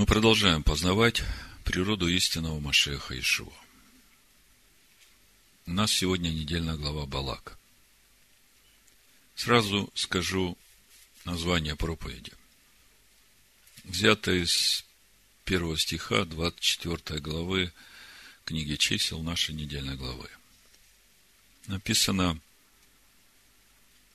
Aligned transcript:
Мы 0.00 0.06
продолжаем 0.06 0.62
познавать 0.62 1.22
природу 1.62 2.08
истинного 2.08 2.58
Машеха 2.58 3.20
Ишуа. 3.20 3.52
У 5.66 5.72
нас 5.72 5.92
сегодня 5.92 6.30
недельная 6.30 6.76
глава 6.76 7.04
Балак. 7.04 7.58
Сразу 9.34 9.90
скажу 9.92 10.56
название 11.26 11.76
проповеди. 11.76 12.32
Взято 13.84 14.32
из 14.32 14.86
первого 15.44 15.76
стиха 15.76 16.24
24 16.24 17.20
главы 17.20 17.70
книги 18.46 18.76
чисел 18.76 19.20
нашей 19.22 19.54
недельной 19.54 19.96
главы. 19.96 20.30
Написано, 21.66 22.40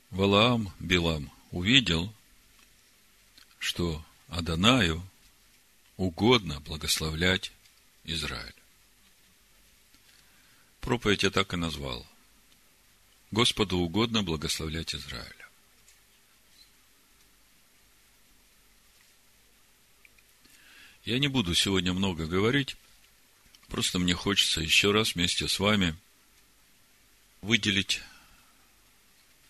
Валаам 0.09 0.73
Билам 0.79 1.31
увидел, 1.51 2.11
что 3.59 4.03
Адонаю 4.29 5.07
угодно 5.97 6.59
благословлять 6.61 7.51
Израиль. 8.03 8.53
Проповедь 10.81 11.23
я 11.23 11.31
так 11.31 11.53
и 11.53 11.57
назвал. 11.57 12.05
Господу 13.31 13.77
угодно 13.77 14.23
благословлять 14.23 14.93
Израиля. 14.93 15.49
Я 21.03 21.19
не 21.19 21.27
буду 21.27 21.53
сегодня 21.53 21.93
много 21.93 22.25
говорить, 22.25 22.75
просто 23.67 23.99
мне 23.99 24.15
хочется 24.15 24.61
еще 24.61 24.91
раз 24.91 25.15
вместе 25.15 25.47
с 25.47 25.59
вами 25.59 25.95
выделить 27.41 28.01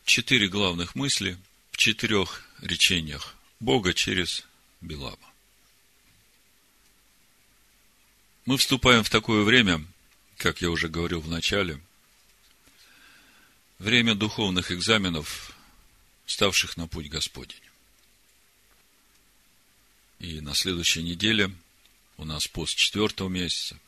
четыре 0.03 0.49
главных 0.49 0.95
мысли 0.95 1.37
в 1.71 1.77
четырех 1.77 2.45
речениях 2.61 3.35
Бога 3.59 3.93
через 3.93 4.45
Билама. 4.81 5.34
Мы 8.45 8.57
вступаем 8.57 9.03
в 9.03 9.09
такое 9.09 9.43
время, 9.43 9.83
как 10.37 10.61
я 10.61 10.69
уже 10.69 10.87
говорил 10.87 11.19
в 11.19 11.27
начале, 11.27 11.81
время 13.79 14.13
духовных 14.13 14.71
экзаменов, 14.71 15.51
ставших 16.27 16.77
на 16.77 16.87
путь 16.87 17.09
Господень. 17.09 17.59
И 20.19 20.41
на 20.41 20.53
следующей 20.53 21.01
неделе 21.01 21.51
у 22.17 22.25
нас 22.25 22.47
пост 22.47 22.75
четвертого 22.75 23.29
месяца, 23.29 23.79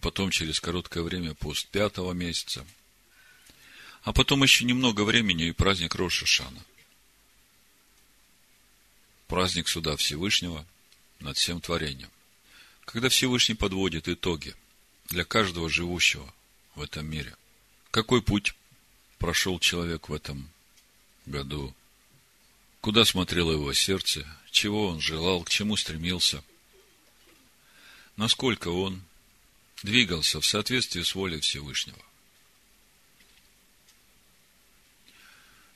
потом 0.00 0.30
через 0.30 0.60
короткое 0.60 1.02
время 1.02 1.34
пост 1.34 1.66
пятого 1.66 2.12
месяца, 2.12 2.64
а 4.02 4.12
потом 4.12 4.44
еще 4.44 4.64
немного 4.64 5.02
времени 5.02 5.48
и 5.48 5.52
праздник 5.52 5.96
Роша 5.96 6.26
Шана. 6.26 6.64
Праздник 9.26 9.66
суда 9.66 9.96
Всевышнего 9.96 10.64
над 11.18 11.36
всем 11.36 11.60
творением 11.60 12.10
когда 12.92 13.08
Всевышний 13.08 13.54
подводит 13.54 14.08
итоги 14.08 14.54
для 15.06 15.24
каждого 15.24 15.70
живущего 15.70 16.32
в 16.74 16.82
этом 16.82 17.06
мире. 17.06 17.36
Какой 17.92 18.20
путь 18.20 18.54
прошел 19.18 19.60
человек 19.60 20.08
в 20.08 20.12
этом 20.12 20.50
году? 21.24 21.72
Куда 22.80 23.04
смотрело 23.04 23.52
его 23.52 23.72
сердце? 23.74 24.26
Чего 24.50 24.88
он 24.88 25.00
желал? 25.00 25.44
К 25.44 25.50
чему 25.50 25.76
стремился? 25.76 26.42
Насколько 28.16 28.68
он 28.68 29.02
двигался 29.84 30.40
в 30.40 30.46
соответствии 30.46 31.02
с 31.02 31.14
волей 31.14 31.38
Всевышнего? 31.38 32.02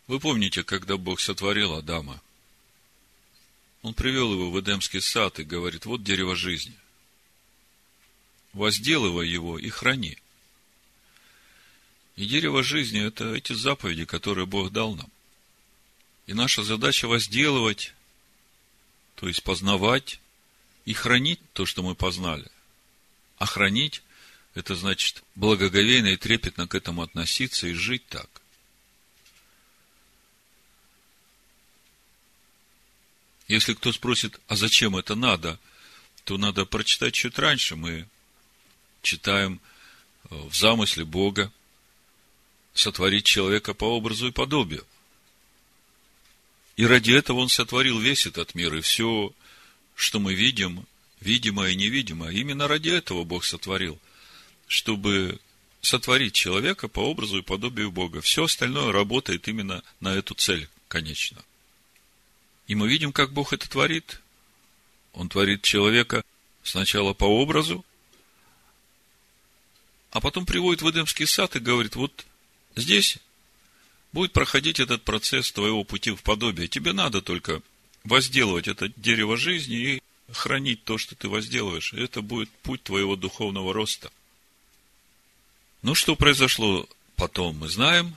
Вы 0.08 0.18
помните, 0.18 0.64
когда 0.64 0.96
Бог 0.96 1.20
сотворил 1.20 1.74
Адама, 1.74 2.20
Он 3.82 3.94
привел 3.94 4.32
его 4.32 4.50
в 4.50 4.58
Эдемский 4.58 5.00
сад 5.00 5.38
и 5.38 5.44
говорит, 5.44 5.86
вот 5.86 6.02
дерево 6.02 6.34
жизни 6.34 6.74
возделывай 8.54 9.28
его 9.28 9.58
и 9.58 9.68
храни. 9.68 10.16
И 12.16 12.26
дерево 12.26 12.62
жизни– 12.62 13.04
это 13.06 13.34
эти 13.34 13.52
заповеди, 13.52 14.04
которые 14.04 14.46
Бог 14.46 14.70
дал 14.70 14.94
нам. 14.94 15.10
И 16.26 16.32
наша 16.32 16.62
задача 16.62 17.06
возделывать, 17.06 17.92
то 19.16 19.28
есть 19.28 19.42
познавать 19.42 20.20
и 20.84 20.94
хранить 20.94 21.40
то, 21.52 21.66
что 21.66 21.82
мы 21.82 21.94
познали. 21.94 22.48
А 23.36 23.46
хранить– 23.46 24.02
это 24.54 24.76
значит 24.76 25.24
благоговейно 25.34 26.08
и 26.08 26.16
трепетно 26.16 26.68
к 26.68 26.74
этому 26.74 27.02
относиться 27.02 27.66
и 27.66 27.72
жить 27.72 28.06
так. 28.06 28.30
Если 33.48 33.74
кто 33.74 33.92
спросит, 33.92 34.40
а 34.46 34.56
зачем 34.56 34.96
это 34.96 35.16
надо, 35.16 35.58
то 36.24 36.38
надо 36.38 36.64
прочитать 36.64 37.12
чуть 37.12 37.38
раньше. 37.38 37.76
Мы 37.76 38.08
читаем 39.04 39.60
э, 40.30 40.34
в 40.34 40.54
замысле 40.54 41.04
Бога 41.04 41.52
сотворить 42.72 43.24
человека 43.24 43.74
по 43.74 43.84
образу 43.84 44.28
и 44.28 44.32
подобию. 44.32 44.84
И 46.76 46.84
ради 46.86 47.12
этого 47.12 47.38
Он 47.38 47.48
сотворил 47.48 48.00
весь 48.00 48.26
этот 48.26 48.54
мир, 48.56 48.74
и 48.74 48.80
все, 48.80 49.32
что 49.94 50.18
мы 50.18 50.34
видим, 50.34 50.86
видимое 51.20 51.70
и 51.70 51.76
невидимое, 51.76 52.32
именно 52.32 52.66
ради 52.66 52.88
этого 52.88 53.22
Бог 53.22 53.44
сотворил, 53.44 53.98
чтобы 54.66 55.38
сотворить 55.80 56.34
человека 56.34 56.88
по 56.88 57.00
образу 57.00 57.38
и 57.38 57.42
подобию 57.42 57.92
Бога. 57.92 58.20
Все 58.20 58.44
остальное 58.44 58.90
работает 58.90 59.46
именно 59.46 59.84
на 60.00 60.14
эту 60.14 60.34
цель, 60.34 60.68
конечно. 60.88 61.44
И 62.66 62.74
мы 62.74 62.88
видим, 62.88 63.12
как 63.12 63.32
Бог 63.32 63.52
это 63.52 63.68
творит. 63.68 64.20
Он 65.12 65.28
творит 65.28 65.62
человека 65.62 66.24
сначала 66.62 67.12
по 67.12 67.24
образу, 67.24 67.84
а 70.14 70.20
потом 70.20 70.46
приводит 70.46 70.80
в 70.80 70.88
Эдемский 70.88 71.26
сад 71.26 71.56
и 71.56 71.58
говорит, 71.58 71.96
вот 71.96 72.24
здесь 72.76 73.18
будет 74.12 74.32
проходить 74.32 74.78
этот 74.78 75.02
процесс 75.02 75.50
твоего 75.50 75.82
пути 75.82 76.12
в 76.12 76.22
подобие. 76.22 76.68
Тебе 76.68 76.92
надо 76.92 77.20
только 77.20 77.62
возделывать 78.04 78.68
это 78.68 78.88
дерево 78.96 79.36
жизни 79.36 79.76
и 79.76 80.02
хранить 80.30 80.84
то, 80.84 80.98
что 80.98 81.16
ты 81.16 81.28
возделываешь. 81.28 81.92
Это 81.94 82.22
будет 82.22 82.48
путь 82.62 82.84
твоего 82.84 83.16
духовного 83.16 83.74
роста. 83.74 84.12
Ну, 85.82 85.96
что 85.96 86.14
произошло 86.14 86.88
потом, 87.16 87.58
мы 87.58 87.68
знаем. 87.68 88.16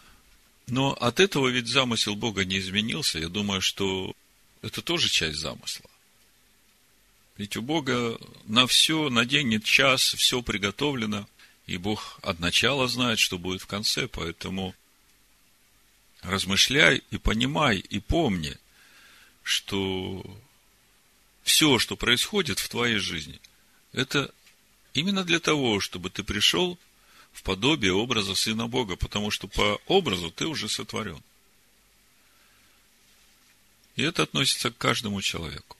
Но 0.67 0.93
от 0.93 1.19
этого 1.19 1.47
ведь 1.47 1.67
замысел 1.67 2.15
Бога 2.15 2.45
не 2.45 2.59
изменился. 2.59 3.17
Я 3.17 3.27
думаю, 3.27 3.61
что 3.61 4.13
это 4.61 4.83
тоже 4.83 5.09
часть 5.09 5.39
замысла. 5.39 5.89
Ведь 7.37 7.57
у 7.57 7.63
Бога 7.63 8.19
на 8.45 8.67
все, 8.67 9.09
на 9.09 9.25
день 9.25 9.47
нет 9.47 9.63
час, 9.63 10.13
все 10.13 10.43
приготовлено– 10.43 11.27
и 11.67 11.77
Бог 11.77 12.19
от 12.23 12.39
начала 12.39 12.87
знает, 12.87 13.19
что 13.19 13.37
будет 13.37 13.61
в 13.61 13.67
конце, 13.67 14.07
поэтому 14.07 14.73
размышляй 16.21 17.03
и 17.11 17.17
понимай, 17.17 17.77
и 17.77 17.99
помни, 17.99 18.57
что 19.43 20.25
все, 21.43 21.77
что 21.77 21.97
происходит 21.97 22.59
в 22.59 22.69
твоей 22.69 22.97
жизни, 22.97 23.39
это 23.91 24.33
именно 24.93 25.23
для 25.25 25.39
того, 25.39 25.81
чтобы 25.81 26.09
ты 26.09 26.23
пришел 26.23 26.79
в 27.33 27.43
подобие 27.43 27.93
образа 27.93 28.33
Сына 28.33 28.67
Бога, 28.67 28.95
потому 28.95 29.29
что 29.29 29.47
по 29.47 29.79
образу 29.87 30.31
ты 30.31 30.47
уже 30.47 30.69
сотворен. 30.69 31.21
И 33.97 34.03
это 34.03 34.23
относится 34.23 34.71
к 34.71 34.77
каждому 34.77 35.21
человеку. 35.21 35.75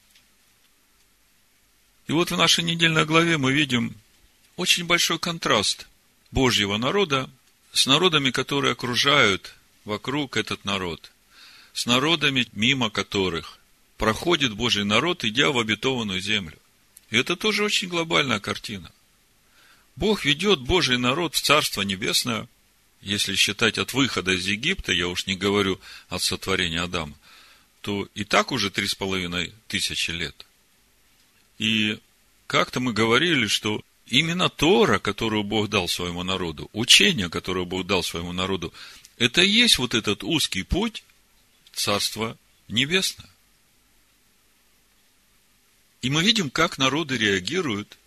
И 2.08 2.12
вот 2.12 2.30
в 2.30 2.36
нашей 2.36 2.64
недельной 2.64 3.06
главе 3.06 3.38
мы 3.38 3.52
видим 3.52 3.94
очень 4.58 4.86
большой 4.86 5.20
контраст 5.20 5.86
Божьего 6.32 6.76
народа 6.78 7.30
с 7.72 7.86
народами, 7.86 8.32
которые 8.32 8.72
окружают 8.72 9.54
вокруг 9.84 10.36
этот 10.36 10.64
народ, 10.64 11.12
с 11.72 11.86
народами, 11.86 12.44
мимо 12.52 12.90
которых 12.90 13.60
проходит 13.98 14.54
Божий 14.54 14.84
народ, 14.84 15.24
идя 15.24 15.52
в 15.52 15.58
обетованную 15.60 16.20
землю. 16.20 16.58
И 17.10 17.16
это 17.16 17.36
тоже 17.36 17.62
очень 17.62 17.86
глобальная 17.86 18.40
картина. 18.40 18.90
Бог 19.94 20.24
ведет 20.24 20.58
Божий 20.58 20.98
народ 20.98 21.36
в 21.36 21.40
Царство 21.40 21.82
Небесное, 21.82 22.48
если 23.00 23.36
считать 23.36 23.78
от 23.78 23.92
выхода 23.94 24.32
из 24.32 24.44
Египта, 24.44 24.90
я 24.90 25.06
уж 25.06 25.26
не 25.26 25.36
говорю 25.36 25.80
от 26.08 26.20
сотворения 26.20 26.80
Адама, 26.80 27.14
то 27.80 28.08
и 28.16 28.24
так 28.24 28.50
уже 28.50 28.70
три 28.70 28.88
с 28.88 28.96
половиной 28.96 29.52
тысячи 29.68 30.10
лет. 30.10 30.46
И 31.58 32.00
как-то 32.48 32.80
мы 32.80 32.92
говорили, 32.92 33.46
что 33.46 33.84
Именно 34.10 34.48
Тора, 34.48 34.98
которую 34.98 35.44
Бог 35.44 35.68
дал 35.68 35.86
своему 35.86 36.22
народу, 36.22 36.70
учение, 36.72 37.28
которое 37.28 37.66
Бог 37.66 37.86
дал 37.86 38.02
своему 38.02 38.32
народу, 38.32 38.72
это 39.18 39.42
и 39.42 39.50
есть 39.50 39.78
вот 39.78 39.94
этот 39.94 40.24
узкий 40.24 40.62
путь 40.62 41.04
Царства 41.72 42.38
Небесное. 42.68 43.28
И 46.00 46.08
мы 46.10 46.22
видим, 46.22 46.48
как 46.48 46.78
народы 46.78 47.18
реагируют 47.18 47.98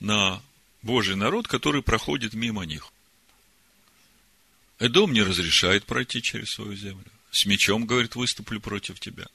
на 0.00 0.42
Божий 0.82 1.16
народ, 1.16 1.48
который 1.48 1.82
проходит 1.82 2.34
мимо 2.34 2.64
них. 2.64 2.92
Эдом 4.78 5.12
не 5.12 5.22
разрешает 5.22 5.86
пройти 5.86 6.20
через 6.20 6.50
свою 6.50 6.76
землю. 6.76 7.10
С 7.30 7.46
мечом, 7.46 7.86
говорит, 7.86 8.16
выступлю 8.16 8.60
против 8.60 9.00
тебя. 9.00 9.26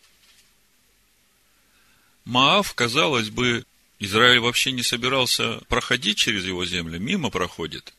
Маав, 2.26 2.74
казалось 2.76 3.30
бы, 3.30 3.66
Израиль 4.00 4.40
вообще 4.40 4.72
не 4.72 4.82
собирался 4.82 5.60
проходить 5.68 6.18
через 6.18 6.46
его 6.46 6.66
землю, 6.66 7.00
мимо 7.00 7.30
проходит. 7.30 7.94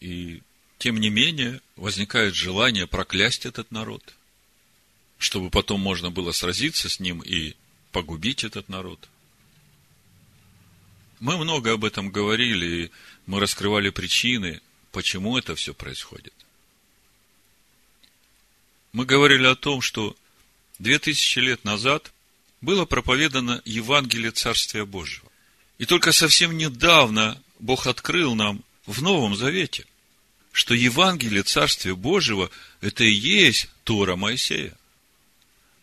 И 0.00 0.42
тем 0.78 0.98
не 0.98 1.10
менее 1.10 1.60
возникает 1.76 2.34
желание 2.34 2.88
проклясть 2.88 3.46
этот 3.46 3.70
народ, 3.70 4.02
чтобы 5.18 5.50
потом 5.50 5.80
можно 5.80 6.10
было 6.10 6.32
сразиться 6.32 6.88
с 6.88 6.98
ним 6.98 7.20
и 7.20 7.54
погубить 7.92 8.42
этот 8.42 8.68
народ. 8.68 9.08
Мы 11.20 11.38
много 11.38 11.72
об 11.72 11.84
этом 11.84 12.10
говорили, 12.10 12.66
и 12.66 12.90
мы 13.26 13.38
раскрывали 13.38 13.90
причины, 13.90 14.60
почему 14.90 15.38
это 15.38 15.54
все 15.54 15.72
происходит. 15.72 16.34
Мы 18.92 19.06
говорили 19.06 19.46
о 19.46 19.54
том, 19.54 19.80
что 19.80 20.16
две 20.80 20.98
тысячи 20.98 21.38
лет 21.38 21.64
назад 21.64 22.12
было 22.60 22.84
проповедано 22.84 23.62
Евангелие 23.64 24.32
Царствия 24.32 24.84
Божьего. 24.84 25.30
И 25.78 25.86
только 25.86 26.12
совсем 26.12 26.56
недавно 26.56 27.40
Бог 27.58 27.86
открыл 27.86 28.34
нам 28.34 28.62
в 28.86 29.02
Новом 29.02 29.34
Завете, 29.34 29.86
что 30.52 30.74
Евангелие 30.74 31.42
Царствия 31.42 31.94
Божьего– 31.94 32.50
это 32.80 33.04
и 33.04 33.12
есть 33.12 33.68
Тора 33.82 34.16
Моисея. 34.16 34.76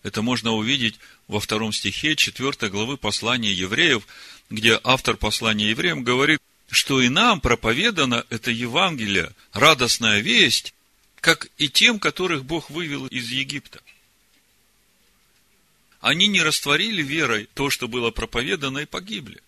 Это 0.03 0.21
можно 0.21 0.53
увидеть 0.53 0.99
во 1.27 1.39
втором 1.39 1.73
стихе 1.73 2.15
4 2.15 2.69
главы 2.69 2.97
послания 2.97 3.51
евреев, 3.51 4.07
где 4.49 4.79
автор 4.83 5.17
послания 5.17 5.69
евреям 5.69 6.03
говорит, 6.03 6.39
что 6.69 7.01
и 7.01 7.09
нам 7.09 7.41
проповедано 7.41 8.25
это 8.29 8.49
Евангелие, 8.49 9.33
радостная 9.51 10.19
весть, 10.21 10.73
как 11.19 11.49
и 11.57 11.69
тем, 11.69 11.99
которых 11.99 12.45
Бог 12.45 12.69
вывел 12.69 13.07
из 13.07 13.29
Египта. 13.29 13.81
Они 15.99 16.27
не 16.27 16.41
растворили 16.41 17.03
верой 17.03 17.47
то, 17.53 17.69
что 17.69 17.87
было 17.87 18.09
проповедано, 18.09 18.79
и 18.79 18.85
погибли. 18.85 19.41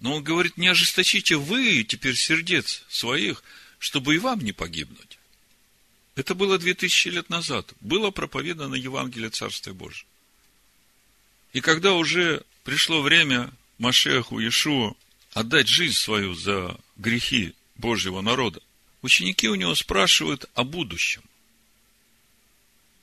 Но 0.00 0.16
он 0.16 0.24
говорит, 0.24 0.56
не 0.56 0.68
ожесточите 0.68 1.36
вы 1.36 1.82
теперь 1.82 2.14
сердец 2.14 2.84
своих, 2.88 3.42
чтобы 3.78 4.14
и 4.14 4.18
вам 4.18 4.40
не 4.40 4.52
погибнуть. 4.52 5.18
Это 6.14 6.34
было 6.34 6.58
две 6.58 6.74
тысячи 6.74 7.08
лет 7.08 7.28
назад. 7.30 7.72
Было 7.80 8.10
проповедано 8.10 8.74
Евангелие 8.74 9.30
Царствия 9.30 9.72
Божьего. 9.72 10.08
И 11.52 11.60
когда 11.60 11.94
уже 11.94 12.44
пришло 12.64 13.02
время 13.02 13.52
Машеху 13.78 14.40
Иешуа 14.40 14.94
отдать 15.32 15.68
жизнь 15.68 15.94
свою 15.94 16.34
за 16.34 16.78
грехи 16.96 17.54
Божьего 17.76 18.20
народа, 18.20 18.60
ученики 19.02 19.48
у 19.48 19.54
него 19.54 19.74
спрашивают 19.74 20.46
о 20.54 20.64
будущем. 20.64 21.22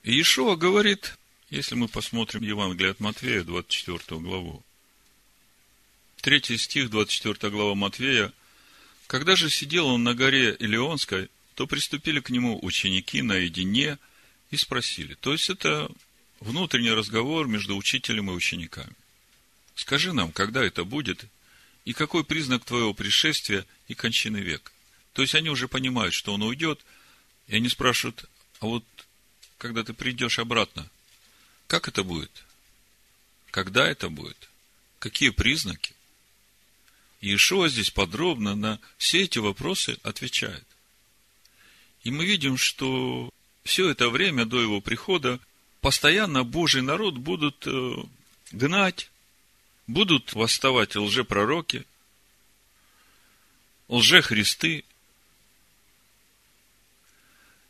И 0.02 0.12
Иешуа 0.12 0.56
говорит, 0.56 1.16
если 1.50 1.74
мы 1.74 1.88
посмотрим 1.88 2.42
Евангелие 2.42 2.92
от 2.92 3.00
Матвея, 3.00 3.42
24 3.42 4.20
главу, 4.20 4.62
3 6.26 6.58
стих, 6.58 6.90
24 6.90 7.52
глава 7.52 7.76
Матвея, 7.76 8.32
«Когда 9.06 9.36
же 9.36 9.48
сидел 9.48 9.86
он 9.86 10.02
на 10.02 10.12
горе 10.12 10.56
Илионской, 10.58 11.28
то 11.54 11.68
приступили 11.68 12.18
к 12.18 12.30
нему 12.30 12.58
ученики 12.62 13.22
наедине 13.22 13.96
и 14.50 14.56
спросили». 14.56 15.14
То 15.14 15.30
есть, 15.30 15.50
это 15.50 15.88
внутренний 16.40 16.90
разговор 16.90 17.46
между 17.46 17.76
учителем 17.76 18.28
и 18.28 18.34
учениками. 18.34 18.92
«Скажи 19.76 20.12
нам, 20.12 20.32
когда 20.32 20.64
это 20.64 20.82
будет, 20.82 21.26
и 21.84 21.92
какой 21.92 22.24
признак 22.24 22.64
твоего 22.64 22.92
пришествия 22.92 23.64
и 23.86 23.94
кончины 23.94 24.38
века?» 24.38 24.72
То 25.12 25.22
есть, 25.22 25.36
они 25.36 25.48
уже 25.48 25.68
понимают, 25.68 26.12
что 26.12 26.34
он 26.34 26.42
уйдет, 26.42 26.84
и 27.46 27.54
они 27.54 27.68
спрашивают, 27.68 28.28
а 28.58 28.66
вот 28.66 28.84
когда 29.58 29.84
ты 29.84 29.92
придешь 29.92 30.40
обратно, 30.40 30.90
как 31.68 31.86
это 31.86 32.02
будет? 32.02 32.44
Когда 33.52 33.86
это 33.86 34.08
будет? 34.08 34.50
Какие 34.98 35.30
признаки? 35.30 35.95
Иешуа 37.20 37.68
здесь 37.68 37.90
подробно 37.90 38.54
на 38.54 38.80
все 38.98 39.22
эти 39.22 39.38
вопросы 39.38 39.98
отвечает. 40.02 40.66
И 42.02 42.10
мы 42.10 42.24
видим, 42.24 42.56
что 42.56 43.30
все 43.64 43.88
это 43.88 44.10
время 44.10 44.44
до 44.44 44.60
его 44.60 44.80
прихода 44.80 45.40
постоянно 45.80 46.44
Божий 46.44 46.82
народ 46.82 47.16
будут 47.16 47.66
э, 47.66 47.94
гнать, 48.52 49.10
будут 49.86 50.34
восставать 50.34 50.94
лжепророки, 50.94 51.84
лжехристы. 53.88 54.84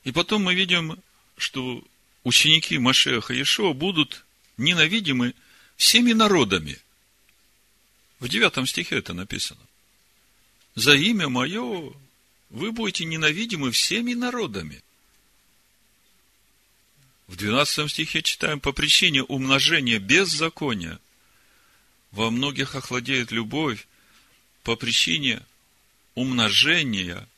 И 0.04 0.12
потом 0.12 0.42
мы 0.42 0.54
видим, 0.54 0.98
что 1.36 1.82
ученики 2.24 2.78
Машеха 2.78 3.32
Иешуа 3.32 3.72
будут 3.72 4.24
ненавидимы 4.56 5.34
всеми 5.76 6.12
народами– 6.12 6.78
в 8.18 8.28
девятом 8.28 8.66
стихе 8.66 8.98
это 8.98 9.12
написано. 9.12 9.60
За 10.74 10.94
имя 10.94 11.28
мое 11.28 11.92
вы 12.50 12.72
будете 12.72 13.04
ненавидимы 13.04 13.70
всеми 13.70 14.14
народами. 14.14 14.82
В 17.26 17.36
двенадцатом 17.36 17.88
стихе 17.88 18.22
читаем, 18.22 18.60
по 18.60 18.72
причине 18.72 19.22
умножения 19.22 19.98
беззакония 19.98 21.00
во 22.12 22.30
многих 22.30 22.74
охладеет 22.74 23.32
любовь 23.32 23.86
по 24.62 24.76
причине 24.76 25.42
умножения 26.14 27.28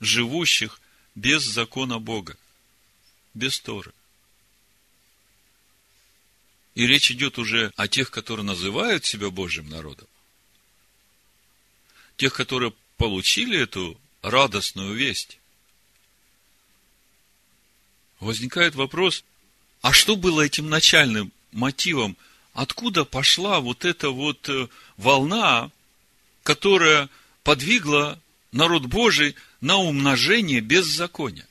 живущих 0.00 0.80
без 1.14 1.42
закона 1.42 1.98
Бога, 1.98 2.36
без 3.34 3.60
Торы. 3.60 3.92
И 6.74 6.86
речь 6.86 7.10
идет 7.10 7.38
уже 7.38 7.72
о 7.76 7.86
тех, 7.86 8.10
которые 8.10 8.46
называют 8.46 9.04
себя 9.04 9.30
Божьим 9.30 9.68
народом. 9.68 10.06
Тех, 12.16 12.32
которые 12.34 12.72
получили 12.96 13.58
эту 13.58 14.00
радостную 14.22 14.94
весть. 14.94 15.38
Возникает 18.20 18.74
вопрос, 18.74 19.24
а 19.80 19.92
что 19.92 20.16
было 20.16 20.42
этим 20.42 20.70
начальным 20.70 21.32
мотивом? 21.50 22.16
Откуда 22.54 23.04
пошла 23.04 23.60
вот 23.60 23.84
эта 23.84 24.10
вот 24.10 24.48
э, 24.48 24.68
волна, 24.96 25.70
которая 26.42 27.08
подвигла 27.42 28.20
народ 28.52 28.86
Божий 28.86 29.34
на 29.60 29.78
умножение 29.78 30.60
беззакония? 30.60 31.48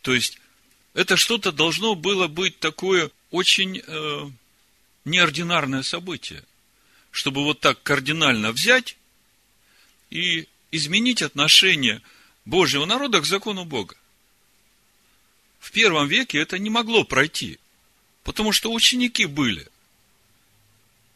То 0.00 0.14
есть, 0.14 0.39
это 0.94 1.16
что-то 1.16 1.52
должно 1.52 1.94
было 1.94 2.26
быть 2.26 2.58
такое 2.58 3.10
очень 3.30 3.82
э, 3.86 4.30
неординарное 5.04 5.82
событие, 5.82 6.42
чтобы 7.10 7.44
вот 7.44 7.60
так 7.60 7.82
кардинально 7.82 8.52
взять 8.52 8.96
и 10.10 10.48
изменить 10.72 11.22
отношение 11.22 12.02
Божьего 12.44 12.86
народа 12.86 13.20
к 13.20 13.26
закону 13.26 13.64
Бога. 13.64 13.96
В 15.60 15.70
первом 15.72 16.08
веке 16.08 16.38
это 16.38 16.58
не 16.58 16.70
могло 16.70 17.04
пройти, 17.04 17.58
потому 18.24 18.52
что 18.52 18.72
ученики 18.72 19.26
были. 19.26 19.68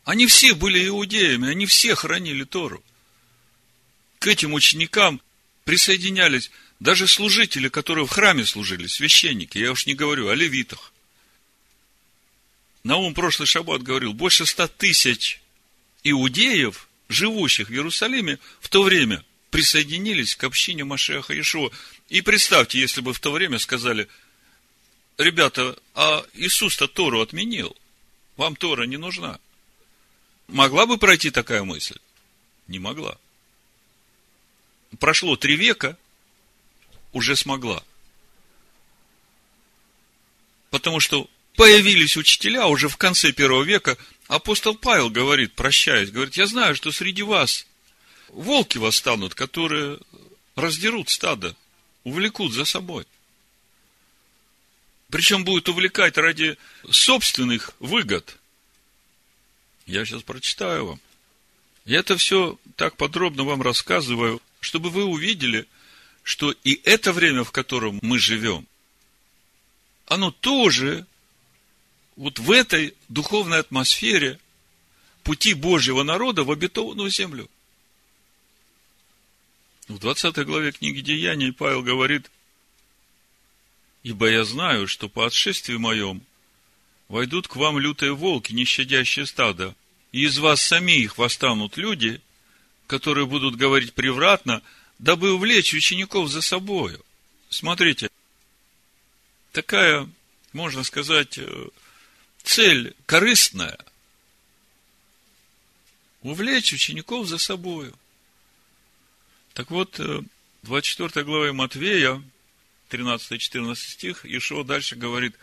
Они 0.04 0.26
все 0.26 0.54
были 0.54 0.86
иудеями, 0.86 1.48
они 1.48 1.66
все 1.66 1.94
хранили 1.94 2.44
Тору. 2.44 2.84
К 4.18 4.26
этим 4.28 4.52
ученикам 4.52 5.20
присоединялись 5.64 6.50
даже 6.80 7.06
служители, 7.06 7.68
которые 7.68 8.06
в 8.06 8.10
храме 8.10 8.44
служили, 8.44 8.86
священники, 8.86 9.58
я 9.58 9.72
уж 9.72 9.86
не 9.86 9.94
говорю 9.94 10.28
о 10.28 10.34
левитах. 10.34 10.92
Наум 12.82 13.14
прошлый 13.14 13.46
шаббат 13.46 13.82
говорил, 13.82 14.12
больше 14.12 14.44
ста 14.44 14.68
тысяч 14.68 15.40
иудеев, 16.02 16.88
живущих 17.08 17.68
в 17.68 17.72
Иерусалиме, 17.72 18.38
в 18.60 18.68
то 18.68 18.82
время 18.82 19.24
присоединились 19.50 20.36
к 20.36 20.44
общине 20.44 20.84
Машеха 20.84 21.38
Ишуа. 21.38 21.70
И 22.08 22.20
представьте, 22.20 22.78
если 22.78 23.00
бы 23.00 23.14
в 23.14 23.20
то 23.20 23.32
время 23.32 23.58
сказали, 23.58 24.08
ребята, 25.16 25.78
а 25.94 26.24
Иисус-то 26.34 26.88
Тору 26.88 27.20
отменил, 27.20 27.74
вам 28.36 28.56
Тора 28.56 28.84
не 28.84 28.96
нужна. 28.96 29.38
Могла 30.48 30.86
бы 30.86 30.98
пройти 30.98 31.30
такая 31.30 31.62
мысль? 31.62 31.98
Не 32.66 32.78
могла. 32.78 33.16
Прошло 34.98 35.36
три 35.36 35.56
века, 35.56 35.96
уже 37.14 37.36
смогла. 37.36 37.82
Потому 40.70 41.00
что 41.00 41.30
появились 41.54 42.16
учителя 42.16 42.66
уже 42.66 42.88
в 42.88 42.96
конце 42.98 43.32
первого 43.32 43.62
века. 43.62 43.96
Апостол 44.26 44.74
Павел 44.74 45.08
говорит, 45.08 45.54
прощаясь, 45.54 46.10
говорит, 46.10 46.36
я 46.36 46.46
знаю, 46.46 46.74
что 46.74 46.92
среди 46.92 47.22
вас 47.22 47.66
волки 48.28 48.78
восстанут, 48.78 49.34
которые 49.34 49.98
раздерут 50.56 51.08
стадо, 51.08 51.56
увлекут 52.02 52.52
за 52.52 52.64
собой. 52.64 53.06
Причем 55.08 55.44
будут 55.44 55.68
увлекать 55.68 56.18
ради 56.18 56.58
собственных 56.90 57.70
выгод. 57.78 58.36
Я 59.86 60.04
сейчас 60.04 60.22
прочитаю 60.22 60.86
вам. 60.86 61.00
Я 61.84 62.00
это 62.00 62.16
все 62.16 62.58
так 62.74 62.96
подробно 62.96 63.44
вам 63.44 63.62
рассказываю, 63.62 64.42
чтобы 64.60 64.90
вы 64.90 65.04
увидели– 65.04 65.66
что 66.24 66.52
и 66.64 66.80
это 66.84 67.12
время, 67.12 67.44
в 67.44 67.52
котором 67.52 68.00
мы 68.02 68.18
живем, 68.18 68.66
оно 70.06 70.32
тоже 70.32 71.06
вот 72.16 72.38
в 72.38 72.50
этой 72.50 72.94
духовной 73.08 73.60
атмосфере 73.60 74.40
пути 75.22 75.54
Божьего 75.54 76.02
народа 76.02 76.42
в 76.42 76.50
обетованную 76.50 77.10
землю. 77.10 77.48
В 79.86 79.98
20 79.98 80.36
главе 80.46 80.72
книги 80.72 81.00
Деяний 81.00 81.52
Павел 81.52 81.82
говорит, 81.82 82.30
«Ибо 84.02 84.30
я 84.30 84.44
знаю, 84.44 84.88
что 84.88 85.08
по 85.08 85.26
отшествии 85.26 85.76
моем 85.76 86.22
войдут 87.08 87.48
к 87.48 87.56
вам 87.56 87.78
лютые 87.78 88.14
волки, 88.14 88.52
не 88.54 88.64
щадящие 88.64 89.26
стада, 89.26 89.74
и 90.10 90.24
из 90.24 90.38
вас 90.38 90.62
самих 90.62 91.18
восстанут 91.18 91.76
люди, 91.76 92.22
которые 92.86 93.26
будут 93.26 93.56
говорить 93.56 93.92
превратно, 93.92 94.62
дабы 94.98 95.32
увлечь 95.32 95.74
учеников 95.74 96.30
за 96.30 96.40
собою». 96.42 97.04
Смотрите, 97.48 98.10
такая, 99.52 100.08
можно 100.52 100.82
сказать, 100.82 101.38
э, 101.38 101.68
цель 102.42 102.94
корыстная. 103.06 103.78
Увлечь 106.22 106.72
учеников 106.72 107.28
за 107.28 107.38
собою. 107.38 107.96
Так 109.52 109.70
вот, 109.70 110.00
24 110.62 111.10
э, 111.14 111.24
глава 111.24 111.52
Матвея, 111.52 112.22
13-14 112.90 113.74
стих, 113.76 114.26
Ишо 114.26 114.64
дальше 114.64 114.96
говорит, 114.96 115.36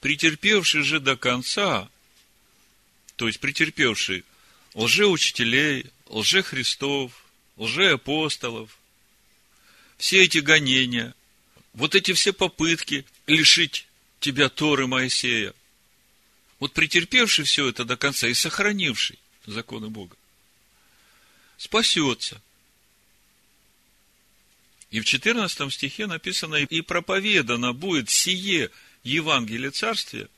претерпевший 0.00 0.82
же 0.82 1.00
до 1.00 1.16
конца, 1.16 1.88
то 3.16 3.26
есть 3.26 3.40
претерпевший 3.40 4.24
лжеучителей, 4.74 5.90
лжехристов, 6.06 7.24
лжеапостолов, 7.56 8.78
все 9.98 10.24
эти 10.24 10.38
гонения, 10.38 11.14
вот 11.72 11.94
эти 11.94 12.12
все 12.12 12.32
попытки 12.32 13.04
лишить 13.26 13.86
тебя 14.20 14.48
Торы 14.48 14.86
Моисея, 14.86 15.54
вот 16.58 16.72
претерпевший 16.72 17.44
все 17.44 17.68
это 17.68 17.84
до 17.84 17.96
конца 17.96 18.28
и 18.28 18.34
сохранивший 18.34 19.18
законы 19.46 19.88
Бога, 19.88 20.16
спасется. 21.58 22.40
И 24.90 25.00
в 25.00 25.04
14 25.04 25.72
стихе 25.72 26.06
написано, 26.06 26.56
и 26.56 26.80
проповедано 26.80 27.72
будет 27.72 28.08
сие 28.08 28.70
Евангелие 29.02 29.70
Царствия, 29.70 30.28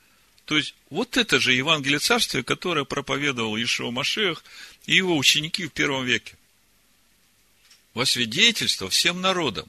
то 0.48 0.56
есть, 0.56 0.74
вот 0.88 1.18
это 1.18 1.38
же 1.40 1.52
Евангелие 1.52 1.98
Царствия, 1.98 2.42
которое 2.42 2.86
проповедовал 2.86 3.62
Ишуа 3.62 3.90
Машех 3.90 4.42
и 4.86 4.96
его 4.96 5.14
ученики 5.14 5.66
в 5.66 5.72
первом 5.72 6.06
веке. 6.06 6.38
Во 7.98 8.06
свидетельство 8.06 8.88
всем 8.88 9.20
народам. 9.20 9.68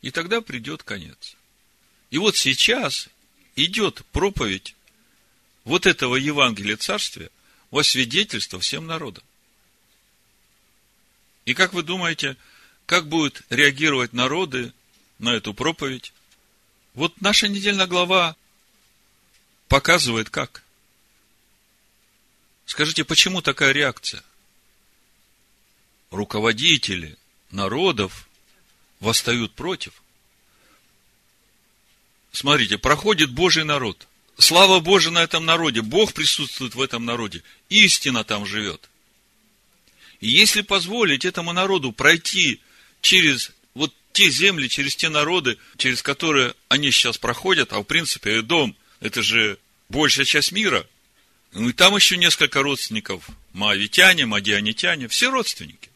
И 0.00 0.10
тогда 0.10 0.40
придет 0.40 0.82
конец. 0.82 1.36
И 2.08 2.16
вот 2.16 2.34
сейчас 2.34 3.10
идет 3.56 4.06
проповедь 4.06 4.74
вот 5.64 5.84
этого 5.84 6.16
Евангелия 6.16 6.78
Царствия 6.78 7.28
во 7.70 7.84
свидетельство 7.84 8.58
всем 8.58 8.86
народам. 8.86 9.22
И 11.44 11.52
как 11.52 11.74
вы 11.74 11.82
думаете, 11.82 12.38
как 12.86 13.06
будут 13.06 13.42
реагировать 13.50 14.14
народы 14.14 14.72
на 15.18 15.34
эту 15.34 15.52
проповедь? 15.52 16.14
Вот 16.94 17.20
наша 17.20 17.48
недельная 17.48 17.86
глава 17.86 18.34
показывает 19.68 20.30
как. 20.30 20.64
Скажите, 22.64 23.04
почему 23.04 23.42
такая 23.42 23.72
реакция? 23.72 24.24
Руководители 26.10 27.18
народов 27.50 28.28
восстают 29.00 29.54
против. 29.54 29.92
Смотрите, 32.32 32.78
проходит 32.78 33.30
Божий 33.30 33.64
народ. 33.64 34.06
Слава 34.38 34.80
Божия 34.80 35.10
на 35.10 35.22
этом 35.22 35.44
народе. 35.44 35.80
Бог 35.80 36.12
присутствует 36.12 36.74
в 36.74 36.80
этом 36.82 37.04
народе. 37.04 37.42
Истина 37.70 38.24
там 38.24 38.44
живет. 38.44 38.90
И 40.20 40.28
если 40.28 40.62
позволить 40.62 41.24
этому 41.24 41.52
народу 41.52 41.92
пройти 41.92 42.60
через 43.00 43.52
вот 43.74 43.94
те 44.12 44.30
земли, 44.30 44.68
через 44.68 44.96
те 44.96 45.08
народы, 45.08 45.58
через 45.76 46.02
которые 46.02 46.54
они 46.68 46.90
сейчас 46.90 47.18
проходят, 47.18 47.72
а 47.72 47.80
в 47.80 47.84
принципе 47.84 48.42
дом 48.42 48.76
это 49.00 49.22
же 49.22 49.58
большая 49.88 50.24
часть 50.24 50.52
мира, 50.52 50.86
ну 51.52 51.68
и 51.68 51.72
там 51.72 51.94
еще 51.96 52.16
несколько 52.16 52.62
родственников, 52.62 53.28
маавитяне, 53.52 54.26
мадианитяне, 54.26 55.08
все 55.08 55.30
родственники. 55.30 55.90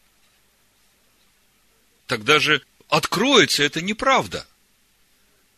Тогда 2.10 2.40
же 2.40 2.60
откроется 2.88 3.62
это 3.62 3.80
неправда. 3.80 4.44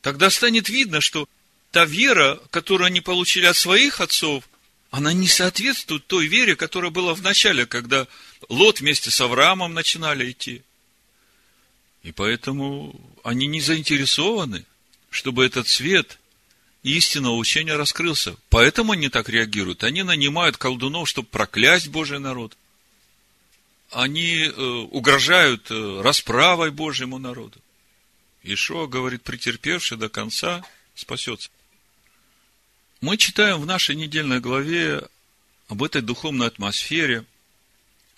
Тогда 0.02 0.28
станет 0.28 0.68
видно, 0.68 1.00
что 1.00 1.26
та 1.70 1.86
вера, 1.86 2.38
которую 2.50 2.88
они 2.88 3.00
получили 3.00 3.46
от 3.46 3.56
своих 3.56 4.02
отцов, 4.02 4.46
она 4.90 5.14
не 5.14 5.28
соответствует 5.28 6.06
той 6.06 6.26
вере, 6.26 6.54
которая 6.54 6.90
была 6.90 7.14
в 7.14 7.22
начале, 7.22 7.64
когда 7.64 8.06
Лот 8.50 8.80
вместе 8.80 9.10
с 9.10 9.18
Авраамом 9.22 9.72
начинали 9.72 10.30
идти. 10.30 10.60
И 12.02 12.12
поэтому 12.12 13.00
они 13.24 13.46
не 13.46 13.62
заинтересованы, 13.62 14.66
чтобы 15.08 15.46
этот 15.46 15.68
свет 15.68 16.18
истинного 16.82 17.36
учения 17.36 17.76
раскрылся. 17.76 18.36
Поэтому 18.50 18.92
они 18.92 19.08
так 19.08 19.30
реагируют. 19.30 19.84
Они 19.84 20.02
нанимают 20.02 20.58
колдунов, 20.58 21.08
чтобы 21.08 21.28
проклясть 21.28 21.88
Божий 21.88 22.18
народ. 22.18 22.58
Они 23.92 24.44
э, 24.44 24.62
угрожают 24.90 25.70
э, 25.70 26.00
расправой 26.02 26.70
Божьему 26.70 27.18
народу. 27.18 27.60
Ишуа 28.42 28.86
говорит, 28.86 29.22
претерпевший 29.22 29.98
до 29.98 30.08
конца 30.08 30.64
спасется. 30.94 31.50
Мы 33.02 33.18
читаем 33.18 33.60
в 33.60 33.66
нашей 33.66 33.94
недельной 33.94 34.40
главе 34.40 35.02
об 35.68 35.82
этой 35.82 36.00
духовной 36.00 36.46
атмосфере, 36.46 37.24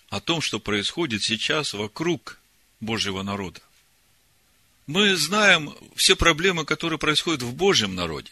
о 0.09 0.21
том, 0.21 0.39
что 0.39 0.59
происходит 0.59 1.23
сейчас 1.23 1.73
вокруг 1.73 2.39
Божьего 2.79 3.21
народа. 3.21 3.59
Мы 4.87 5.15
знаем 5.15 5.75
все 5.95 6.15
проблемы, 6.15 6.63
которые 6.63 6.99
происходят 6.99 7.41
в 7.41 7.53
Божьем 7.53 7.95
народе. 7.95 8.31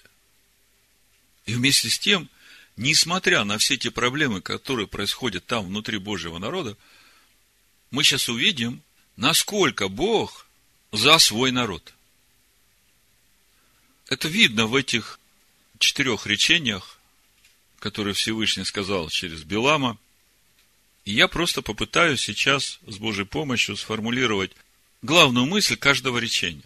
И 1.46 1.56
вместе 1.56 1.90
с 1.90 2.00
тем, 2.00 2.30
несмотря 2.78 3.44
на 3.44 3.58
все 3.58 3.76
те 3.76 3.92
проблемы, 3.92 4.40
которые 4.40 4.88
происходят 4.88 5.46
там 5.46 5.66
внутри 5.66 5.98
Божьего 5.98 6.38
народа, 6.38 6.78
мы 7.94 8.04
сейчас 8.04 8.28
увидим, 8.28 8.82
насколько 9.18 9.88
Бог 9.88 10.48
за 10.92 11.20
свой 11.20 11.52
народ. 11.52 11.94
Это 14.10 14.28
видно 14.28 14.66
в 14.66 14.74
этих 14.74 15.20
четырех 15.78 16.26
речениях, 16.26 16.98
которые 17.78 18.16
Всевышний 18.16 18.66
сказал 18.66 19.10
через 19.10 19.44
Белама. 19.44 20.00
И 21.06 21.12
я 21.12 21.28
просто 21.28 21.62
попытаюсь 21.62 22.22
сейчас 22.22 22.80
с 22.88 22.98
Божьей 22.98 23.26
помощью 23.26 23.78
сформулировать 23.78 24.54
главную 25.04 25.46
мысль 25.46 25.78
каждого 25.78 26.18
речения. 26.18 26.64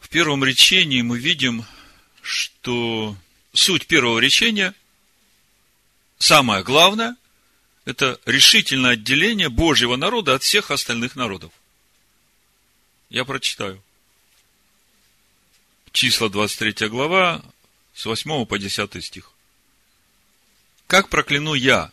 В 0.00 0.10
первом 0.10 0.44
речении 0.44 1.00
мы 1.00 1.18
видим, 1.18 1.64
что 2.20 3.16
суть 3.54 3.86
первого 3.86 4.18
речения, 4.18 4.74
самое 6.18 6.62
главное, 6.62 7.16
это 7.84 8.20
решительное 8.26 8.92
отделение 8.92 9.48
Божьего 9.48 9.96
народа 9.96 10.34
от 10.34 10.42
всех 10.42 10.70
остальных 10.70 11.16
народов. 11.16 11.52
Я 13.10 13.24
прочитаю. 13.24 13.82
Числа 15.90 16.28
23 16.28 16.88
глава, 16.88 17.44
с 17.94 18.06
8 18.06 18.46
по 18.46 18.58
10 18.58 19.04
стих. 19.04 19.32
Как 20.86 21.08
прокляну 21.08 21.54
я, 21.54 21.92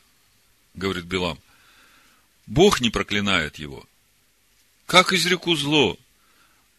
говорит 0.74 1.06
Билам, 1.06 1.40
Бог 2.46 2.82
не 2.82 2.90
проклинает 2.90 3.58
его. 3.58 3.86
Как 4.86 5.14
изреку 5.14 5.56
зло? 5.56 5.98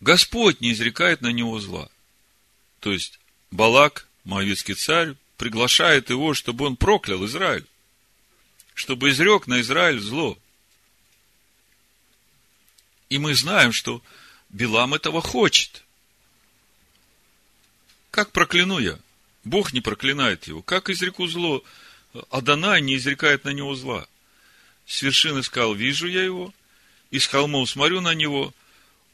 Господь 0.01 0.61
не 0.61 0.73
изрекает 0.73 1.21
на 1.21 1.29
него 1.29 1.61
зла. 1.61 1.91
То 2.81 2.93
есть, 2.93 3.21
Балак, 3.51 4.09
Моавицкий 4.25 4.75
царь, 4.75 5.15
приглашает 5.37 6.11
его, 6.11 6.35
чтобы 6.35 6.67
он 6.67 6.77
проклял 6.77 7.25
Израиль. 7.27 7.67
Чтобы 8.81 9.11
изрек 9.11 9.47
на 9.47 9.61
Израиль 9.61 10.01
зло. 10.01 10.39
И 13.11 13.19
мы 13.19 13.35
знаем, 13.35 13.75
что 13.75 14.03
Билам 14.49 14.95
этого 14.95 15.21
хочет. 15.21 15.85
Как 18.11 18.33
прокляну 18.33 18.79
я? 18.79 18.99
Бог 19.45 19.75
не 19.75 19.83
проклинает 19.83 20.47
его. 20.47 20.63
Как 20.63 20.89
изреку 20.89 21.27
зло? 21.27 21.63
Адонай 22.31 22.81
не 22.81 22.97
изрекает 22.97 23.45
на 23.45 23.51
него 23.51 23.75
зла. 23.75 24.09
С 24.87 25.03
вершины 25.03 25.43
скал 25.43 25.75
вижу 25.75 26.09
я 26.09 26.25
его, 26.25 26.55
из 27.11 27.27
холмов 27.27 27.69
смотрю 27.69 28.01
на 28.01 28.15
него, 28.15 28.55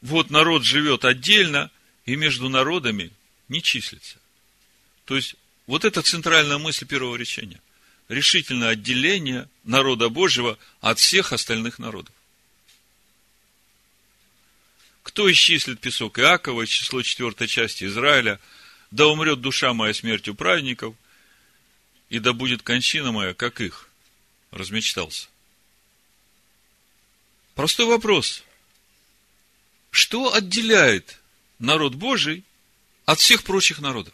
вот 0.01 0.29
народ 0.29 0.63
живет 0.63 1.03
отдельно, 1.03 1.69
и 2.05 2.15
между 2.15 2.47
народами 2.47 3.11
не 3.49 3.61
числится. 3.61 4.17
То 5.03 5.17
есть, 5.17 5.35
вот 5.65 5.83
это 5.83 6.01
центральная 6.03 6.57
мысль 6.57 6.85
первого 6.85 7.17
речения. 7.17 7.59
Решительное 8.09 8.69
отделение 8.69 9.49
народа 9.63 10.09
Божьего 10.09 10.57
от 10.79 10.99
всех 10.99 11.33
остальных 11.33 11.77
народов. 11.77 12.13
Кто 15.03 15.31
исчислит 15.31 15.79
песок 15.79 16.19
Иакова, 16.19 16.65
число 16.67 17.01
четвертой 17.01 17.47
части 17.47 17.85
Израиля, 17.85 18.39
да 18.91 19.07
умрет 19.07 19.41
душа 19.41 19.73
моя 19.73 19.93
смертью 19.93 20.35
праведников, 20.35 20.95
и 22.09 22.19
да 22.19 22.33
будет 22.33 22.61
кончина 22.61 23.11
моя, 23.11 23.33
как 23.33 23.59
их. 23.59 23.89
Размечтался. 24.51 25.27
Простой 27.55 27.87
вопрос. 27.87 28.43
Что 29.91 30.33
отделяет 30.33 31.19
народ 31.59 31.95
Божий 31.95 32.43
от 33.05 33.19
всех 33.19 33.43
прочих 33.43 33.79
народов? 33.79 34.13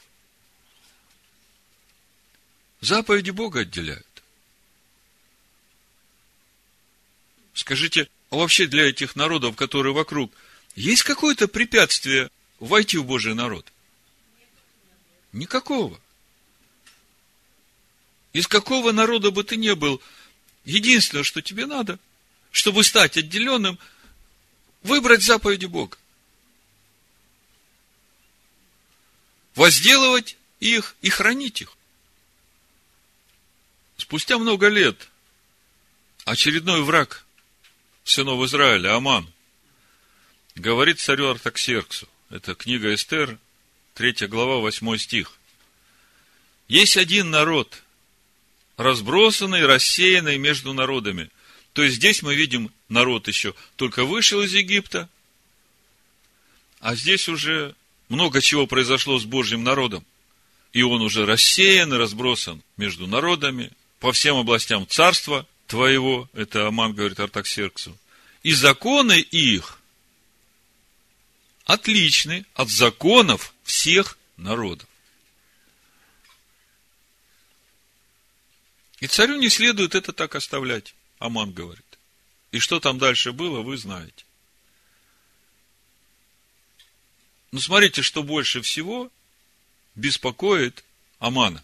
Заповеди 2.83 3.29
Бога 3.29 3.61
отделяют. 3.61 4.05
Скажите, 7.53 8.09
а 8.29 8.35
вообще 8.35 8.67
для 8.67 8.89
этих 8.89 9.15
народов, 9.15 9.55
которые 9.55 9.93
вокруг, 9.93 10.33
есть 10.75 11.03
какое-то 11.03 11.47
препятствие 11.47 12.29
войти 12.59 12.97
в 12.97 13.05
Божий 13.05 13.35
народ? 13.35 13.71
Никакого. 15.31 15.97
Из 18.33 18.47
какого 18.47 18.91
народа 18.91 19.31
бы 19.31 19.45
ты 19.45 19.55
не 19.55 19.75
был, 19.75 20.01
единственное, 20.65 21.23
что 21.23 21.41
тебе 21.41 21.65
надо, 21.65 21.99
чтобы 22.51 22.83
стать 22.83 23.15
отделенным, 23.15 23.79
выбрать 24.81 25.23
заповеди 25.23 25.67
Бога. 25.67 25.97
Возделывать 29.55 30.35
их 30.59 30.97
и 31.01 31.09
хранить 31.09 31.61
их. 31.61 31.77
Спустя 34.03 34.37
много 34.37 34.67
лет 34.67 35.07
очередной 36.25 36.83
враг 36.83 37.25
сынов 38.03 38.43
Израиля, 38.45 38.97
Аман, 38.97 39.31
говорит 40.55 40.99
царю 40.99 41.29
Артаксерксу, 41.29 42.09
это 42.29 42.53
книга 42.53 42.93
Эстер, 42.93 43.39
3 43.93 44.27
глава, 44.27 44.57
8 44.57 44.97
стих. 44.97 45.31
Есть 46.67 46.97
один 46.97 47.29
народ, 47.29 47.81
разбросанный, 48.75 49.65
рассеянный 49.65 50.37
между 50.37 50.73
народами. 50.73 51.29
То 51.71 51.81
есть 51.81 51.95
здесь 51.95 52.21
мы 52.23 52.35
видим 52.35 52.73
народ 52.89 53.29
еще 53.29 53.55
только 53.77 54.03
вышел 54.03 54.41
из 54.41 54.53
Египта, 54.53 55.07
а 56.81 56.95
здесь 56.95 57.29
уже 57.29 57.73
много 58.09 58.41
чего 58.41 58.67
произошло 58.67 59.17
с 59.17 59.23
Божьим 59.23 59.63
народом. 59.63 60.05
И 60.73 60.83
он 60.83 61.01
уже 61.01 61.25
рассеян 61.25 61.93
разбросан 61.93 62.61
между 62.75 63.07
народами, 63.07 63.71
по 64.03 64.11
всем 64.11 64.35
областям 64.35 64.85
царства 64.85 65.47
твоего, 65.65 66.29
это 66.33 66.67
Аман 66.67 66.93
говорит 66.93 67.21
Артаксерксу, 67.21 67.97
и 68.41 68.51
законы 68.51 69.17
их 69.17 69.79
отличны 71.63 72.45
от 72.53 72.67
законов 72.67 73.53
всех 73.63 74.17
народов. 74.35 74.89
И 78.99 79.07
царю 79.07 79.37
не 79.37 79.47
следует 79.47 79.95
это 79.95 80.11
так 80.11 80.35
оставлять, 80.35 80.95
Аман 81.19 81.53
говорит. 81.53 81.97
И 82.51 82.59
что 82.59 82.81
там 82.81 82.99
дальше 82.99 83.31
было, 83.31 83.61
вы 83.61 83.77
знаете. 83.77 84.25
Но 87.53 87.61
смотрите, 87.61 88.01
что 88.01 88.21
больше 88.21 88.61
всего 88.61 89.09
беспокоит 89.95 90.83
Амана. 91.19 91.63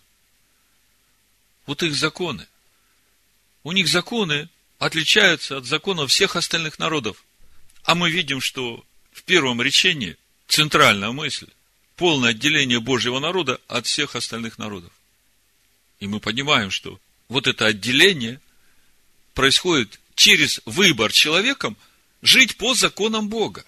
Вот 1.69 1.83
их 1.83 1.93
законы. 1.93 2.47
У 3.61 3.71
них 3.73 3.88
законы 3.88 4.49
отличаются 4.79 5.57
от 5.57 5.65
законов 5.65 6.09
всех 6.09 6.35
остальных 6.35 6.79
народов. 6.79 7.23
А 7.83 7.93
мы 7.93 8.09
видим, 8.09 8.41
что 8.41 8.83
в 9.11 9.21
первом 9.21 9.61
речении 9.61 10.17
центральная 10.47 11.11
мысль– 11.11 11.47
полное 11.95 12.31
отделение 12.31 12.79
Божьего 12.79 13.19
народа 13.19 13.61
от 13.67 13.85
всех 13.85 14.15
остальных 14.15 14.57
народов. 14.57 14.91
И 15.99 16.07
мы 16.07 16.19
понимаем, 16.19 16.71
что 16.71 16.99
вот 17.27 17.45
это 17.45 17.67
отделение 17.67 18.41
происходит 19.35 19.99
через 20.15 20.62
выбор 20.65 21.12
человеком 21.12 21.77
жить 22.23 22.58
по 22.58 22.73
законам 22.73 23.29
Бога. 23.29 23.63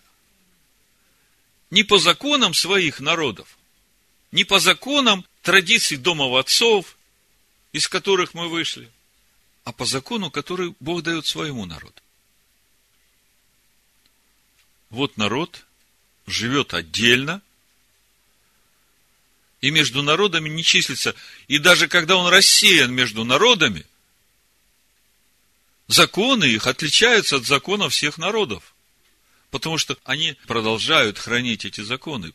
Не 1.70 1.84
по 1.84 2.00
законам 2.00 2.56
своих 2.56 3.00
народов, 3.00 3.60
не 4.32 4.44
по 4.44 4.58
законам 4.58 5.24
традиций 5.44 5.98
домов 5.98 6.40
отцов, 6.40 6.98
из 7.72 7.88
которых 7.88 8.34
мы 8.34 8.50
вышли, 8.50 8.90
а 9.64 9.72
по 9.72 9.86
закону, 9.86 10.32
который 10.32 10.76
Бог 10.80 11.04
дает 11.04 11.26
своему 11.26 11.66
народу. 11.66 12.02
Вот 14.90 15.18
народ 15.18 15.66
живет 16.28 16.74
отдельно, 16.74 17.42
и 19.62 19.70
между 19.70 20.02
народами 20.02 20.50
не 20.50 20.64
числится. 20.64 21.16
И 21.48 21.60
даже 21.60 21.88
когда 21.88 22.18
он 22.18 22.28
рассеян 22.28 22.92
между 22.92 23.24
народами, 23.24 23.86
законы 25.88 26.46
их 26.46 26.66
отличаются 26.66 27.38
от 27.38 27.46
законов 27.46 27.94
всех 27.94 28.18
народов. 28.18 28.74
Потому 29.52 29.78
что 29.78 29.98
они 30.04 30.36
продолжают 30.48 31.20
хранить 31.20 31.66
эти 31.66 31.82
законы. 31.82 32.34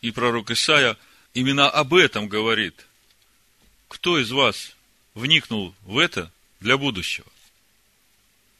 И 0.00 0.10
пророк 0.10 0.50
Исаия 0.50 0.96
именно 1.34 1.70
об 1.70 1.94
этом 1.94 2.28
говорит. 2.28 2.85
Кто 3.88 4.18
из 4.18 4.30
вас 4.30 4.74
вникнул 5.14 5.74
в 5.82 5.98
это 5.98 6.30
для 6.60 6.76
будущего? 6.76 7.26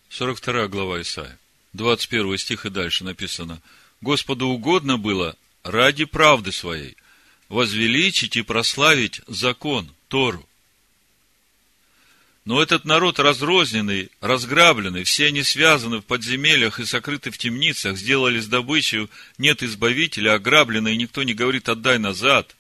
42 0.09 0.69
глава 0.69 1.01
Исаия, 1.03 1.39
21 1.73 2.39
стих 2.39 2.67
и 2.67 2.71
дальше 2.71 3.05
написано. 3.05 3.61
Господу 4.01 4.47
угодно 4.47 4.99
было 4.99 5.37
ради 5.63 6.05
правды 6.05 6.53
своей 6.53 6.97
возвеличить 7.49 8.37
и 8.37 8.43
прославить 8.43 9.21
закон, 9.27 9.93
Тору. 10.09 10.47
Но 12.45 12.63
этот 12.63 12.85
народ 12.85 13.19
разрозненный, 13.19 14.09
разграбленный, 14.21 15.03
все 15.03 15.27
они 15.27 15.43
связаны 15.43 15.99
в 15.99 16.03
подземельях 16.03 16.79
и 16.79 16.85
сокрыты 16.85 17.33
в 17.33 17.39
темницах, 17.39 17.97
сделали 17.97 18.39
с 18.39 18.47
добычей, 18.47 19.09
нет 19.37 19.65
избавителя, 19.65 20.35
ограблены, 20.35 20.95
и 20.95 20.97
никто 20.97 21.25
не 21.25 21.35
говорит 21.35 21.69
«отдай 21.69 21.99
назад». 21.99 22.55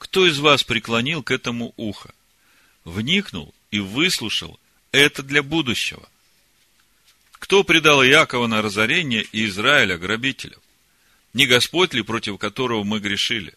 Кто 0.00 0.26
из 0.26 0.38
вас 0.38 0.64
преклонил 0.64 1.22
к 1.22 1.30
этому 1.30 1.74
ухо? 1.76 2.12
Вникнул 2.84 3.54
и 3.70 3.80
выслушал 3.80 4.58
это 4.92 5.22
для 5.22 5.42
будущего. 5.42 6.08
Кто 7.32 7.64
предал 7.64 8.02
Иакова 8.02 8.46
на 8.46 8.62
разорение 8.62 9.22
и 9.30 9.44
Израиля 9.46 9.98
грабителям? 9.98 10.60
Не 11.34 11.46
Господь 11.46 11.92
ли, 11.92 12.00
против 12.00 12.38
которого 12.38 12.82
мы 12.82 12.98
грешили? 12.98 13.54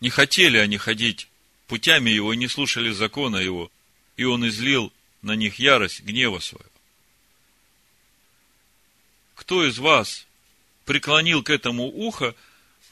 Не 0.00 0.08
хотели 0.08 0.56
они 0.56 0.78
ходить 0.78 1.28
путями 1.66 2.08
его, 2.08 2.32
не 2.32 2.48
слушали 2.48 2.90
закона 2.90 3.36
его, 3.36 3.70
и 4.16 4.24
он 4.24 4.48
излил 4.48 4.92
на 5.20 5.36
них 5.36 5.58
ярость 5.58 6.00
гнева 6.00 6.38
своего. 6.38 6.64
Кто 9.34 9.68
из 9.68 9.78
вас 9.78 10.26
преклонил 10.86 11.42
к 11.42 11.50
этому 11.50 11.84
ухо, 11.84 12.34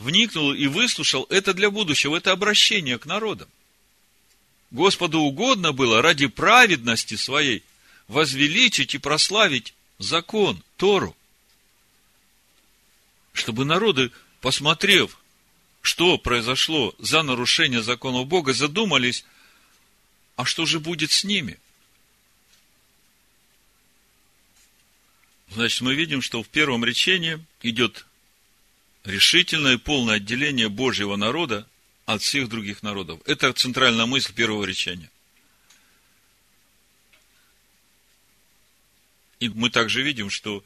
вникнул 0.00 0.52
и 0.52 0.66
выслушал, 0.66 1.26
это 1.30 1.54
для 1.54 1.70
будущего, 1.70 2.16
это 2.16 2.32
обращение 2.32 2.98
к 2.98 3.06
народам. 3.06 3.48
Господу 4.72 5.20
угодно 5.20 5.72
было 5.72 6.02
ради 6.02 6.26
праведности 6.26 7.14
своей 7.14 7.62
возвеличить 8.08 8.96
и 8.96 8.98
прославить 8.98 9.74
закон, 9.98 10.60
Тору 10.76 11.14
чтобы 13.32 13.64
народы, 13.64 14.10
посмотрев, 14.40 15.18
что 15.82 16.18
произошло 16.18 16.94
за 16.98 17.22
нарушение 17.22 17.82
законов 17.82 18.26
Бога, 18.26 18.52
задумались, 18.52 19.24
а 20.36 20.44
что 20.44 20.66
же 20.66 20.80
будет 20.80 21.10
с 21.10 21.24
ними? 21.24 21.58
Значит, 25.50 25.80
мы 25.80 25.94
видим, 25.94 26.22
что 26.22 26.42
в 26.42 26.48
первом 26.48 26.84
речении 26.84 27.44
идет 27.62 28.06
решительное 29.04 29.78
полное 29.78 30.16
отделение 30.16 30.68
Божьего 30.68 31.16
народа 31.16 31.66
от 32.06 32.22
всех 32.22 32.48
других 32.48 32.82
народов. 32.82 33.20
Это 33.26 33.52
центральная 33.52 34.06
мысль 34.06 34.32
первого 34.32 34.64
речения. 34.64 35.10
И 39.38 39.48
мы 39.48 39.70
также 39.70 40.02
видим, 40.02 40.28
что 40.28 40.62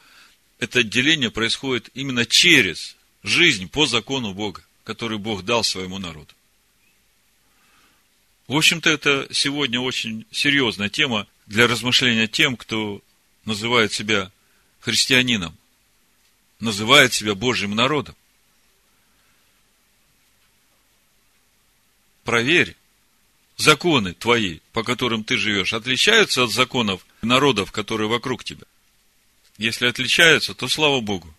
это 0.59 0.81
отделение 0.81 1.31
происходит 1.31 1.91
именно 1.95 2.27
через 2.27 2.97
жизнь 3.23 3.69
по 3.69 3.87
закону 3.87 4.35
Бога, 4.35 4.65
который 4.83 5.19
Бог 5.19 5.45
дал 5.45 5.63
своему 5.63 5.99
народу. 5.99 6.35
В 8.47 8.57
общем-то, 8.57 8.91
это 8.91 9.27
сегодня 9.33 9.81
очень 9.81 10.27
серьезная 10.31 10.91
тема 10.91 11.27
для 11.47 11.67
размышления 11.67 12.27
тем, 12.27 12.57
кто 12.57 13.03
называет 13.45 13.93
себя 13.93 14.31
христианином, 14.81 15.57
называет 16.61 17.13
себя 17.13 17.35
Божьим 17.35 17.75
народом. 17.75 18.15
Проверь, 22.25 22.75
законы 23.57 24.15
твои, 24.15 24.61
по 24.73 24.83
которым 24.83 25.25
ты 25.25 25.37
живешь, 25.37 25.75
отличаются 25.75 26.45
от 26.45 26.51
законов 26.51 27.07
народов, 27.23 27.71
которые 27.71 28.09
вокруг 28.09 28.45
тебя. 28.45 28.67
Если 29.59 29.87
отличаются, 29.87 30.55
то 30.55 30.67
слава 30.69 31.01
Богу. 31.01 31.33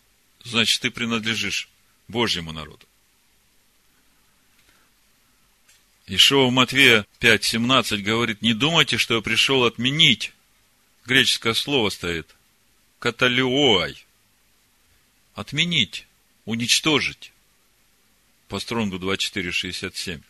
Значит, 0.44 0.82
ты 0.82 0.92
принадлежишь 0.92 1.68
Божьему 2.08 2.52
народу. 2.52 2.86
Ишова 6.08 6.52
Матвея 6.52 7.08
5.17 7.20 7.98
говорит, 7.98 8.44
не 8.44 8.54
думайте, 8.54 9.00
что 9.00 9.16
я 9.16 9.22
пришел 9.22 9.64
отменить. 9.64 10.34
Греческое 11.06 11.56
слово 11.56 11.90
стоит. 11.90 12.36
Каталиоай. 13.00 14.06
Отменить, 15.34 16.06
уничтожить. 16.46 17.32
По 18.48 18.60
стронгу 18.60 18.98
24.67. 18.98 20.22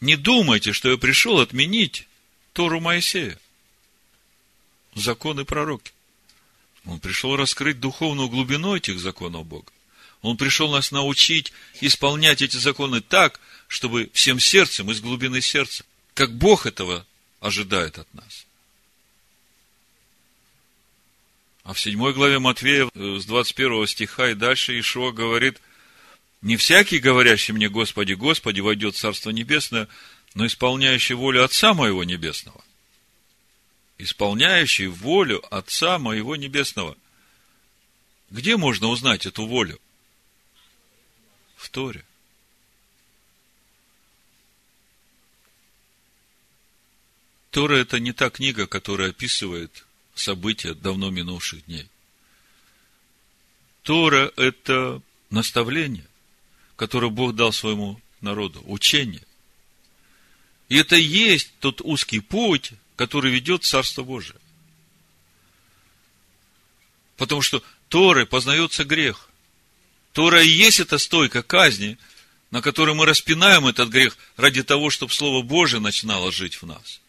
Не 0.00 0.16
думайте, 0.16 0.72
что 0.72 0.90
я 0.90 0.96
пришел 0.96 1.40
отменить 1.40 2.06
Тору 2.52 2.80
Моисея. 2.80 3.38
Законы 4.94 5.44
пророки. 5.44 5.92
Он 6.84 7.00
пришел 7.00 7.36
раскрыть 7.36 7.80
духовную 7.80 8.28
глубину 8.28 8.76
этих 8.76 9.00
законов 9.00 9.46
Бога. 9.46 9.70
Он 10.22 10.36
пришел 10.36 10.70
нас 10.70 10.92
научить 10.92 11.52
исполнять 11.80 12.42
эти 12.42 12.56
законы 12.56 13.00
так, 13.00 13.40
чтобы 13.68 14.10
всем 14.12 14.38
сердцем, 14.40 14.90
из 14.90 15.00
глубины 15.00 15.40
сердца, 15.40 15.84
как 16.14 16.32
Бог 16.34 16.66
этого 16.66 17.06
ожидает 17.40 17.98
от 17.98 18.12
нас. 18.14 18.46
А 21.64 21.72
в 21.72 21.80
седьмой 21.80 22.14
главе 22.14 22.38
Матвея, 22.38 22.88
э, 22.94 23.18
с 23.18 23.24
21 23.26 23.86
стиха 23.88 24.30
и 24.30 24.34
дальше, 24.34 24.78
Ишуа 24.78 25.10
говорит, 25.10 25.60
не 26.42 26.56
всякий, 26.56 26.98
говорящий 26.98 27.54
мне, 27.54 27.68
Господи, 27.68 28.12
Господи, 28.12 28.60
войдет 28.60 28.94
в 28.94 28.98
Царство 28.98 29.30
Небесное, 29.30 29.88
но 30.34 30.46
исполняющий 30.46 31.14
волю 31.14 31.44
Отца 31.44 31.74
Моего 31.74 32.04
Небесного. 32.04 32.62
Исполняющий 33.98 34.86
волю 34.86 35.42
Отца 35.50 35.98
Моего 35.98 36.36
Небесного. 36.36 36.96
Где 38.30 38.56
можно 38.56 38.88
узнать 38.88 39.24
эту 39.24 39.46
волю? 39.46 39.80
В 41.56 41.70
Торе. 41.70 42.04
Тора– 47.50 47.76
это 47.76 47.98
не 47.98 48.12
та 48.12 48.28
книга, 48.28 48.66
которая 48.66 49.10
описывает 49.10 49.86
события 50.14 50.74
давно 50.74 51.08
минувших 51.08 51.64
дней. 51.64 51.88
Тора– 53.82 54.30
это 54.36 55.00
наставление 55.30 56.06
которое 56.76 57.10
Бог 57.10 57.34
дал 57.34 57.52
своему 57.52 58.00
народу, 58.20 58.62
учение. 58.66 59.22
И 60.68 60.76
это 60.76 60.96
и 60.96 61.02
есть 61.02 61.52
тот 61.60 61.80
узкий 61.80 62.20
путь, 62.20 62.72
который 62.96 63.30
ведет 63.30 63.64
Царство 63.64 64.02
Божие. 64.02 64.38
Потому 67.16 67.42
что 67.42 67.62
Торой 67.88 68.26
познается 68.26 68.84
грех. 68.84 69.28
Тора 70.12 70.42
и 70.42 70.48
есть 70.48 70.80
эта 70.80 70.98
стойка 70.98 71.42
казни, 71.42 71.98
на 72.50 72.62
которой 72.62 72.94
мы 72.94 73.06
распинаем 73.06 73.66
этот 73.66 73.88
грех 73.90 74.16
ради 74.36 74.62
того, 74.62 74.90
чтобы 74.90 75.12
Слово 75.12 75.42
Божие 75.42 75.80
начинало 75.80 76.32
жить 76.32 76.56
в 76.56 76.66
нас. 76.66 77.00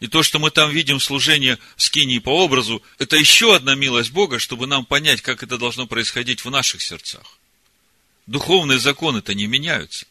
И 0.00 0.08
то, 0.08 0.24
что 0.24 0.40
мы 0.40 0.50
там 0.50 0.70
видим 0.70 0.98
служение 0.98 1.58
в 1.76 1.82
скинии 1.82 2.18
по 2.18 2.42
образу, 2.42 2.82
это 2.98 3.16
еще 3.16 3.54
одна 3.54 3.76
милость 3.76 4.10
Бога, 4.10 4.40
чтобы 4.40 4.66
нам 4.66 4.84
понять, 4.84 5.22
как 5.22 5.44
это 5.44 5.58
должно 5.58 5.86
происходить 5.86 6.44
в 6.44 6.50
наших 6.50 6.82
сердцах. 6.82 7.38
Духовные 8.32 8.78
законы-то 8.78 9.34
не 9.34 9.46
меняются. 9.46 10.06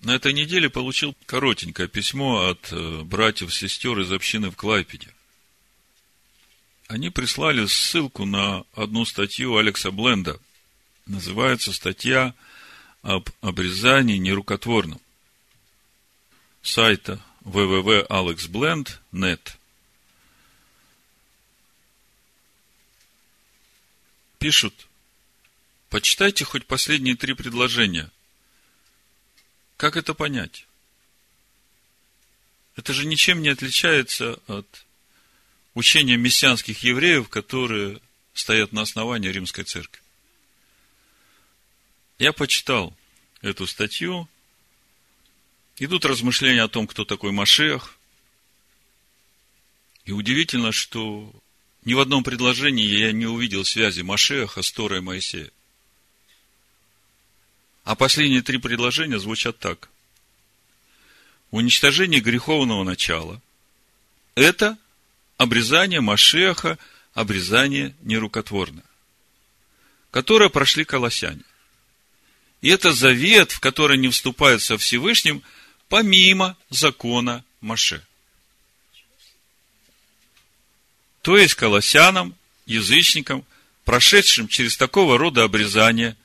На 0.00 0.14
этой 0.14 0.32
неделе 0.32 0.70
получил 0.70 1.14
коротенькое 1.26 1.88
письмо 1.88 2.48
от 2.48 2.72
э, 2.72 3.02
братьев-сестер 3.02 4.00
из 4.00 4.10
общины 4.10 4.50
в 4.50 4.56
Клайпеде. 4.56 5.14
Они 6.88 7.10
прислали 7.10 7.66
ссылку 7.66 8.24
на 8.24 8.64
одну 8.72 9.04
статью 9.04 9.58
Алекса 9.58 9.90
Бленда. 9.90 10.40
Называется 11.04 11.74
статья 11.74 12.34
об 13.02 13.28
обрезании 13.42 14.16
нерукотворном. 14.16 15.02
Сайта 16.62 17.20
www.alexblend.net 17.44 19.58
пишут, 24.42 24.88
почитайте 25.88 26.44
хоть 26.44 26.66
последние 26.66 27.14
три 27.14 27.32
предложения. 27.34 28.10
Как 29.76 29.96
это 29.96 30.14
понять? 30.14 30.66
Это 32.74 32.92
же 32.92 33.06
ничем 33.06 33.40
не 33.40 33.50
отличается 33.50 34.40
от 34.48 34.84
учения 35.74 36.16
мессианских 36.16 36.82
евреев, 36.82 37.28
которые 37.28 38.00
стоят 38.34 38.72
на 38.72 38.82
основании 38.82 39.28
Римской 39.28 39.62
Церкви. 39.62 40.02
Я 42.18 42.32
почитал 42.32 42.96
эту 43.42 43.68
статью. 43.68 44.28
Идут 45.76 46.04
размышления 46.04 46.64
о 46.64 46.68
том, 46.68 46.88
кто 46.88 47.04
такой 47.04 47.30
Машех. 47.30 47.96
И 50.04 50.10
удивительно, 50.10 50.72
что 50.72 51.32
ни 51.84 51.94
в 51.94 52.00
одном 52.00 52.22
предложении 52.22 52.86
я 52.86 53.12
не 53.12 53.26
увидел 53.26 53.64
связи 53.64 54.02
Машеха 54.02 54.62
с 54.62 54.70
Торой 54.70 55.00
Моисея. 55.00 55.50
А 57.84 57.96
последние 57.96 58.42
три 58.42 58.58
предложения 58.58 59.18
звучат 59.18 59.58
так. 59.58 59.88
Уничтожение 61.50 62.20
греховного 62.20 62.84
начала– 62.84 63.42
это 64.36 64.78
обрезание 65.36 66.00
Машеха, 66.00 66.78
обрезание 67.14 67.94
нерукотворное, 68.02 68.84
которое 70.10 70.48
прошли 70.48 70.84
колосяне. 70.84 71.42
И 72.60 72.68
это 72.68 72.92
завет, 72.92 73.50
в 73.50 73.58
который 73.58 73.98
не 73.98 74.08
вступают 74.08 74.62
со 74.62 74.78
Всевышним, 74.78 75.42
помимо 75.88 76.56
закона 76.70 77.44
Маше. 77.60 78.06
То 81.22 81.38
есть 81.38 81.54
колоссянам, 81.54 82.34
язычникам, 82.66 83.44
прошедшим 83.84 84.48
через 84.48 84.76
такого 84.76 85.18
рода 85.18 85.44
обрезание, 85.44 86.16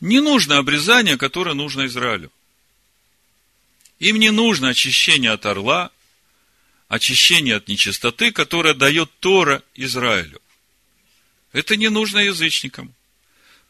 не 0.00 0.20
нужно 0.20 0.58
обрезание, 0.58 1.16
которое 1.18 1.54
нужно 1.54 1.86
Израилю. 1.86 2.32
Им 3.98 4.18
не 4.18 4.30
нужно 4.30 4.68
очищение 4.68 5.32
от 5.32 5.44
орла, 5.44 5.90
очищение 6.86 7.56
от 7.56 7.66
нечистоты, 7.66 8.30
которое 8.30 8.74
дает 8.74 9.10
Тора 9.18 9.62
Израилю. 9.74 10.40
Это 11.52 11.76
не 11.76 11.88
нужно 11.88 12.18
язычникам, 12.18 12.94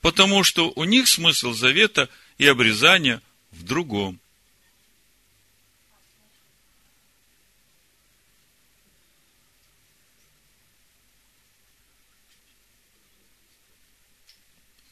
потому 0.03 0.45
что 0.45 0.71
у 0.77 0.85
них 0.85 1.09
смысл 1.09 1.55
завета 1.55 2.11
и 2.37 2.47
обрезания 2.47 3.23
в 3.53 3.63
другом. 3.63 4.21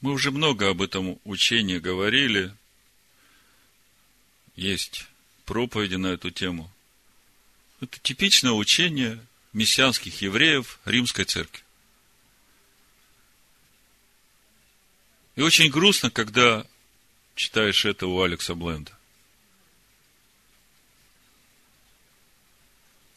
Мы 0.07 0.13
уже 0.13 0.31
много 0.31 0.69
об 0.69 0.81
этом 0.81 1.19
учении 1.25 1.79
говорили. 1.79 2.55
Есть 4.55 5.05
проповеди 5.43 5.95
на 5.95 6.07
эту 6.07 6.31
тему. 6.31 6.71
Это 7.81 7.99
типичное 7.99 8.53
учение 8.53 9.19
мессианских 9.51 10.21
евреев 10.21 10.79
Римской 10.85 11.25
Церкви. 11.25 11.61
И 15.35 15.41
очень 15.41 15.69
грустно, 15.69 16.09
когда 16.09 16.65
читаешь 17.35 17.83
это 17.83 18.07
у 18.07 18.21
Алекса 18.21 18.55
Бленда. 18.55 18.97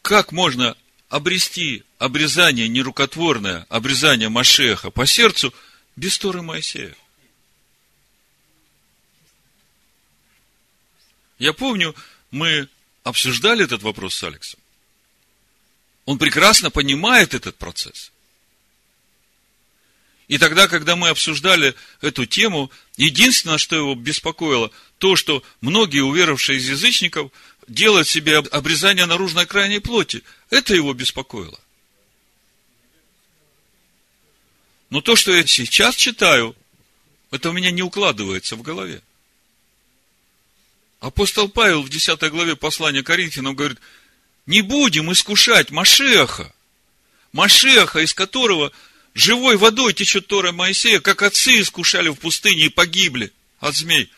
Как 0.01 0.33
можно 0.33 0.75
обрести 1.07 1.85
обрезание 1.99 2.67
нерукотворное, 2.67 3.65
обрезание 3.69 4.27
Машеха 4.27 4.91
по 4.91 5.05
сердцу– 5.05 5.53
без 5.95 6.17
Торы 6.17 6.41
Моисея. 6.41 6.95
Я 11.39 11.53
помню, 11.53 11.95
мы 12.29 12.67
обсуждали 13.03 13.63
этот 13.63 13.81
вопрос 13.81 14.15
с 14.15 14.23
Алексом. 14.23 14.59
Он 16.05 16.17
прекрасно 16.17 16.69
понимает 16.69 17.33
этот 17.33 17.57
процесс. 17.57 18.11
И 20.27 20.37
тогда, 20.37 20.67
когда 20.67 20.95
мы 20.95 21.09
обсуждали 21.09 21.75
эту 21.99 22.25
тему, 22.25 22.71
единственное, 22.95 23.57
что 23.57 23.75
его 23.75 23.95
беспокоило, 23.95 24.71
то, 24.97 25.15
что 25.15 25.43
многие 25.59 26.01
уверовавшие 26.01 26.57
из 26.57 26.69
язычников 26.69 27.31
делают 27.67 28.07
себе 28.07 28.37
обрезание 28.37 29.05
наружной 29.07 29.45
крайней 29.45 29.79
плоти. 29.79 30.23
Это 30.49 30.73
его 30.73 30.93
беспокоило. 30.93 31.59
Но 34.91 34.99
то, 35.01 35.15
что 35.15 35.33
я 35.33 35.47
сейчас 35.47 35.95
читаю, 35.95 36.55
это 37.31 37.49
у 37.49 37.53
меня 37.53 37.71
не 37.71 37.81
укладывается 37.81 38.57
в 38.57 38.61
голове. 38.61 39.01
Апостол 40.99 41.47
Павел 41.47 41.81
в 41.81 41.89
10 41.89 42.19
главе 42.29 42.55
послания 42.57 43.01
Коринфянам 43.01 43.55
говорит, 43.55 43.79
не 44.45 44.61
будем 44.61 45.11
искушать 45.11 45.71
Машеха, 45.71 46.53
Машеха, 47.31 47.99
из 47.99 48.13
которого 48.13 48.73
живой 49.13 49.55
водой 49.55 49.93
течет 49.93 50.27
Тора 50.27 50.51
Моисея, 50.51 50.99
как 50.99 51.21
отцы 51.21 51.61
искушали 51.61 52.09
в 52.09 52.15
пустыне 52.15 52.65
и 52.65 52.69
погибли 52.69 53.31
от 53.61 53.75
змей. 53.75 54.11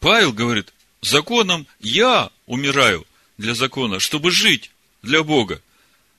Павел 0.00 0.32
говорит, 0.32 0.72
законом 1.00 1.66
я 1.78 2.30
умираю 2.46 3.06
для 3.38 3.54
закона, 3.54 4.00
чтобы 4.00 4.32
жить 4.32 4.72
для 5.02 5.22
Бога. 5.22 5.62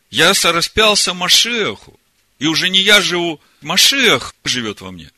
Я 0.10 0.34
распялся 0.34 1.14
Машеху, 1.14 2.00
и 2.40 2.48
уже 2.48 2.70
не 2.70 2.80
я 2.80 3.02
живу, 3.02 3.42
Машех 3.62 4.36
живет 4.44 4.82
во 4.82 4.92
мне. 4.92 5.12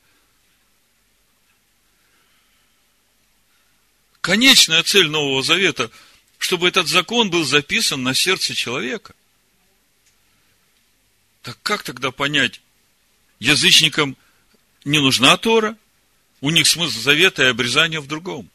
Конечная 4.22 4.84
цель 4.84 5.10
Нового 5.10 5.44
Завета, 5.44 5.92
чтобы 6.38 6.68
этот 6.68 6.88
закон 6.88 7.30
был 7.30 7.46
записан 7.46 8.04
на 8.04 8.14
сердце 8.14 8.54
человека. 8.54 9.14
Так 11.42 11.58
как 11.64 11.84
тогда 11.84 12.12
понять, 12.12 12.62
язычникам 13.40 14.18
не 14.86 15.00
нужна 15.00 15.38
Тора, 15.38 15.78
у 16.42 16.50
них 16.50 16.68
смысл 16.68 17.00
завета 17.00 17.44
и 17.44 17.48
обрезания 17.48 18.00
в 18.00 18.08
другом. 18.08 18.50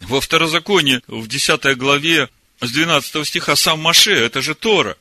Во 0.00 0.20
второзаконии, 0.20 1.02
в 1.06 1.26
10 1.26 1.76
главе, 1.76 2.30
с 2.60 2.70
12 2.70 3.26
стиха, 3.26 3.56
сам 3.56 3.80
Маше, 3.80 4.12
это 4.12 4.42
же 4.42 4.54
Тора, 4.54 4.96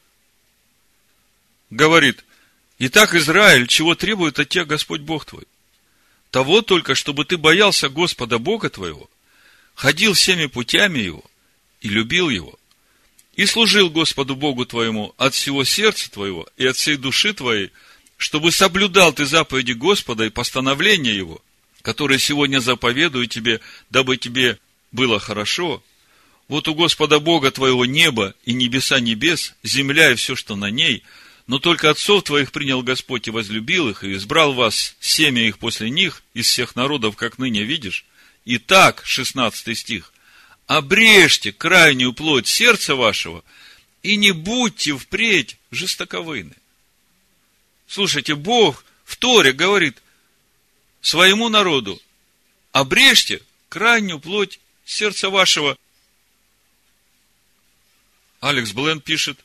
говорит, 1.70 2.24
«Итак, 2.80 3.16
Израиль, 3.16 3.68
чего 3.68 3.96
требует 3.96 4.40
от 4.40 4.50
тебя 4.50 4.66
Господь 4.66 5.02
Бог 5.02 5.26
твой? 5.26 5.46
Того 6.32 6.62
только, 6.62 6.94
чтобы 6.94 7.26
ты 7.26 7.38
боялся 7.38 7.90
Господа 7.90 8.38
Бога 8.38 8.70
твоего, 8.70 9.10
ходил 9.74 10.14
всеми 10.14 10.46
путями 10.46 11.00
Его 11.00 11.24
и 11.82 11.90
любил 11.90 12.30
Его, 12.30 12.60
и 13.36 13.46
служил 13.46 13.90
Господу 13.90 14.36
Богу 14.36 14.66
твоему 14.66 15.14
от 15.18 15.34
всего 15.34 15.64
сердца 15.64 16.12
твоего 16.12 16.48
и 16.58 16.66
от 16.66 16.76
всей 16.76 16.98
души 16.98 17.34
твоей, 17.34 17.72
чтобы 18.18 18.52
соблюдал 18.52 19.14
ты 19.14 19.26
заповеди 19.26 19.72
Господа 19.72 20.26
и 20.26 20.30
постановления 20.30 21.16
Его, 21.16 21.42
которые 21.82 22.20
сегодня 22.20 22.60
заповедую 22.60 23.28
тебе, 23.28 23.62
дабы 23.90 24.18
тебе 24.18 24.60
было 24.92 25.20
хорошо. 25.20 25.84
Вот 26.48 26.68
у 26.68 26.76
Господа 26.76 27.20
Бога 27.20 27.52
твоего 27.52 27.86
небо 27.86 28.34
и 28.46 28.54
небеса 28.54 29.00
небес, 29.00 29.54
земля 29.64 30.12
и 30.12 30.16
все, 30.16 30.36
что 30.36 30.56
на 30.56 30.70
ней, 30.70 31.04
но 31.46 31.60
только 31.60 31.90
отцов 31.90 32.24
твоих 32.24 32.52
принял 32.52 32.82
Господь 32.84 33.28
и 33.28 33.32
возлюбил 33.32 33.90
их, 33.90 34.04
и 34.04 34.14
избрал 34.14 34.54
вас, 34.54 34.96
семя 35.00 35.46
их 35.48 35.60
после 35.60 35.90
них, 35.90 36.24
из 36.34 36.48
всех 36.48 36.76
народов, 36.76 37.16
как 37.16 37.38
ныне 37.38 37.64
видишь. 37.64 38.06
И 38.46 38.58
так, 38.58 39.02
16 39.06 39.78
стих, 39.78 40.14
обрежьте 40.68 41.52
крайнюю 41.52 42.14
плоть 42.14 42.48
сердца 42.48 42.96
вашего 42.96 43.44
и 44.04 44.16
не 44.16 44.32
будьте 44.32 44.98
впредь 44.98 45.58
жестоковыны. 45.72 46.54
Слушайте, 47.88 48.36
Бог 48.36 48.86
в 49.06 49.16
Торе 49.18 49.54
говорит 49.54 50.02
своему 51.02 51.50
народу, 51.50 52.02
обрежьте 52.72 53.42
крайнюю 53.70 54.20
плоть 54.20 54.60
сердца 54.86 55.30
вашего. 55.30 55.78
Алекс 58.48 58.72
Бленд 58.72 59.04
пишет, 59.04 59.40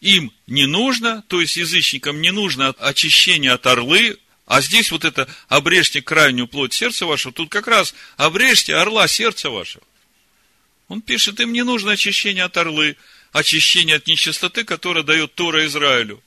им 0.00 0.32
не 0.46 0.66
нужно, 0.66 1.22
то 1.26 1.40
есть 1.40 1.56
язычникам 1.56 2.20
не 2.20 2.30
нужно 2.30 2.68
очищение 2.68 3.50
от 3.50 3.66
орлы, 3.66 4.18
а 4.46 4.60
здесь 4.60 4.92
вот 4.92 5.04
это 5.04 5.28
обрежьте 5.48 6.00
крайнюю 6.00 6.46
плоть 6.46 6.72
сердца 6.72 7.06
вашего, 7.06 7.34
тут 7.34 7.50
как 7.50 7.66
раз 7.66 7.92
обрежьте 8.16 8.76
орла 8.76 9.08
сердца 9.08 9.50
вашего. 9.50 9.82
Он 10.86 11.02
пишет, 11.02 11.40
им 11.40 11.52
не 11.52 11.64
нужно 11.64 11.92
очищение 11.92 12.44
от 12.44 12.56
орлы, 12.56 12.96
очищение 13.32 13.96
от 13.96 14.06
нечистоты, 14.06 14.62
которое 14.62 15.02
дает 15.02 15.34
Тора 15.34 15.66
Израилю. 15.66 16.22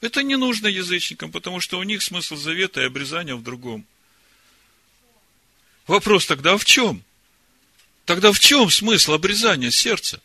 Это 0.00 0.22
не 0.22 0.36
нужно 0.36 0.68
язычникам, 0.68 1.32
потому 1.32 1.60
что 1.60 1.80
у 1.80 1.82
них 1.82 2.02
смысл 2.02 2.36
завета 2.36 2.80
и 2.80 2.86
обрезания 2.86 3.34
в 3.34 3.42
другом. 3.42 3.84
Вопрос 5.88 6.26
тогда 6.26 6.56
в 6.56 6.64
чем? 6.64 7.02
Тогда 8.08 8.32
в 8.32 8.40
чем 8.40 8.70
смысл 8.70 9.12
обрезания 9.12 9.70
сердца? 9.70 10.22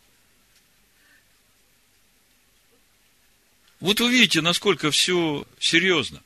Вот 3.81 3.99
вы 3.99 4.09
видите, 4.09 4.39
насколько 4.39 4.89
все 4.89 5.45
серьезно. 5.59 6.23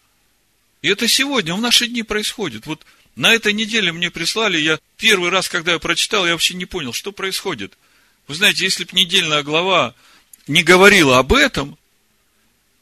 И 0.84 0.88
это 0.88 1.08
сегодня, 1.08 1.56
в 1.56 1.60
наши 1.60 1.88
дни 1.88 2.04
происходит. 2.04 2.68
Вот 2.68 2.86
на 3.16 3.34
этой 3.34 3.54
неделе 3.54 3.92
мне 3.92 4.12
прислали, 4.12 4.60
я 4.60 4.80
первый 4.98 5.32
раз, 5.32 5.50
когда 5.50 5.72
я 5.72 5.80
прочитал, 5.80 6.28
я 6.28 6.34
вообще 6.34 6.54
не 6.54 6.66
понял, 6.66 6.94
что 6.94 7.12
происходит. 7.12 7.76
Вы 8.28 8.36
знаете, 8.36 8.64
если 8.64 8.84
бы 8.84 8.92
недельная 8.94 9.42
глава 9.42 9.96
не 10.46 10.62
говорила 10.62 11.18
об 11.18 11.34
этом, 11.34 11.76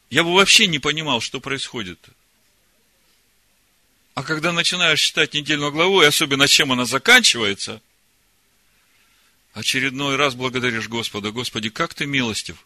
я 0.09 0.25
бы 0.25 0.33
вообще 0.33 0.67
не 0.67 0.79
понимал, 0.79 1.21
что 1.21 1.39
происходит. 1.39 1.99
А 4.15 4.23
когда 4.23 4.51
начинаешь 4.51 4.99
читать 4.99 5.33
недельную 5.33 5.71
главу, 5.71 6.01
и 6.01 6.07
особенно 6.07 6.45
чем 6.49 6.73
она 6.73 6.83
заканчивается, 6.83 7.81
очередной 9.55 10.17
раз 10.17 10.35
благодаришь 10.35 10.89
Господа. 10.89 11.31
Господи, 11.31 11.69
как 11.69 11.95
ты 11.95 12.05
милостив 12.05 12.63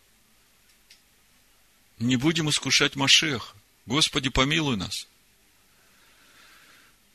не 2.00 2.16
будем 2.16 2.50
искушать 2.50 2.96
Машеха. 2.96 3.54
Господи, 3.86 4.30
помилуй 4.30 4.78
нас. 4.78 5.08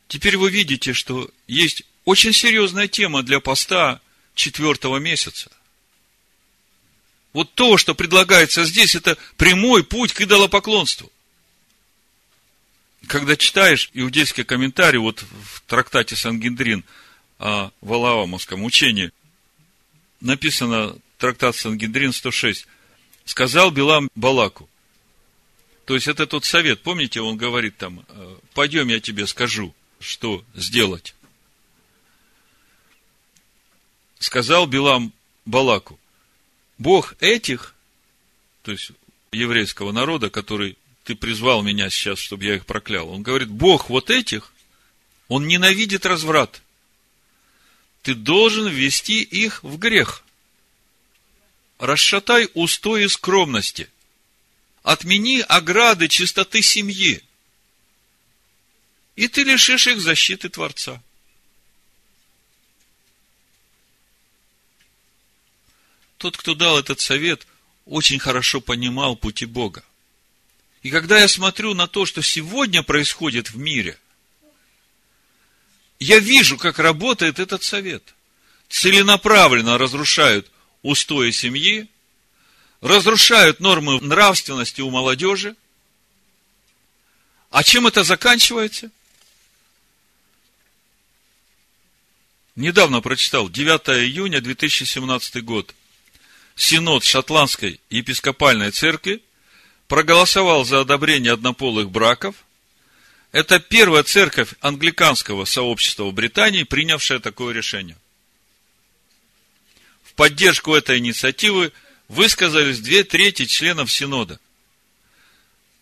Теперь 0.09 0.37
вы 0.37 0.51
видите, 0.51 0.93
что 0.93 1.31
есть 1.47 1.85
очень 2.05 2.33
серьезная 2.33 2.87
тема 2.87 3.23
для 3.23 3.41
поста 3.41 4.01
четвертого 4.35 4.99
месяца. 4.99 5.51
Вот 7.33 7.55
то, 7.55 7.79
что 7.79 7.95
предлагается 7.95 8.65
здесь, 8.65 8.95
это 8.95 9.17
прямой 9.37 9.83
путь 9.83 10.13
к 10.13 10.21
идолопоклонству. 10.21 11.11
Когда 13.07 13.37
читаешь 13.37 13.91
иудейский 13.95 14.45
комментарий, 14.45 14.99
вот 14.99 15.23
в 15.23 15.63
трактате 15.63 16.15
Сангендрин 16.15 16.85
о 17.39 17.71
Валаамовском 17.81 18.63
учении, 18.63 19.11
написано 20.25 20.97
трактат 21.19 21.55
Сангендрин 21.55 22.13
106, 22.13 22.67
сказал 23.25 23.71
Билам 23.71 24.11
Балаку, 24.15 24.69
то 25.85 25.95
есть 25.95 26.09
это 26.09 26.27
тот 26.27 26.45
совет, 26.45 26.83
помните, 26.83 27.21
он 27.21 27.37
говорит 27.37 27.77
там, 27.77 28.05
«Э, 28.09 28.37
пойдем 28.55 28.89
я 28.89 29.01
тебе 29.01 29.27
скажу, 29.27 29.75
что 30.01 30.45
сделать. 30.55 31.15
Сказал 34.19 34.67
Билам 34.67 35.13
Балаку, 35.45 35.99
Бог 36.79 37.15
этих, 37.21 37.75
то 38.63 38.73
есть 38.73 38.93
еврейского 39.33 39.93
народа, 39.93 40.31
который 40.31 40.79
ты 41.05 41.15
призвал 41.15 41.63
меня 41.63 41.91
сейчас, 41.91 42.19
чтобы 42.19 42.45
я 42.45 42.57
их 42.57 42.65
проклял, 42.65 43.11
он 43.11 43.23
говорит, 43.23 43.49
Бог 43.49 43.91
вот 43.91 44.11
этих, 44.11 44.53
он 45.29 45.47
ненавидит 45.47 46.07
разврат. 46.07 46.63
Ты 48.05 48.15
должен 48.15 48.69
ввести 48.69 49.23
их 49.23 49.65
в 49.65 49.79
грех. 49.79 50.25
Расшатай 51.79 52.51
устои 52.53 53.07
скромности 53.07 53.89
отмени 54.83 55.41
ограды 55.41 56.09
чистоты 56.09 56.61
семьи, 56.61 57.25
и 59.17 59.27
ты 59.29 59.43
лишишь 59.43 59.87
их 59.87 60.01
защиты 60.01 60.51
Творца. 60.51 61.03
Тот, 66.19 66.37
кто 66.37 66.55
дал 66.55 66.79
этот 66.79 67.01
совет, 67.01 67.47
очень 67.87 68.19
хорошо 68.19 68.61
понимал 68.61 69.17
пути 69.17 69.47
Бога. 69.47 69.83
И 70.83 70.91
когда 70.91 71.19
я 71.21 71.29
смотрю 71.29 71.73
на 71.73 71.87
то, 71.87 72.05
что 72.05 72.21
сегодня 72.21 72.83
происходит 72.83 73.51
в 73.51 73.57
мире, 73.57 73.99
я 76.05 76.19
вижу, 76.19 76.59
как 76.59 76.79
работает 76.79 77.39
этот 77.39 77.63
совет. 77.63 78.15
Целенаправленно 78.69 79.79
разрушают 79.79 80.51
устои 80.83 81.31
семьи, 81.31 81.89
разрушают 82.83 83.59
нормы 83.59 83.99
нравственности 84.03 84.83
у 84.83 84.91
молодежи. 84.91 85.57
А 87.51 87.63
чем 87.65 87.87
это 87.87 88.03
заканчивается? 88.05 88.91
Недавно 92.55 93.01
прочитал, 93.01 93.49
9 93.49 93.89
июня 94.05 94.43
2017 94.43 95.43
год. 95.43 95.75
Синод 96.55 97.03
Шотландской 97.03 97.81
епископальной 97.89 98.73
церкви 98.73 99.23
проголосовал 99.89 100.67
за 100.67 100.81
одобрение 100.81 101.33
однополых 101.33 101.91
браков. 101.91 102.44
Это 103.35 103.59
первая 103.59 104.05
церковь 104.05 104.51
англиканского 104.61 105.45
сообщества 105.45 106.05
в 106.05 106.15
Британии, 106.15 106.63
принявшая 106.63 107.19
такое 107.19 107.53
решение. 107.53 107.97
В 110.05 110.15
поддержку 110.15 110.73
этой 110.73 110.99
инициативы 110.99 111.73
высказались 112.07 112.79
две 112.79 113.03
трети 113.03 113.47
членов 113.47 113.91
Синода. 113.91 114.39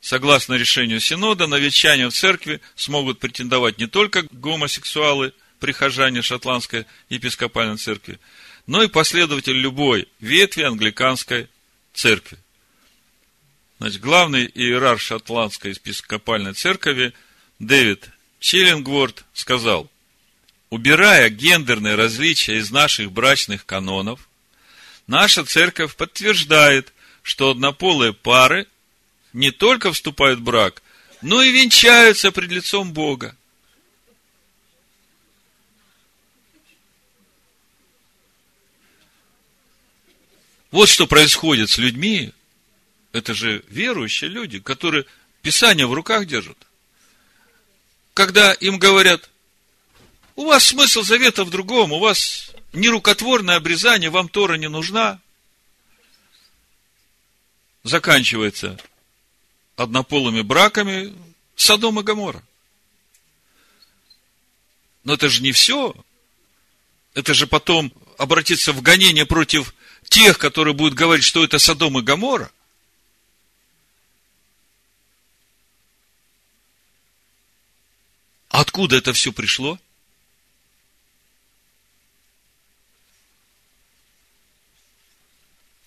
Согласно 0.01 0.55
решению 0.55 0.99
Синода, 0.99 1.47
новичане 1.47 2.09
в 2.09 2.15
церкви 2.15 2.63
смогут 2.75 3.19
претендовать 3.19 3.77
не 3.77 3.87
только 3.87 4.27
гомосексуалы, 4.31 5.35
прихожане 5.61 6.23
шотландской 6.23 6.87
епископальной 7.11 7.77
церкви, 7.77 8.19
но 8.67 8.83
и 8.83 8.89
последователь 8.89 9.59
любой 9.59 10.09
ветви 10.21 10.63
англиканской 10.63 11.51
церкви. 11.93 12.39
Значит, 13.79 14.01
главный 14.01 14.47
иерарх 14.47 15.03
шотландской 15.03 15.73
епископальной 15.73 16.55
церкви 16.55 17.13
Дэвид 17.63 18.11
Чиллингворд 18.41 19.25
сказал, 19.35 19.89
убирая 20.69 21.29
гендерные 21.31 21.95
различия 21.95 22.59
из 22.59 22.73
наших 22.73 23.13
брачных 23.13 23.65
канонов, 23.65 24.29
наша 25.07 25.45
церковь 25.45 25.95
подтверждает, 25.95 26.93
что 27.23 27.51
однополые 27.51 28.15
пары 28.15 28.67
не 29.33 29.53
только 29.53 29.93
вступают 29.93 30.41
в 30.41 30.43
брак, 30.43 30.83
но 31.21 31.41
и 31.41 31.53
венчаются 31.53 32.33
пред 32.33 32.51
лицом 32.51 32.93
Бога. 32.93 33.37
Вот 40.73 40.89
что 40.89 41.07
происходит 41.07 41.71
с 41.71 41.79
людьми. 41.79 42.33
Это 43.13 43.35
же 43.35 43.65
верующие 43.69 44.31
люди, 44.31 44.59
которые 44.59 45.05
Писание 45.43 45.87
в 45.87 45.93
руках 45.93 46.27
держат. 46.27 46.59
Когда 48.15 48.53
им 48.53 48.79
говорят, 48.79 49.31
у 50.37 50.47
вас 50.47 50.65
смысл 50.65 51.03
завета 51.03 51.45
в 51.45 51.51
другом, 51.51 51.93
у 51.93 51.99
вас 51.99 52.53
нерукотворное 52.73 53.57
обрезание, 53.57 54.11
вам 54.11 54.29
Тора 54.29 54.55
не 54.55 54.69
нужна. 54.69 55.21
Заканчивается 57.85 58.79
однополыми 59.77 60.43
браками 60.43 61.15
Содом 61.57 62.01
и 62.01 62.03
Гамора. 62.03 62.43
Но 65.05 65.15
это 65.15 65.29
же 65.29 65.43
не 65.43 65.53
все. 65.53 65.95
Это 67.15 67.35
же 67.35 67.47
потом 67.47 67.93
обратиться 68.19 68.73
в 68.73 68.83
гонение 68.83 69.27
против 69.27 69.75
тех, 70.09 70.39
которые 70.39 70.75
будут 70.75 70.95
говорить, 70.95 71.25
что 71.25 71.43
это 71.43 71.59
Содом 71.59 71.99
и 71.99 72.03
Гамора. 72.03 72.51
Откуда 78.53 78.97
это 78.97 79.15
все 79.15 79.33
пришло? 79.33 79.81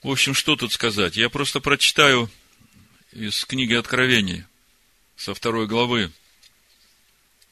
В 0.02 0.10
общем, 0.10 0.34
что 0.34 0.56
тут 0.56 0.74
сказать? 0.74 1.16
Я 1.16 1.30
просто 1.30 1.60
прочитаю 1.60 2.28
из 3.12 3.46
книги 3.46 3.76
Откровений, 3.76 4.46
со 5.16 5.36
второй 5.36 5.68
главы. 5.68 6.12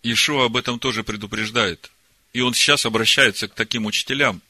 Ишуа 0.01 0.45
об 0.45 0.57
этом 0.57 0.79
тоже 0.79 1.03
предупреждает. 1.03 1.91
И 2.33 2.41
он 2.41 2.55
сейчас 2.55 2.87
обращается 2.87 3.47
к 3.47 3.53
таким 3.53 3.85
учителям, 3.85 4.41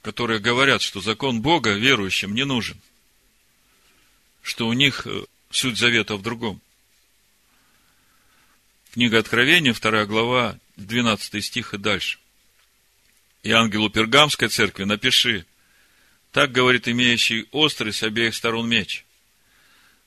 которые 0.00 0.40
говорят, 0.40 0.80
что 0.80 1.02
закон 1.02 1.42
Бога 1.42 1.74
верующим 1.74 2.34
не 2.34 2.46
нужен. 2.46 2.80
Что 4.40 4.66
у 4.68 4.72
них 4.72 5.06
э, 5.06 5.26
суть 5.50 5.76
завета 5.76 6.16
в 6.16 6.22
другом. 6.22 6.62
Книга 8.94 9.18
Откровения, 9.18 9.72
вторая 9.72 10.06
глава, 10.06 10.56
12 10.76 11.44
стих 11.44 11.74
и 11.74 11.78
дальше. 11.78 12.20
И 13.42 13.50
ангелу 13.50 13.90
Пергамской 13.90 14.46
церкви 14.46 14.84
напиши, 14.84 15.46
так 16.30 16.52
говорит 16.52 16.86
имеющий 16.86 17.48
острый 17.50 17.92
с 17.92 18.04
обеих 18.04 18.36
сторон 18.36 18.68
меч. 18.68 19.04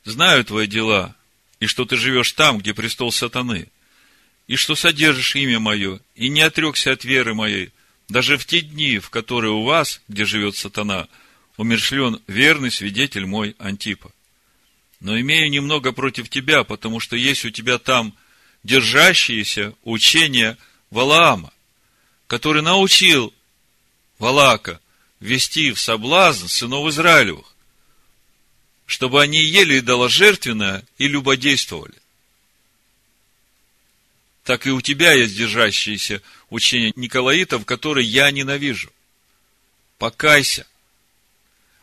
Знаю 0.05 0.45
твои 0.45 0.67
дела, 0.67 1.17
и 1.59 1.65
что 1.65 1.83
ты 1.83 1.97
живешь 1.97 2.31
там, 2.31 2.59
где 2.59 2.73
престол 2.73 3.11
сатаны, 3.11 3.67
и 4.47 4.55
что 4.55 4.73
содержишь 4.73 5.35
имя 5.35 5.59
мое, 5.59 5.99
и 6.15 6.29
не 6.29 6.39
отрекся 6.39 6.93
от 6.93 7.03
веры 7.03 7.33
моей, 7.33 7.73
даже 8.07 8.37
в 8.37 8.45
те 8.45 8.61
дни, 8.61 8.99
в 8.99 9.09
которые 9.09 9.51
у 9.51 9.65
вас, 9.65 10.01
где 10.07 10.23
живет 10.23 10.55
сатана, 10.55 11.09
умершлен 11.57 12.21
верный 12.27 12.71
свидетель 12.71 13.25
мой 13.25 13.53
Антипа. 13.59 14.13
Но 15.01 15.19
имею 15.19 15.49
немного 15.49 15.91
против 15.91 16.29
тебя, 16.29 16.63
потому 16.63 17.01
что 17.01 17.17
есть 17.17 17.43
у 17.43 17.49
тебя 17.49 17.79
там 17.79 18.15
держащиеся 18.67 19.73
учения 19.83 20.57
Валаама, 20.91 21.53
который 22.27 22.61
научил 22.61 23.33
Валака 24.19 24.81
ввести 25.21 25.71
в 25.71 25.79
соблазн 25.79 26.47
сынов 26.47 26.89
Израилевых, 26.89 27.55
чтобы 28.85 29.21
они 29.21 29.39
ели 29.39 29.79
идоложертвенное 29.79 30.83
и 30.97 31.07
любодействовали. 31.07 31.95
Так 34.43 34.67
и 34.67 34.71
у 34.71 34.81
тебя 34.81 35.13
есть 35.13 35.35
держащиеся 35.35 36.21
учения 36.49 36.91
Николаитов, 36.97 37.65
которые 37.65 38.05
я 38.05 38.29
ненавижу. 38.31 38.91
Покайся. 39.97 40.67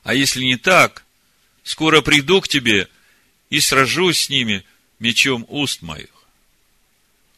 А 0.02 0.12
если 0.12 0.44
не 0.44 0.56
так, 0.56 1.04
скоро 1.62 2.02
приду 2.02 2.42
к 2.42 2.48
тебе 2.48 2.88
и 3.48 3.60
сражусь 3.60 4.24
с 4.24 4.28
ними 4.28 4.64
мечом 4.98 5.46
уст 5.48 5.80
моих. 5.80 6.13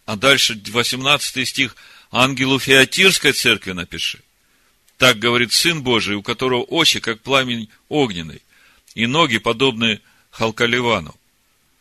А 0.07 0.16
дальше 0.16 0.59
18 0.64 1.47
стих 1.47 1.77
ангелу 2.12 2.59
Феатирской 2.59 3.33
церкви 3.33 3.73
напиши. 3.73 4.21
Так 4.99 5.19
говорит 5.19 5.53
Сын 5.53 5.83
Божий, 5.83 6.14
у 6.14 6.23
которого 6.23 6.62
очи, 6.62 7.01
как 7.01 7.21
пламень 7.21 7.69
огненный, 7.88 8.40
и 8.95 9.07
ноги, 9.07 9.38
подобные 9.38 10.01
Халкаливану. 10.31 11.14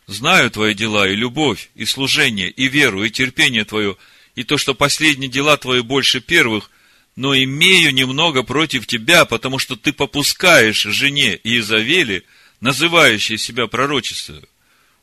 Знаю 0.08 0.52
твои 0.52 0.74
дела, 0.74 1.08
и 1.08 1.16
любовь, 1.16 1.70
и 1.76 1.86
служение, 1.86 2.50
и 2.50 2.68
веру, 2.68 3.04
и 3.04 3.12
терпение 3.12 3.64
твое, 3.64 3.96
и 4.36 4.44
то, 4.44 4.58
что 4.58 4.74
последние 4.74 5.30
дела 5.30 5.56
твои 5.58 5.82
больше 5.82 6.20
первых, 6.20 6.72
но 7.16 7.36
имею 7.38 7.94
немного 7.94 8.44
против 8.44 8.88
тебя, 8.88 9.26
потому 9.26 9.60
что 9.60 9.76
ты 9.76 9.94
попускаешь 9.94 10.82
жене 10.82 11.40
Иезавели, 11.44 12.26
называющей 12.60 13.38
себя 13.38 13.68
пророчествою, 13.68 14.48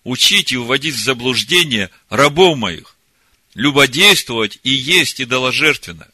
учить 0.05 0.53
и 0.53 0.57
уводить 0.57 0.97
в 0.97 1.03
заблуждение 1.03 1.91
рабов 2.11 2.59
моих, 2.59 2.97
любодействовать 3.55 4.59
и 4.63 4.71
есть 4.71 5.21
идоложертвенно. 5.21 6.09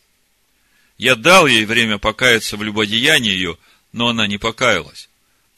Я 0.97 1.15
дал 1.15 1.47
ей 1.47 1.65
время 1.65 1.99
покаяться 1.99 2.57
в 2.57 2.63
любодеянии 2.63 3.31
ее, 3.31 3.59
но 3.93 4.09
она 4.09 4.27
не 4.27 4.39
покаялась. 4.39 5.09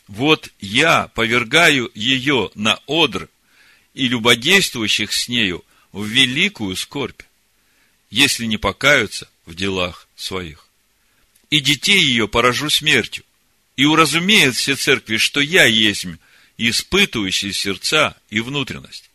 Вот 0.06 0.50
я 0.60 1.08
повергаю 1.08 1.90
ее 1.94 2.50
на 2.54 2.78
одр 2.86 3.28
и 3.94 4.08
любодействующих 4.08 5.12
с 5.12 5.28
нею 5.28 5.64
в 5.92 6.04
великую 6.04 6.76
скорбь, 6.76 7.22
если 8.10 8.44
не 8.44 8.58
покаются 8.58 9.28
в 9.46 9.54
делах 9.54 10.08
своих. 10.16 10.66
И 11.48 11.60
детей 11.60 12.00
ее 12.00 12.28
поражу 12.28 12.70
смертью, 12.70 13.24
и 13.76 13.84
уразумеют 13.84 14.56
все 14.56 14.76
церкви, 14.76 15.16
что 15.16 15.40
я 15.40 15.64
есть 15.64 16.06
испытывающий 16.58 17.52
сердца 17.52 18.16
и 18.28 18.40
внутренность, 18.40 19.10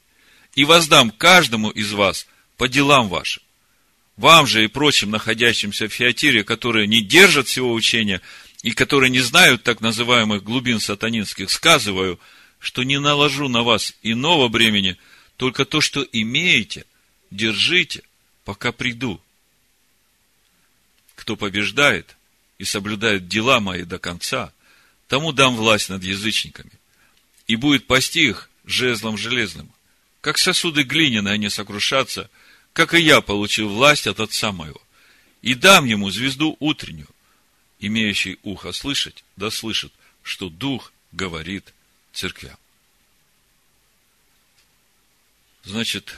и 0.55 0.65
воздам 0.65 1.11
каждому 1.11 1.69
из 1.69 1.91
вас 1.93 2.25
по 2.57 2.67
делам 2.67 3.09
вашим 3.09 3.41
вам 4.17 4.47
же 4.47 4.63
и 4.63 4.67
прочим 4.67 5.11
находящимся 5.11 5.87
в 5.87 5.93
Феатире, 5.93 6.43
которые 6.43 6.87
не 6.87 7.01
держат 7.01 7.47
всего 7.47 7.73
учения 7.73 8.21
и 8.63 8.71
которые 8.71 9.09
не 9.09 9.19
знают 9.19 9.63
так 9.63 9.81
называемых 9.81 10.43
глубин 10.43 10.79
сатанинских, 10.79 11.51
сказываю, 11.51 12.19
что 12.59 12.83
не 12.83 12.99
наложу 12.99 13.49
на 13.49 13.63
вас 13.63 13.93
иного 14.01 14.47
бремени, 14.47 14.97
только 15.37 15.65
то, 15.65 15.81
что 15.81 16.01
имеете, 16.13 16.85
держите, 17.29 18.03
пока 18.45 18.71
приду. 18.71 19.21
Кто 21.15 21.35
побеждает 21.35 22.15
и 22.57 22.63
соблюдает 22.63 23.27
дела 23.27 23.59
мои 23.59 23.83
до 23.83 23.99
конца, 23.99 24.53
тому 25.07 25.33
дам 25.33 25.55
власть 25.55 25.89
над 25.89 26.03
язычниками, 26.03 26.71
и 27.47 27.57
будет 27.57 27.85
пасти 27.85 28.29
их 28.29 28.49
жезлом 28.65 29.17
железным. 29.17 29.69
Как 30.21 30.37
сосуды 30.37 30.83
глиняные 30.83 31.33
они 31.33 31.49
сокрушатся– 31.49 32.29
как 32.75 32.93
и 32.93 32.99
я 32.99 33.21
получил 33.21 33.69
власть 33.69 34.05
от 34.05 34.19
Отца 34.19 34.51
моего, 34.51 34.81
и 35.41 35.53
дам 35.53 35.85
ему 35.85 36.09
звезду 36.09 36.57
утреннюю. 36.59 37.07
Имеющий 37.79 38.37
ухо 38.43 38.73
слышать, 38.73 39.23
да 39.37 39.49
слышит, 39.49 39.93
что 40.23 40.49
Дух 40.49 40.91
говорит 41.13 41.73
церквям. 42.11 42.57
Значит, 45.63 46.17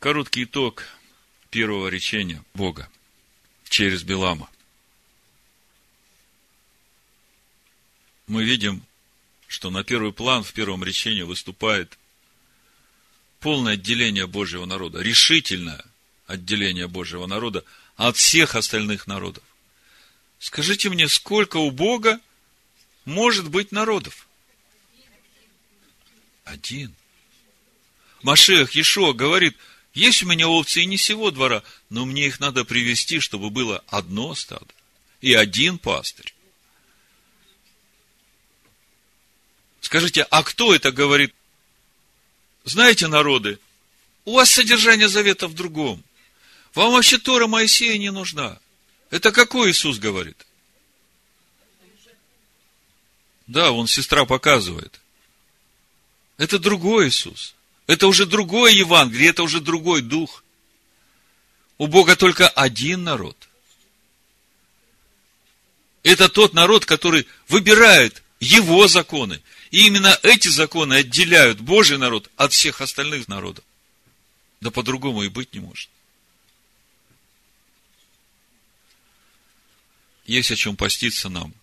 короткий 0.00 0.44
итог 0.44 0.84
первого 1.50 1.86
речения 1.86 2.42
Бога 2.54 2.90
через 3.68 4.02
Белама. 4.02 4.50
Мы 8.26 8.42
видим, 8.42 8.82
что 9.46 9.70
на 9.70 9.84
первый 9.84 10.12
план 10.12 10.42
в 10.42 10.52
первом 10.52 10.82
речении 10.82 11.22
выступает 11.22 11.97
полное 13.40 13.74
отделение 13.74 14.26
Божьего 14.26 14.64
народа, 14.64 15.00
решительное 15.00 15.84
отделение 16.26 16.88
Божьего 16.88 17.26
народа 17.26 17.64
от 17.96 18.16
всех 18.16 18.54
остальных 18.54 19.06
народов. 19.06 19.42
Скажите 20.38 20.88
мне, 20.88 21.08
сколько 21.08 21.56
у 21.56 21.70
Бога 21.70 22.20
может 23.04 23.48
быть 23.48 23.72
народов? 23.72 24.28
Один. 26.44 26.94
Машех 28.22 28.72
Ешо 28.72 29.12
говорит, 29.12 29.56
Есть 29.94 30.22
у 30.22 30.26
меня 30.26 30.48
овцы 30.48 30.82
и 30.82 30.86
не 30.86 30.96
всего 30.96 31.30
двора, 31.30 31.62
но 31.88 32.04
мне 32.04 32.26
их 32.26 32.40
надо 32.40 32.64
привести, 32.64 33.20
чтобы 33.20 33.50
было 33.50 33.82
одно 33.88 34.34
стадо 34.34 34.66
и 35.20 35.34
один 35.34 35.78
пастырь. 35.78 36.34
Скажите, 39.80 40.22
а 40.22 40.42
кто 40.42 40.74
это 40.74 40.92
говорит? 40.92 41.34
Знаете, 42.68 43.06
народы, 43.06 43.58
у 44.26 44.34
вас 44.34 44.50
содержание 44.50 45.08
завета 45.08 45.48
в 45.48 45.54
другом. 45.54 46.04
Вам 46.74 46.92
вообще 46.92 47.16
Тора 47.16 47.46
Моисея 47.46 47.96
не 47.96 48.10
нужна. 48.12 48.58
Это 49.08 49.32
какой 49.32 49.70
Иисус 49.70 49.98
говорит? 49.98 50.36
Да, 53.46 53.72
он 53.72 53.86
сестра 53.86 54.26
показывает. 54.26 55.00
Это 56.36 56.58
другой 56.58 57.08
Иисус. 57.08 57.54
Это 57.86 58.06
уже 58.06 58.26
другое 58.26 58.72
Евангелие, 58.72 59.30
это 59.30 59.44
уже 59.44 59.60
другой 59.60 60.02
дух. 60.02 60.44
У 61.78 61.86
Бога 61.86 62.16
только 62.16 62.48
один 62.48 63.02
народ. 63.02 63.48
Это 66.02 66.28
тот 66.28 66.52
народ, 66.52 66.84
который 66.84 67.26
выбирает 67.48 68.22
его 68.40 68.88
законы. 68.88 69.40
И 69.70 69.86
именно 69.86 70.18
эти 70.22 70.48
законы 70.48 70.94
отделяют 70.94 71.60
Божий 71.60 71.98
народ 71.98 72.30
от 72.36 72.52
всех 72.52 72.80
остальных 72.80 73.28
народов. 73.28 73.64
Да 74.60 74.70
по-другому 74.70 75.22
и 75.22 75.28
быть 75.28 75.52
не 75.52 75.60
может. 75.60 75.90
Есть 80.26 80.50
о 80.50 80.56
чем 80.56 80.76
поститься 80.76 81.28
нам 81.28 81.54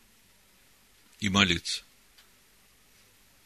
и 1.20 1.30
молиться. 1.30 1.84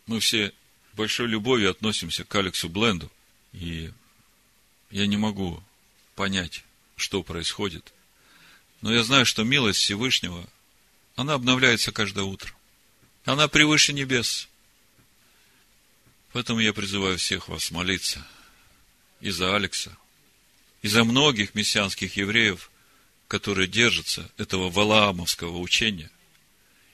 Мы 0.06 0.20
все 0.20 0.54
большой 0.94 1.28
любовью 1.28 1.72
относимся 1.72 2.24
к 2.24 2.36
Алексу 2.36 2.70
Бленду, 2.70 3.12
и 3.54 3.92
я 4.92 5.08
не 5.08 5.18
могу 5.18 5.64
понять, 6.16 6.64
что 6.96 7.24
происходит. 7.24 7.94
Но 8.82 8.94
я 8.94 9.04
знаю, 9.04 9.26
что 9.26 9.44
милость 9.44 9.80
Всевышнего, 9.80 10.48
она 11.16 11.34
обновляется 11.34 11.92
каждое 11.92 12.24
утро. 12.24 12.54
Она 13.30 13.48
превыше 13.48 13.94
небес. 13.94 14.50
Поэтому 16.34 16.62
я 16.62 16.74
призываю 16.74 17.20
всех 17.20 17.48
вас 17.48 17.70
молиться 17.70 18.26
и 19.22 19.30
за 19.30 19.56
Алекса, 19.56 19.96
и 20.82 20.88
за 20.88 21.04
многих 21.04 21.54
мессианских 21.54 22.18
евреев, 22.18 22.72
которые 23.28 23.68
держатся 23.68 24.32
этого 24.38 24.72
валаамовского 24.72 25.60
учения, 25.60 26.10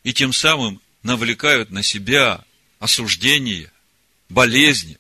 и 0.03 0.13
тем 0.13 0.33
самым 0.33 0.81
навлекают 1.03 1.71
на 1.71 1.81
себя 1.83 2.43
осуждение 2.79 3.71
болезни. 4.27 4.99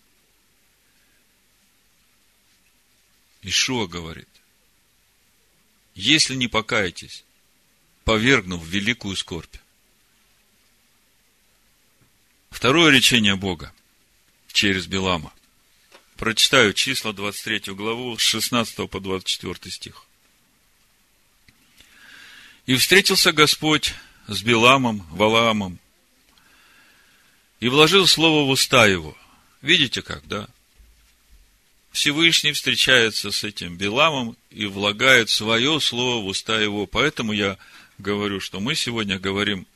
Ишуа 3.41 3.87
говорит, 3.87 4.29
если 5.95 6.35
не 6.35 6.47
покаетесь, 6.47 7.25
повергнув 8.05 8.65
великую 8.65 9.17
скорбь. 9.17 9.57
Второе 12.55 12.89
речение 12.89 13.35
Бога 13.35 13.73
через 14.53 14.87
Белама. 14.87 15.33
Прочитаю 16.15 16.71
числа 16.71 17.11
23 17.11 17.73
главу 17.73 18.17
с 18.17 18.21
16 18.21 18.89
по 18.89 19.01
24 19.01 19.69
стих. 19.69 20.05
И 22.65 22.75
встретился 22.77 23.33
Господь 23.33 23.93
с 24.27 24.41
Беламом, 24.41 25.05
Валаамом, 25.11 25.79
и 27.59 27.67
вложил 27.67 28.07
слово 28.07 28.47
в 28.47 28.49
уста 28.49 28.85
его. 28.85 29.17
Видите 29.61 30.01
как, 30.01 30.25
да? 30.25 30.47
Всевышний 31.91 32.53
встречается 32.53 33.31
с 33.31 33.43
этим 33.43 33.75
Биламом 33.75 34.37
и 34.49 34.65
влагает 34.65 35.29
свое 35.29 35.81
слово 35.81 36.23
в 36.23 36.27
уста 36.27 36.57
его. 36.57 36.87
Поэтому 36.87 37.33
я 37.33 37.57
говорю, 37.97 38.39
что 38.39 38.61
мы 38.61 38.75
сегодня 38.75 39.19
говорим 39.19 39.67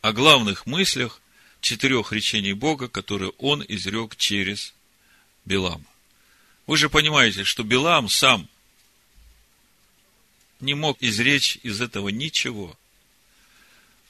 о 0.00 0.14
главных 0.14 0.64
мыслях 0.64 1.21
четырех 1.62 2.12
речений 2.12 2.52
Бога, 2.52 2.88
которые 2.88 3.30
он 3.38 3.64
изрек 3.66 4.16
через 4.16 4.74
Билама. 5.46 5.86
Вы 6.66 6.76
же 6.76 6.90
понимаете, 6.90 7.44
что 7.44 7.62
Билам 7.62 8.08
сам 8.08 8.48
не 10.60 10.74
мог 10.74 10.98
изречь 11.00 11.58
из 11.62 11.80
этого 11.80 12.10
ничего. 12.10 12.76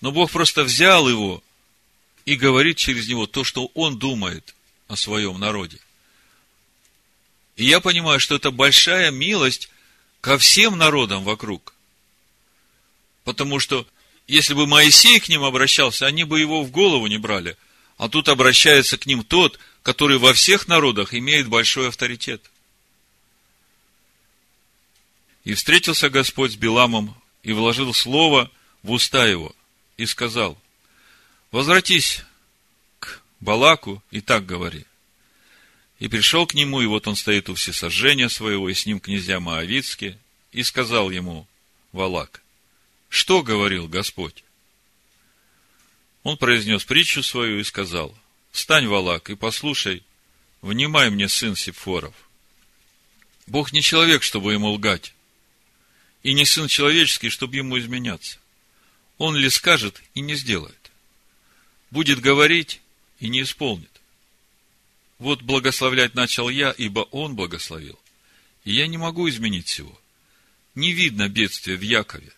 Но 0.01 0.11
Бог 0.11 0.31
просто 0.31 0.65
взял 0.65 1.09
его 1.09 1.43
и 2.25 2.35
говорит 2.35 2.77
через 2.77 3.09
него 3.09 3.27
то, 3.27 3.45
что 3.45 3.67
он 3.75 3.99
думает 3.99 4.55
о 4.89 4.97
своем 4.97 5.39
народе. 5.39 5.79
И 7.57 7.65
я 7.65 7.81
понимаю, 7.81 8.21
что 8.21 8.35
это 8.35 8.51
большая 8.51 9.11
милость 9.11 9.71
ко 10.21 10.39
всем 10.39 10.79
народам 10.79 11.25
вокруг. 11.25 11.75
Потому 13.25 13.61
что, 13.61 13.87
если 14.27 14.55
бы 14.55 14.67
Моисей 14.67 15.21
к 15.21 15.29
ним 15.29 15.45
обращался, 15.45 16.07
они 16.07 16.25
бы 16.25 16.41
его 16.41 16.63
в 16.63 16.71
голову 16.71 17.07
не 17.07 17.19
брали. 17.19 17.57
А 17.97 18.09
тут 18.09 18.29
обращается 18.29 18.97
к 18.99 19.07
ним 19.07 19.25
тот, 19.25 19.59
который 19.83 20.19
во 20.19 20.33
всех 20.33 20.69
народах 20.69 21.15
имеет 21.15 21.49
большой 21.49 21.89
авторитет. 21.89 22.43
И 25.45 25.55
встретился 25.55 26.09
Господь 26.09 26.53
с 26.53 26.57
Биламом 26.57 27.15
и 27.43 27.53
вложил 27.53 27.93
слово 27.93 28.51
в 28.83 28.93
уста 28.93 29.27
его 29.27 29.55
и 29.97 30.07
сказал, 30.07 30.59
возвратись 31.51 32.25
к 33.01 33.21
Балаку 33.41 34.03
и 34.11 34.21
так 34.21 34.47
говори. 34.47 34.85
И 35.99 36.09
пришел 36.09 36.47
к 36.47 36.55
нему, 36.55 36.81
и 36.81 36.87
вот 36.87 37.07
он 37.07 37.15
стоит 37.15 37.49
у 37.49 37.55
всесожжения 37.55 38.29
своего, 38.29 38.69
и 38.69 38.75
с 38.75 38.87
ним 38.87 38.99
князья 38.99 39.39
Моавицкие, 39.39 40.19
и 40.51 40.63
сказал 40.63 41.11
ему 41.11 41.47
Валак, 41.93 42.43
что 43.13 43.43
говорил 43.43 43.89
Господь? 43.89 44.43
Он 46.23 46.37
произнес 46.37 46.85
притчу 46.85 47.23
свою 47.23 47.61
и 47.61 47.65
сказал, 47.65 48.17
встань, 48.51 48.87
Валак, 48.87 49.31
и 49.31 49.35
послушай, 49.35 50.03
внимай 50.63 51.11
мне, 51.11 51.29
сын 51.29 51.57
Сипфоров. 51.57 52.15
Бог 53.47 53.73
не 53.73 53.83
человек, 53.83 54.23
чтобы 54.23 54.53
ему 54.53 54.71
лгать, 54.71 55.15
и 56.23 56.33
не 56.33 56.45
сын 56.45 56.69
человеческий, 56.69 57.29
чтобы 57.29 57.57
ему 57.57 57.79
изменяться. 57.79 58.39
Он 59.19 59.37
ли 59.37 59.51
скажет 59.51 60.03
и 60.15 60.21
не 60.21 60.35
сделает 60.35 60.83
будет 61.93 62.21
говорить 62.21 62.81
и 63.21 63.29
не 63.29 63.43
исполнит. 63.43 63.91
Вот 65.19 65.43
благословлять 65.43 66.15
начал 66.15 66.49
я, 66.49 66.73
ибо 66.73 67.01
он 67.13 67.37
благословил. 67.37 67.99
И 68.65 68.73
я 68.73 68.87
не 68.89 68.97
могу 68.97 69.29
изменить 69.29 69.69
всего. 69.69 69.97
Не 70.75 70.93
видно 70.93 71.29
бедствия 71.29 71.77
в 71.77 71.83
Якове. 71.83 72.33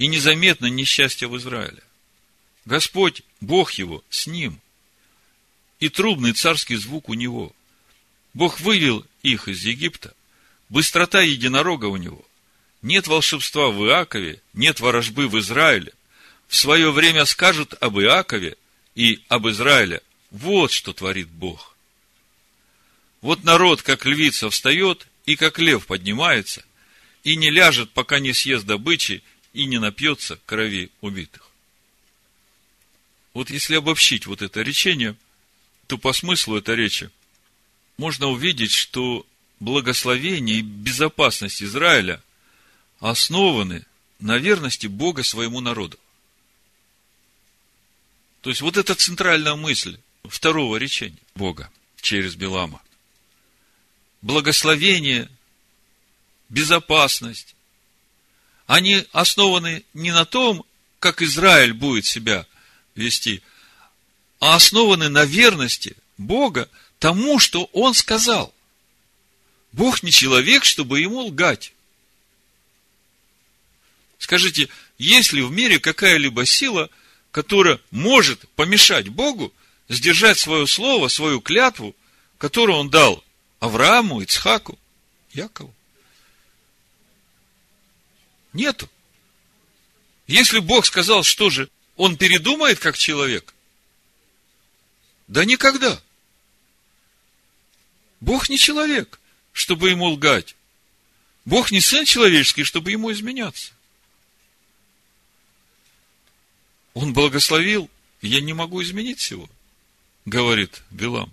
И 0.00 0.08
незаметно 0.08 0.66
несчастья 0.66 1.28
в 1.28 1.36
Израиле. 1.36 1.84
Господь, 2.64 3.22
Бог 3.40 3.70
его, 3.74 4.02
с 4.10 4.26
ним. 4.26 4.58
И 5.78 5.88
трубный 5.88 6.32
царский 6.32 6.74
звук 6.74 7.08
у 7.08 7.14
него. 7.14 7.54
Бог 8.34 8.58
вывел 8.58 9.06
их 9.22 9.46
из 9.46 9.62
Египта. 9.62 10.12
Быстрота 10.68 11.20
единорога 11.20 11.84
у 11.86 11.96
него. 11.96 12.24
Нет 12.82 13.06
волшебства 13.06 13.68
в 13.68 13.86
Иакове, 13.86 14.42
нет 14.52 14.80
ворожбы 14.80 15.28
в 15.28 15.38
Израиле 15.38 15.92
в 16.50 16.56
свое 16.56 16.90
время 16.90 17.26
скажут 17.26 17.74
об 17.80 18.00
Иакове 18.00 18.56
и 18.96 19.22
об 19.28 19.48
Израиле, 19.48 20.02
вот 20.32 20.72
что 20.72 20.92
творит 20.92 21.28
Бог. 21.28 21.76
Вот 23.20 23.44
народ, 23.44 23.82
как 23.82 24.04
львица, 24.04 24.50
встает 24.50 25.06
и 25.26 25.36
как 25.36 25.60
лев 25.60 25.86
поднимается, 25.86 26.64
и 27.22 27.36
не 27.36 27.50
ляжет, 27.50 27.90
пока 27.90 28.18
не 28.18 28.32
съест 28.32 28.66
добычи 28.66 29.22
и 29.52 29.66
не 29.66 29.78
напьется 29.78 30.38
крови 30.46 30.90
убитых. 31.00 31.50
Вот 33.34 33.50
если 33.50 33.76
обобщить 33.76 34.26
вот 34.26 34.42
это 34.42 34.62
речение, 34.62 35.16
то 35.86 35.98
по 35.98 36.12
смыслу 36.12 36.56
этой 36.56 36.76
речи 36.76 37.10
можно 37.96 38.28
увидеть, 38.28 38.72
что 38.72 39.26
благословение 39.60 40.58
и 40.58 40.62
безопасность 40.62 41.62
Израиля 41.62 42.22
основаны 42.98 43.84
на 44.18 44.38
верности 44.38 44.86
Бога 44.86 45.22
своему 45.22 45.60
народу. 45.60 45.98
То 48.40 48.50
есть, 48.50 48.62
вот 48.62 48.76
это 48.76 48.94
центральная 48.94 49.54
мысль 49.54 49.98
второго 50.24 50.76
речения 50.76 51.18
Бога 51.34 51.70
через 52.00 52.36
Белама. 52.36 52.82
Благословение, 54.22 55.30
безопасность. 56.48 57.54
Они 58.70 59.04
основаны 59.10 59.82
не 59.94 60.12
на 60.12 60.24
том, 60.24 60.64
как 61.00 61.22
Израиль 61.22 61.72
будет 61.72 62.06
себя 62.06 62.46
вести, 62.94 63.42
а 64.38 64.54
основаны 64.54 65.08
на 65.08 65.24
верности 65.24 65.96
Бога 66.18 66.70
тому, 67.00 67.40
что 67.40 67.64
Он 67.72 67.94
сказал. 67.94 68.54
Бог 69.72 70.04
не 70.04 70.12
человек, 70.12 70.64
чтобы 70.64 71.00
ему 71.00 71.22
лгать. 71.22 71.72
Скажите, 74.20 74.68
есть 74.98 75.32
ли 75.32 75.42
в 75.42 75.50
мире 75.50 75.80
какая-либо 75.80 76.46
сила, 76.46 76.90
которая 77.32 77.80
может 77.90 78.48
помешать 78.50 79.08
Богу 79.08 79.52
сдержать 79.88 80.38
свое 80.38 80.68
слово, 80.68 81.08
свою 81.08 81.40
клятву, 81.40 81.96
которую 82.38 82.78
Он 82.78 82.88
дал 82.88 83.24
Аврааму, 83.58 84.20
Ицхаку, 84.20 84.78
Якову. 85.32 85.74
Нету. 88.52 88.88
Если 90.26 90.58
Бог 90.58 90.86
сказал, 90.86 91.22
что 91.22 91.50
же, 91.50 91.68
он 91.96 92.16
передумает 92.16 92.78
как 92.78 92.96
человек? 92.96 93.54
Да 95.28 95.44
никогда. 95.44 96.00
Бог 98.20 98.48
не 98.48 98.58
человек, 98.58 99.20
чтобы 99.52 99.90
ему 99.90 100.06
лгать. 100.06 100.56
Бог 101.44 101.70
не 101.70 101.80
сын 101.80 102.04
человеческий, 102.04 102.64
чтобы 102.64 102.90
ему 102.90 103.12
изменяться. 103.12 103.72
Он 106.94 107.12
благословил, 107.12 107.88
я 108.20 108.40
не 108.40 108.52
могу 108.52 108.82
изменить 108.82 109.20
всего, 109.20 109.48
говорит 110.26 110.82
Билам. 110.90 111.32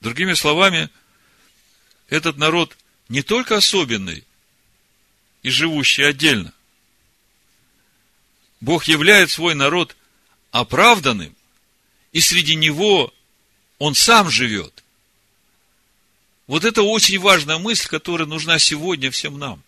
Другими 0.00 0.34
словами, 0.34 0.90
этот 2.08 2.36
народ 2.36 2.76
не 3.08 3.22
только 3.22 3.56
особенный 3.56 4.24
и 5.44 5.50
живущий 5.50 6.02
отдельно. 6.02 6.52
Бог 8.60 8.84
являет 8.84 9.30
свой 9.30 9.54
народ 9.54 9.94
оправданным, 10.50 11.36
и 12.12 12.20
среди 12.20 12.56
него 12.56 13.12
он 13.78 13.94
сам 13.94 14.30
живет. 14.30 14.82
Вот 16.46 16.64
это 16.64 16.82
очень 16.82 17.18
важная 17.18 17.58
мысль, 17.58 17.88
которая 17.88 18.26
нужна 18.26 18.58
сегодня 18.58 19.10
всем 19.10 19.38
нам. 19.38 19.62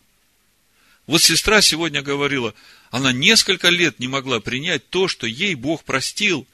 Вот 1.07 1.23
сестра 1.23 1.61
сегодня 1.61 2.03
говорила, 2.03 2.55
она 2.91 3.13
несколько 3.13 3.69
лет 3.69 3.99
не 3.99 4.09
могла 4.09 4.41
принять 4.41 4.89
то, 4.89 5.09
что 5.09 5.27
ей 5.27 5.55
Бог 5.55 5.85
простил, 5.85 6.47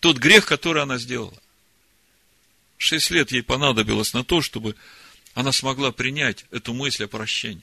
тот 0.00 0.18
грех, 0.18 0.46
который 0.46 0.82
она 0.82 0.98
сделала. 0.98 1.40
Шесть 2.76 3.10
лет 3.10 3.30
ей 3.30 3.42
понадобилось 3.42 4.14
на 4.14 4.24
то, 4.24 4.42
чтобы 4.42 4.74
она 5.32 5.52
смогла 5.52 5.92
принять 5.92 6.44
эту 6.50 6.74
мысль 6.74 7.04
о 7.04 7.08
прощении. 7.08 7.62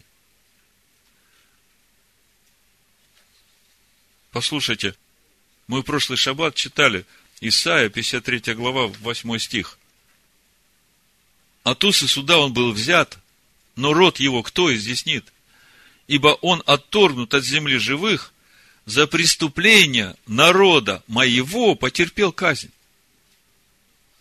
Послушайте, 4.32 4.96
мы 5.68 5.82
в 5.82 5.84
прошлый 5.84 6.18
шаббат 6.18 6.56
читали 6.56 7.06
Исаия, 7.42 7.90
53 7.90 8.54
глава, 8.54 8.88
8 8.88 9.38
стих. 9.40 9.78
От 11.64 11.84
усы 11.84 12.08
суда 12.08 12.40
он 12.40 12.54
был 12.54 12.72
взят, 12.72 13.20
но 13.76 13.94
род 13.94 14.20
его 14.20 14.42
кто 14.42 14.74
изъяснит? 14.74 15.32
Ибо 16.08 16.30
он 16.42 16.64
отторгнут 16.66 17.34
от 17.34 17.44
земли 17.44 17.78
живых, 17.78 18.34
за 18.86 19.06
преступление 19.06 20.16
народа 20.28 21.04
моего 21.08 21.76
потерпел 21.76 22.32
казнь. 22.32 22.72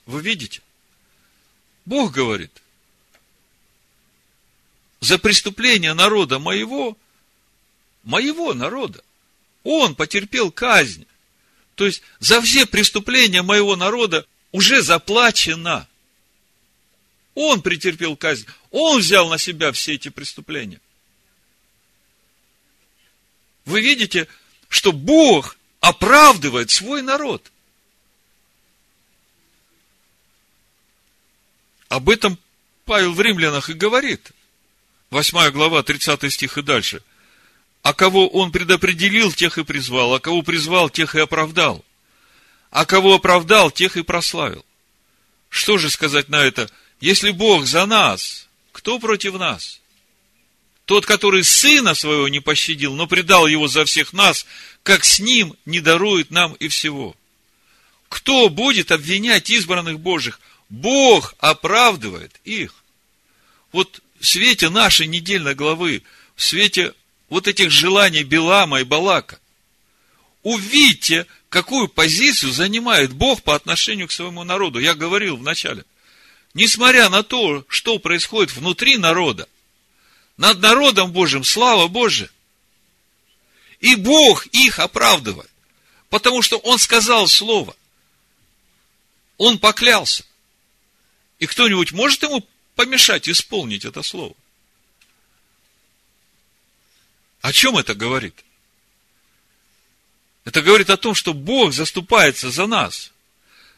Вы 0.06 0.22
видите? 0.22 0.60
Бог 1.86 2.12
говорит, 2.12 2.50
за 5.00 5.18
преступление 5.18 5.94
народа 5.94 6.38
моего, 6.38 6.98
моего 8.02 8.54
народа, 8.54 9.02
он 9.62 9.94
потерпел 9.94 10.50
казнь. 10.50 11.06
То 11.74 11.86
есть, 11.86 12.02
за 12.18 12.40
все 12.42 12.66
преступления 12.66 13.42
моего 13.42 13.76
народа 13.76 14.26
уже 14.52 14.82
заплачено. 14.82 15.88
Он 17.34 17.62
претерпел 17.62 18.16
казнь. 18.16 18.46
Он 18.70 19.00
взял 19.00 19.28
на 19.28 19.38
себя 19.38 19.72
все 19.72 19.94
эти 19.94 20.08
преступления. 20.08 20.80
Вы 23.64 23.80
видите, 23.80 24.26
что 24.68 24.92
Бог 24.92 25.56
оправдывает 25.80 26.70
свой 26.70 27.02
народ. 27.02 27.50
Об 31.88 32.08
этом 32.08 32.38
Павел 32.84 33.12
в 33.12 33.20
римлянах 33.20 33.70
и 33.70 33.74
говорит. 33.74 34.32
Восьмая 35.10 35.50
глава, 35.50 35.82
30 35.82 36.32
стих 36.32 36.58
и 36.58 36.62
дальше. 36.62 37.02
А 37.82 37.94
кого 37.94 38.28
он 38.28 38.52
предопределил, 38.52 39.32
тех 39.32 39.58
и 39.58 39.64
призвал, 39.64 40.14
а 40.14 40.20
кого 40.20 40.42
призвал, 40.42 40.90
тех 40.90 41.14
и 41.14 41.20
оправдал. 41.20 41.84
А 42.70 42.84
кого 42.84 43.14
оправдал, 43.14 43.70
тех 43.70 43.96
и 43.96 44.02
прославил. 44.02 44.64
Что 45.48 45.78
же 45.78 45.90
сказать 45.90 46.28
на 46.28 46.42
это? 46.42 46.70
Если 47.00 47.30
Бог 47.30 47.66
за 47.66 47.86
нас, 47.86 48.48
кто 48.72 48.98
против 48.98 49.34
нас? 49.34 49.80
Тот, 50.84 51.06
который 51.06 51.44
сына 51.44 51.94
своего 51.94 52.28
не 52.28 52.40
пощадил, 52.40 52.94
но 52.94 53.06
предал 53.06 53.46
его 53.46 53.68
за 53.68 53.84
всех 53.84 54.12
нас, 54.12 54.46
как 54.82 55.04
с 55.04 55.20
ним 55.20 55.56
не 55.64 55.80
дарует 55.80 56.30
нам 56.30 56.52
и 56.54 56.68
всего. 56.68 57.16
Кто 58.08 58.48
будет 58.48 58.90
обвинять 58.90 59.50
избранных 59.50 60.00
Божьих? 60.00 60.40
Бог 60.68 61.34
оправдывает 61.38 62.40
их. 62.44 62.74
Вот 63.72 64.02
в 64.18 64.26
свете 64.26 64.68
нашей 64.68 65.06
недельной 65.06 65.54
главы, 65.54 66.02
в 66.34 66.42
свете 66.42 66.92
вот 67.30 67.48
этих 67.48 67.70
желаний 67.70 68.24
Белама 68.24 68.80
и 68.80 68.84
Балака, 68.84 69.40
увидьте, 70.42 71.26
какую 71.48 71.88
позицию 71.88 72.52
занимает 72.52 73.12
Бог 73.12 73.42
по 73.42 73.54
отношению 73.54 74.08
к 74.08 74.12
своему 74.12 74.44
народу. 74.44 74.78
Я 74.78 74.94
говорил 74.94 75.36
в 75.36 75.42
начале. 75.42 75.84
Несмотря 76.52 77.08
на 77.08 77.22
то, 77.22 77.64
что 77.68 77.98
происходит 77.98 78.52
внутри 78.52 78.98
народа, 78.98 79.48
над 80.36 80.58
народом 80.60 81.12
Божьим 81.12 81.44
слава 81.44 81.86
Божия. 81.86 82.30
И 83.78 83.94
Бог 83.94 84.46
их 84.46 84.78
оправдывает. 84.78 85.50
Потому 86.08 86.42
что 86.42 86.58
Он 86.58 86.78
сказал 86.78 87.28
слово. 87.28 87.76
Он 89.38 89.58
поклялся. 89.58 90.24
И 91.38 91.46
кто-нибудь 91.46 91.92
может 91.92 92.22
ему 92.22 92.46
помешать 92.74 93.28
исполнить 93.28 93.84
это 93.84 94.02
слово? 94.02 94.34
О 97.40 97.52
чем 97.52 97.78
это 97.78 97.94
говорит? 97.94 98.44
Это 100.44 100.62
говорит 100.62 100.90
о 100.90 100.96
том, 100.96 101.14
что 101.14 101.32
Бог 101.32 101.72
заступается 101.72 102.50
за 102.50 102.66
нас, 102.66 103.12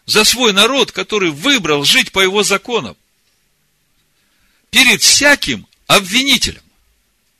за 0.07 0.25
свой 0.25 0.53
народ, 0.53 0.93
который 0.93 1.31
выбрал 1.31 1.85
жить 1.85 2.13
по 2.13 2.21
его 2.21 2.43
законам, 2.43 2.97
перед 4.71 5.03
всяким 5.03 5.67
обвинителем. 5.87 6.63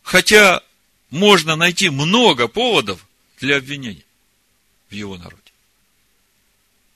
Хотя 0.03 0.63
можно 1.11 1.57
найти 1.57 1.89
много 1.89 2.49
поводов 2.49 3.07
для 3.41 3.57
обвинения 3.57 4.05
в 4.91 4.95
его 4.95 5.17
народе. 5.17 5.39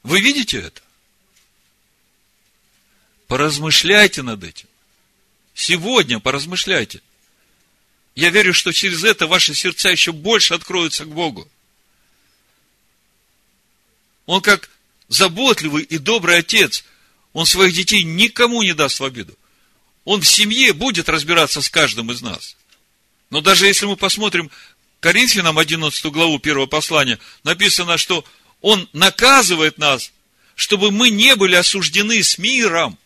Вы 0.02 0.20
видите 0.20 0.58
это? 0.58 0.82
Поразмышляйте 3.26 4.22
над 4.22 4.44
этим. 4.44 4.68
Сегодня 5.54 6.20
поразмышляйте. 6.20 7.00
Я 8.16 8.30
верю, 8.30 8.54
что 8.54 8.72
через 8.72 9.04
это 9.04 9.26
ваши 9.26 9.54
сердца 9.54 9.90
еще 9.90 10.10
больше 10.10 10.54
откроются 10.54 11.04
к 11.04 11.08
Богу. 11.08 11.46
Он 14.24 14.40
как 14.40 14.70
заботливый 15.08 15.84
и 15.84 15.98
добрый 15.98 16.38
отец, 16.38 16.84
он 17.34 17.44
своих 17.44 17.74
детей 17.74 18.02
никому 18.02 18.62
не 18.62 18.72
даст 18.72 19.00
в 19.00 19.04
обиду. 19.04 19.38
Он 20.04 20.22
в 20.22 20.26
семье 20.26 20.72
будет 20.72 21.10
разбираться 21.10 21.60
с 21.60 21.68
каждым 21.68 22.10
из 22.10 22.22
нас. 22.22 22.56
Но 23.28 23.42
даже 23.42 23.66
если 23.66 23.84
мы 23.84 23.96
посмотрим 23.96 24.50
Коринфянам 25.00 25.58
11 25.58 26.06
главу 26.06 26.38
первого 26.38 26.66
послания, 26.66 27.18
написано, 27.44 27.98
что 27.98 28.24
Он 28.62 28.88
наказывает 28.94 29.76
нас, 29.76 30.10
чтобы 30.54 30.90
мы 30.90 31.10
не 31.10 31.36
были 31.36 31.54
осуждены 31.54 32.22
с 32.22 32.38
миром. 32.38 32.98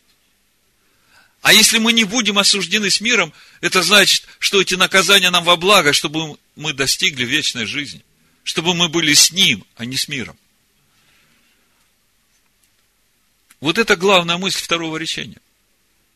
А 1.42 1.52
если 1.52 1.78
мы 1.78 1.92
не 1.92 2.04
будем 2.04 2.38
осуждены 2.38 2.90
с 2.90 3.00
миром, 3.00 3.32
это 3.60 3.82
значит, 3.82 4.26
что 4.38 4.60
эти 4.60 4.74
наказания 4.74 5.30
нам 5.30 5.44
во 5.44 5.56
благо, 5.56 5.92
чтобы 5.92 6.38
мы 6.54 6.72
достигли 6.74 7.24
вечной 7.24 7.64
жизни. 7.64 8.04
Чтобы 8.44 8.74
мы 8.74 8.88
были 8.88 9.14
с 9.14 9.30
Ним, 9.30 9.64
а 9.76 9.84
не 9.84 9.96
с 9.96 10.08
миром. 10.08 10.36
Вот 13.60 13.78
это 13.78 13.96
главная 13.96 14.38
мысль 14.38 14.62
второго 14.62 14.96
речения. 14.96 15.40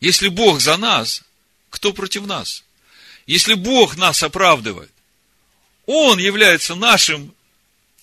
Если 0.01 0.29
Бог 0.29 0.61
за 0.61 0.77
нас, 0.77 1.23
кто 1.71 1.93
против 1.93 2.27
нас? 2.27 2.65
Если 3.27 3.55
Бог 3.55 3.97
нас 3.97 4.23
оправдывает, 4.23 4.91
Он 5.87 6.19
является 6.19 6.75
нашим 6.75 7.35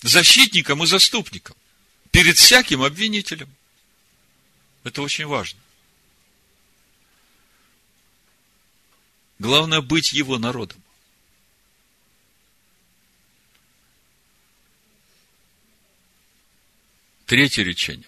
защитником 0.02 0.82
и 0.82 0.86
заступником 0.86 1.56
перед 2.10 2.36
всяким 2.36 2.82
обвинителем. 2.82 3.48
Это 4.84 5.02
очень 5.02 5.26
важно. 5.26 5.61
Главное 9.42 9.80
быть 9.80 10.12
его 10.12 10.38
народом. 10.38 10.80
Третье 17.26 17.64
речение. 17.64 18.06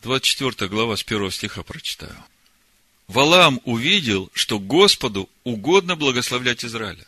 24 0.00 0.70
глава 0.70 0.96
с 0.96 1.02
первого 1.02 1.30
стиха 1.30 1.62
прочитаю. 1.62 2.16
Валам 3.08 3.60
увидел, 3.66 4.30
что 4.32 4.58
Господу 4.58 5.28
угодно 5.44 5.96
благословлять 5.96 6.64
Израиля. 6.64 7.06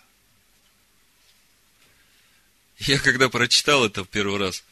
Я 2.76 2.98
когда 2.98 3.30
прочитал 3.30 3.86
это 3.86 4.04
в 4.04 4.08
первый 4.10 4.38
раз, 4.38 4.64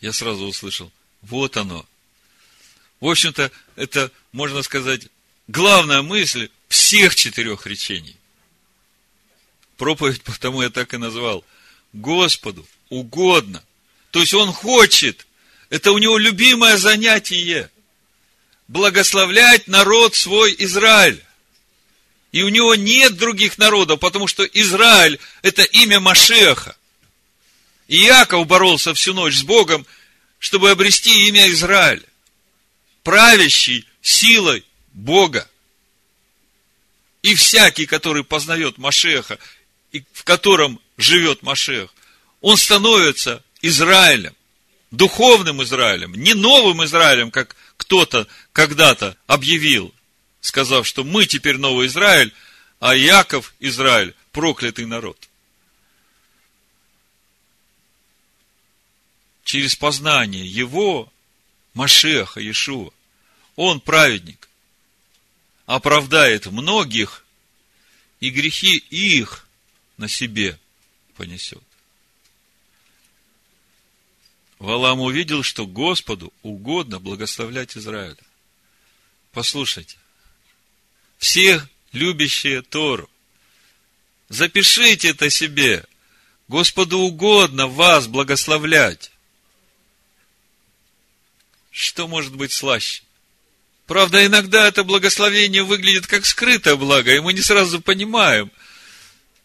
я 0.00 0.14
сразу 0.14 0.46
услышал, 0.46 0.90
вот 1.20 1.58
оно. 1.58 1.84
В 3.00 3.06
общем-то, 3.06 3.52
это, 3.76 4.10
можно 4.32 4.62
сказать, 4.62 5.08
главная 5.46 6.00
мысль 6.00 6.48
всех 6.74 7.14
четырех 7.14 7.66
речений. 7.66 8.16
Проповедь 9.76 10.22
потому 10.22 10.62
я 10.62 10.70
так 10.70 10.92
и 10.92 10.96
назвал. 10.96 11.44
Господу 11.92 12.66
угодно. 12.88 13.62
То 14.10 14.20
есть 14.20 14.34
он 14.34 14.52
хочет. 14.52 15.26
Это 15.70 15.92
у 15.92 15.98
него 15.98 16.18
любимое 16.18 16.76
занятие. 16.76 17.70
Благословлять 18.66 19.68
народ 19.68 20.16
свой 20.16 20.54
Израиль. 20.58 21.22
И 22.32 22.42
у 22.42 22.48
него 22.48 22.74
нет 22.74 23.16
других 23.16 23.58
народов, 23.58 24.00
потому 24.00 24.26
что 24.26 24.44
Израиль– 24.44 25.20
это 25.42 25.62
имя 25.62 26.00
Машеха. 26.00 26.76
И 27.86 28.04
Иаков 28.04 28.48
боролся 28.48 28.94
всю 28.94 29.14
ночь 29.14 29.36
с 29.36 29.42
Богом, 29.44 29.86
чтобы 30.40 30.70
обрести 30.70 31.28
имя 31.28 31.48
Израиль, 31.50 32.04
правящий 33.04 33.86
силой 34.02 34.64
Бога. 34.92 35.48
И 37.24 37.34
всякий, 37.36 37.86
который 37.86 38.22
познает 38.22 38.76
Машеха, 38.76 39.38
и 39.92 40.04
в 40.12 40.24
котором 40.24 40.78
живет 40.98 41.42
Машех, 41.42 41.88
он 42.42 42.58
становится 42.58 43.42
Израилем, 43.62 44.36
духовным 44.90 45.62
Израилем, 45.62 46.12
не 46.12 46.34
новым 46.34 46.84
Израилем, 46.84 47.30
как 47.30 47.56
кто-то 47.78 48.28
когда-то 48.52 49.16
объявил, 49.26 49.94
сказав, 50.42 50.86
что 50.86 51.02
мы 51.02 51.24
теперь 51.24 51.56
новый 51.56 51.86
Израиль, 51.86 52.30
а 52.78 52.94
Яков, 52.94 53.54
Израиль, 53.58 54.14
проклятый 54.30 54.84
народ. 54.84 55.16
Через 59.44 59.74
познание 59.76 60.44
его, 60.44 61.10
Машеха, 61.72 62.40
Иешуа, 62.40 62.90
он 63.56 63.80
праведник, 63.80 64.46
оправдает 65.66 66.46
многих, 66.46 67.24
и 68.20 68.30
грехи 68.30 68.76
их 68.76 69.46
на 69.96 70.08
себе 70.08 70.58
понесет. 71.16 71.62
Валам 74.58 75.00
увидел, 75.00 75.42
что 75.42 75.66
Господу 75.66 76.32
угодно 76.42 76.98
благословлять 76.98 77.76
Израиля. 77.76 78.16
Послушайте, 79.32 79.98
все 81.18 81.66
любящие 81.92 82.62
Тору, 82.62 83.10
запишите 84.28 85.10
это 85.10 85.28
себе. 85.28 85.84
Господу 86.48 86.98
угодно 86.98 87.66
вас 87.66 88.06
благословлять. 88.06 89.10
Что 91.70 92.06
может 92.06 92.36
быть 92.36 92.52
слаще? 92.52 93.02
Правда, 93.86 94.24
иногда 94.24 94.66
это 94.66 94.82
благословение 94.82 95.62
выглядит 95.62 96.06
как 96.06 96.24
скрытое 96.24 96.76
благо, 96.76 97.14
и 97.14 97.20
мы 97.20 97.32
не 97.32 97.42
сразу 97.42 97.80
понимаем. 97.80 98.50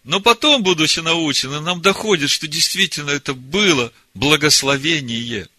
Но 0.06 0.22
потом, 0.22 0.64
будучи 0.64 1.02
научены, 1.02 1.60
нам 1.60 1.82
доходит, 1.82 2.30
что 2.30 2.48
действительно 2.48 3.12
это 3.12 3.34
было 3.34 3.92
благословение. 4.14 5.50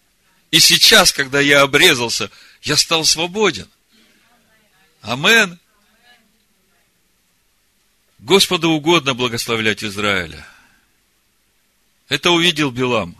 И 0.49 0.59
сейчас, 0.59 1.13
когда 1.13 1.39
я 1.39 1.61
обрезался, 1.61 2.31
я 2.63 2.75
стал 2.75 3.05
свободен. 3.05 3.69
Амен. 5.01 5.59
Господу 8.19 8.71
угодно 8.71 9.13
благословлять 9.13 9.83
Израиля. 9.83 10.45
Это 12.09 12.31
увидел 12.31 12.71
Билам. 12.71 13.15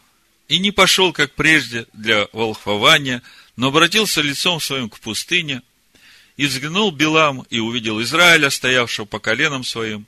И 0.48 0.60
не 0.60 0.72
пошел, 0.72 1.14
как 1.14 1.34
прежде, 1.34 1.88
для 1.94 2.28
волхвования, 2.34 3.24
но 3.62 3.68
обратился 3.68 4.22
лицом 4.22 4.60
своим 4.60 4.90
к 4.90 5.00
пустыне, 5.00 5.62
и 6.36 6.48
взглянул 6.48 6.90
Билам, 6.90 7.46
и 7.52 7.60
увидел 7.60 8.02
Израиля, 8.02 8.50
стоявшего 8.50 9.06
по 9.06 9.20
коленам 9.20 9.64
своим, 9.64 10.08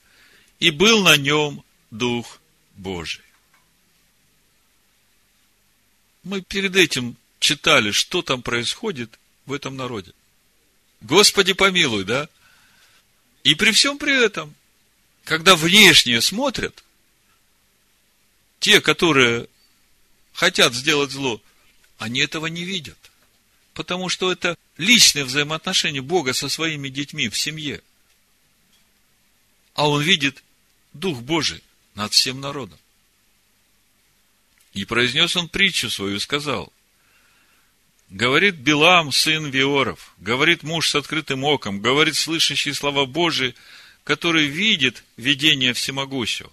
и 0.59 0.71
был 0.71 1.03
на 1.03 1.17
нем 1.17 1.63
Дух 1.91 2.39
Божий. 2.73 3.21
Мы 6.23 6.41
перед 6.41 6.75
этим 6.75 7.15
читали, 7.37 7.91
что 7.91 8.23
там 8.23 8.41
происходит 8.41 9.19
в 9.45 9.53
этом 9.53 9.75
народе. 9.75 10.13
Господи 11.01 11.53
помилуй, 11.53 12.05
да? 12.05 12.29
И 13.43 13.53
при 13.53 13.69
всем 13.69 13.99
при 13.99 14.19
этом 14.19 14.55
когда 15.25 15.55
внешние 15.55 16.21
смотрят, 16.21 16.83
те, 18.59 18.81
которые 18.81 19.47
хотят 20.33 20.73
сделать 20.73 21.11
зло, 21.11 21.39
они 21.99 22.19
этого 22.19 22.47
не 22.47 22.63
видят. 22.63 22.97
Потому 23.73 24.09
что 24.09 24.31
это 24.31 24.57
личное 24.77 25.25
взаимоотношение 25.25 26.01
Бога 26.01 26.33
со 26.33 26.49
своими 26.49 26.89
детьми 26.89 27.29
в 27.29 27.37
семье. 27.37 27.81
А 29.73 29.89
он 29.89 30.01
видит 30.01 30.43
Дух 30.93 31.19
Божий 31.21 31.63
над 31.95 32.13
всем 32.13 32.39
народом. 32.39 32.77
И 34.73 34.85
произнес 34.85 35.35
он 35.35 35.49
притчу 35.49 35.89
свою, 35.89 36.19
сказал, 36.19 36.71
говорит 38.09 38.55
Билам, 38.55 39.11
сын 39.11 39.49
Виоров, 39.49 40.13
говорит 40.17 40.63
муж 40.63 40.89
с 40.89 40.95
открытым 40.95 41.43
оком, 41.43 41.79
говорит 41.79 42.15
слышащий 42.15 42.73
слова 42.73 43.05
Божии– 43.05 43.55
который 44.03 44.47
видит 44.47 45.03
видение 45.17 45.73
всемогущего, 45.73 46.51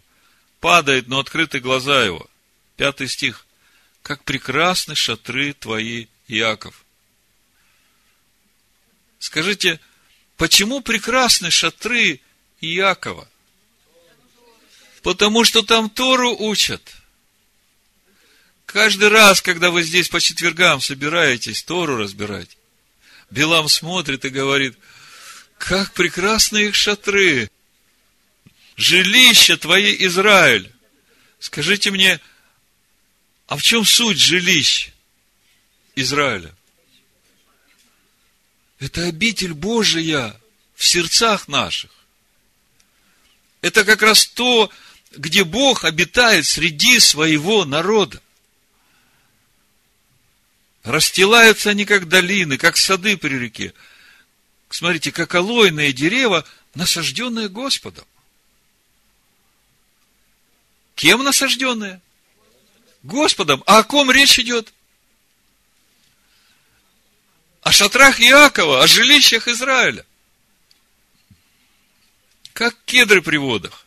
падает, 0.61 1.09
но 1.09 1.19
открыты 1.19 1.61
глаза 1.61 2.05
его. 2.05 2.29
Пятый 2.77 3.09
стих. 3.09 3.47
Как 4.03 4.25
прекрасны 4.25 4.95
шатры 4.95 5.53
твои, 5.53 6.07
Иаков. 6.29 6.85
Скажите, 9.21 9.79
почему 10.37 10.81
прекрасны 10.81 11.53
шатры 11.53 12.21
Иакова? 12.61 13.29
Потому 15.03 15.45
что 15.45 15.63
там 15.63 15.89
Тору 15.89 16.37
учат. 16.37 16.83
Каждый 18.67 19.09
раз, 19.09 19.41
когда 19.41 19.71
вы 19.71 19.85
здесь 19.85 20.09
по 20.09 20.21
четвергам 20.21 20.81
собираетесь 20.81 21.63
Тору 21.63 21.97
разбирать, 21.97 22.59
Билам 23.31 23.69
смотрит 23.69 24.25
и 24.25 24.31
говорит– 24.31 24.77
как 25.61 25.93
прекрасны 25.93 26.69
их 26.69 26.75
шатры! 26.75 27.51
Жилище 28.77 29.59
твои, 29.59 29.95
Израиль! 30.07 30.73
Скажите 31.39 31.91
мне, 31.91 32.19
а 33.47 33.59
в 33.59 33.63
чем 33.63 33.85
суть 33.85 34.19
жилищ 34.19 34.89
Израиля? 35.97 36.55
Это 38.81 39.05
обитель 39.05 39.55
Божия 39.55 40.39
в 40.75 40.85
сердцах 40.85 41.47
наших. 41.49 41.91
Это 43.61 43.85
как 43.85 44.03
раз 44.03 44.27
то, 44.27 44.71
где 45.13 45.45
Бог 45.45 45.85
обитает 45.85 46.47
среди 46.47 46.99
своего 46.99 47.65
народа. 47.65 48.21
Расстилаются 50.83 51.71
они, 51.71 51.85
как 51.85 52.09
долины, 52.09 52.57
как 52.57 52.77
сады 52.77 53.17
при 53.17 53.35
реке 53.35 53.73
смотрите, 54.71 55.13
как 55.13 55.35
алойные 55.35 55.93
дерева, 55.93 56.47
насажденные 56.75 57.49
Господом. 57.49 58.05
Кем 60.95 61.23
насажденные? 61.25 62.01
Господом. 63.03 63.63
А 63.67 63.79
о 63.79 63.85
ком 63.85 64.11
речь 64.11 64.39
идет? 64.39 64.73
О 67.63 67.73
шатрах 67.73 68.21
Иакова, 68.21 68.83
о 68.83 68.87
жилищах 68.87 69.49
Израиля. 69.49 70.07
Как 72.53 72.77
кедры 72.85 73.23
при 73.23 73.37
водах. 73.37 73.87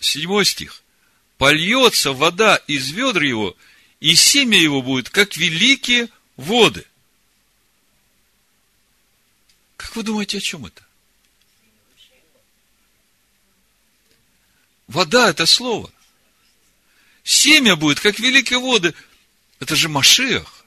Седьмой 0.00 0.44
стих. 0.44 0.82
Польется 1.36 2.12
вода 2.12 2.56
из 2.66 2.90
ведр 2.90 3.22
его, 3.22 3.56
и 4.00 4.14
семя 4.14 4.58
его 4.58 4.82
будет, 4.82 5.10
как 5.10 5.36
великие 5.36 6.08
воды– 6.36 6.84
как 9.88 9.96
вы 9.96 10.02
думаете, 10.02 10.36
о 10.36 10.40
чем 10.42 10.66
это? 10.66 10.82
Вода– 14.86 15.30
это 15.30 15.46
слово. 15.46 15.90
Семя 17.24 17.74
будет, 17.74 17.98
как 17.98 18.18
великие 18.18 18.58
воды. 18.58 18.92
Это 19.60 19.76
же 19.76 19.88
Машех. 19.88 20.57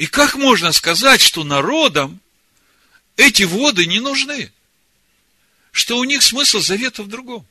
И 0.00 0.06
как 0.06 0.34
можно 0.34 0.72
сказать, 0.72 1.20
что 1.20 1.44
народам 1.44 2.20
эти 3.18 3.42
воды 3.42 3.84
не 3.84 4.00
нужны? 4.00 4.50
Что 5.72 5.98
у 5.98 6.04
них 6.04 6.22
смысл 6.22 6.60
завета 6.60 7.02
в 7.02 7.08
другом? 7.08 7.46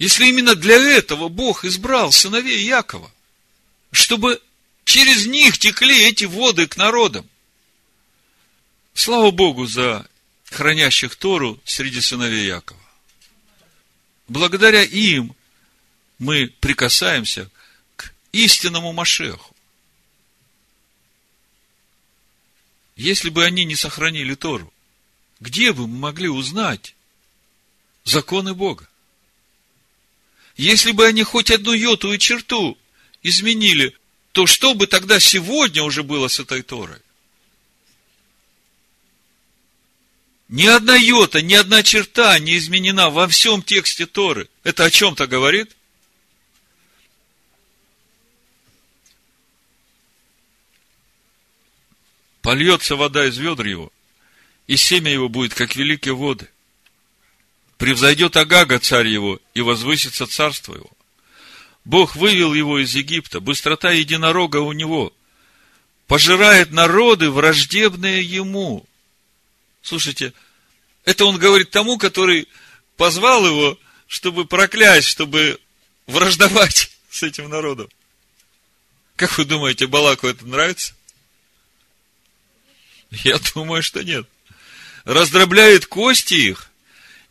Если 0.00 0.26
именно 0.26 0.56
для 0.56 0.74
этого 0.74 1.28
Бог 1.28 1.64
избрал 1.64 2.10
сыновей 2.10 2.64
Якова, 2.64 3.12
чтобы 3.92 4.42
Через 4.84 5.26
них 5.26 5.58
текли 5.58 6.08
эти 6.08 6.24
воды 6.24 6.66
к 6.66 6.76
народам. 6.76 7.30
Слава 8.94 9.30
Богу 9.30 9.66
за 9.66 10.04
хранящих 10.50 11.14
Тору 11.14 11.60
среди 11.64 12.00
сыновей 12.00 12.46
Якова. 12.46 12.80
Благодаря 14.26 14.82
им 14.82 15.36
мы 16.22 16.54
прикасаемся 16.60 17.50
к 17.96 18.14
истинному 18.30 18.92
Машеху. 18.92 19.56
Если 22.94 23.28
бы 23.28 23.44
они 23.44 23.64
не 23.64 23.74
сохранили 23.74 24.36
Тору, 24.36 24.72
где 25.40 25.72
бы 25.72 25.88
мы 25.88 25.98
могли 25.98 26.28
узнать 26.28 26.94
законы 28.04 28.54
Бога? 28.54 28.88
Если 30.56 30.92
бы 30.92 31.06
они 31.06 31.24
хоть 31.24 31.50
одну 31.50 31.72
йоту 31.72 32.12
и 32.12 32.20
черту 32.20 32.78
изменили, 33.24 33.92
то 34.30 34.46
что 34.46 34.74
бы 34.74 34.86
тогда 34.86 35.18
сегодня 35.18 35.82
уже 35.82 36.04
было 36.04 36.28
с 36.28 36.38
этой 36.38 36.62
Торой? 36.62 37.00
Ни 40.46 40.66
одна 40.66 40.94
йота, 40.94 41.42
ни 41.42 41.54
одна 41.54 41.82
черта 41.82 42.38
не 42.38 42.56
изменена 42.58 43.10
во 43.10 43.26
всем 43.26 43.60
тексте 43.60 44.06
Торы. 44.06 44.48
Это 44.62 44.84
о 44.84 44.90
чем-то 44.90 45.26
говорит? 45.26 45.74
Польется 52.42 52.96
вода 52.96 53.24
из 53.26 53.38
ведр 53.38 53.66
его, 53.66 53.92
и 54.66 54.76
семя 54.76 55.10
его 55.10 55.28
будет, 55.28 55.54
как 55.54 55.76
великие 55.76 56.14
воды. 56.14 56.48
Превзойдет 57.78 58.36
Агага, 58.36 58.78
царь 58.80 59.08
его, 59.08 59.40
и 59.54 59.60
возвысится 59.60 60.26
царство 60.26 60.74
его. 60.74 60.90
Бог 61.84 62.16
вывел 62.16 62.52
его 62.52 62.80
из 62.80 62.94
Египта, 62.94 63.40
быстрота 63.40 63.92
единорога 63.92 64.58
у 64.58 64.72
него. 64.72 65.12
Пожирает 66.06 66.72
народы, 66.72 67.30
враждебные 67.30 68.22
ему. 68.22 68.86
Слушайте, 69.80 70.32
это 71.04 71.24
он 71.24 71.38
говорит 71.38 71.70
тому, 71.70 71.96
который 71.96 72.48
позвал 72.96 73.46
его, 73.46 73.78
чтобы 74.08 74.44
проклясть, 74.44 75.08
чтобы 75.08 75.58
враждовать 76.06 76.90
с 77.10 77.22
этим 77.22 77.48
народом. 77.48 77.88
Как 79.16 79.38
вы 79.38 79.44
думаете, 79.44 79.86
Балаку 79.86 80.26
это 80.26 80.44
нравится? 80.44 80.94
Я 83.24 83.38
думаю, 83.54 83.82
что 83.82 84.02
нет. 84.02 84.26
Раздробляет 85.04 85.86
кости 85.86 86.34
их 86.34 86.70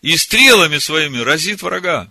и 0.01 0.15
стрелами 0.17 0.77
своими 0.77 1.19
разит 1.19 1.61
врага. 1.61 2.09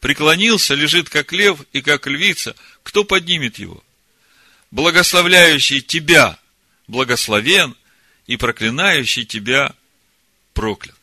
Преклонился, 0.00 0.74
лежит 0.74 1.08
как 1.08 1.32
лев 1.32 1.60
и 1.72 1.80
как 1.82 2.06
львица. 2.06 2.54
Кто 2.82 3.04
поднимет 3.04 3.58
его? 3.58 3.82
Благословляющий 4.70 5.80
тебя 5.80 6.38
благословен– 6.86 7.76
и 8.28 8.36
проклинающий 8.36 9.24
тебя 9.24 9.74
проклят. 10.52 10.94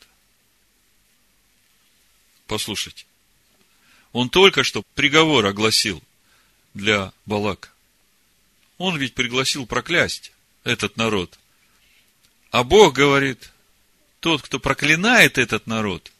Послушайте. 2.46 3.04
Он 4.12 4.30
только 4.30 4.62
что 4.62 4.82
приговор 4.94 5.44
огласил 5.44 6.02
для 6.72 7.12
Балака. 7.26 7.68
Он 8.78 8.96
ведь 8.96 9.14
пригласил 9.14 9.66
проклясть 9.66 10.32
этот 10.66 10.96
народ. 10.96 11.38
А 12.50 12.64
Бог 12.64 12.94
говорит, 12.94 13.50
тот, 14.20 14.42
кто 14.42 14.58
проклинает 14.58 15.38
этот 15.38 15.66
народ, 15.66 16.12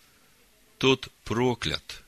тот 0.79 1.09
проклят. 1.25 2.03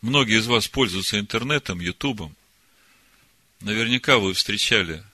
Многие 0.00 0.38
из 0.38 0.46
вас 0.46 0.66
пользуются 0.66 1.18
интернетом, 1.18 1.80
ютубом 1.80 2.34
наверняка 3.60 4.18
вы 4.18 4.32
встречали, 4.32 5.04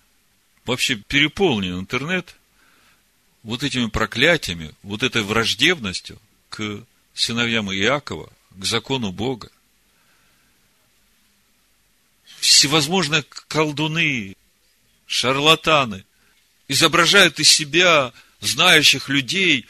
вообще 0.64 0.96
переполнен 0.96 1.78
интернет 1.78 2.36
вот 3.42 3.62
этими 3.62 3.86
проклятиями, 3.86 4.74
вот 4.82 5.02
этой 5.02 5.22
враждебностью 5.22 6.18
к 6.48 6.84
сыновьям 7.14 7.72
Иакова, 7.72 8.32
к 8.50 8.64
закону 8.64 9.12
Бога. 9.12 9.50
Всевозможные 12.46 13.24
колдуны, 13.48 14.36
шарлатаны 15.08 16.04
изображают 16.68 17.40
из 17.40 17.50
себя 17.50 18.12
знающих 18.40 19.08
людей, 19.08 19.66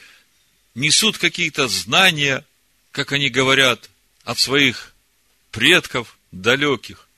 несут 0.74 1.16
какие-то 1.16 1.68
знания, 1.68 2.44
как 2.92 3.12
они 3.12 3.30
говорят, 3.30 3.88
от 4.24 4.38
своих 4.38 4.94
предков 5.52 6.18
далеких. 6.32 7.08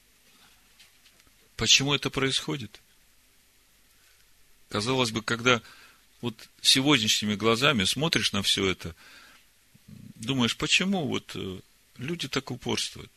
Почему 1.56 1.92
это 1.92 2.08
происходит? 2.08 2.80
Казалось 4.68 5.10
бы, 5.10 5.22
когда 5.22 5.60
вот 6.20 6.36
сегодняшними 6.62 7.34
глазами 7.34 7.82
смотришь 7.82 8.30
на 8.30 8.44
все 8.44 8.64
это, 8.64 8.94
думаешь, 10.14 10.56
почему 10.56 11.08
вот 11.08 11.32
э, 11.34 11.60
люди 11.96 12.28
так 12.28 12.52
упорствуют? 12.52 13.10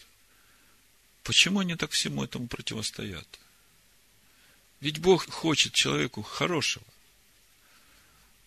Почему 1.24 1.60
они 1.60 1.76
так 1.76 1.92
всему 1.92 2.24
этому 2.24 2.48
противостоят? 2.48 3.28
Ведь 4.80 5.00
Бог 5.00 5.30
хочет 5.30 5.74
человеку 5.74 6.24
хорошего. 6.24 6.86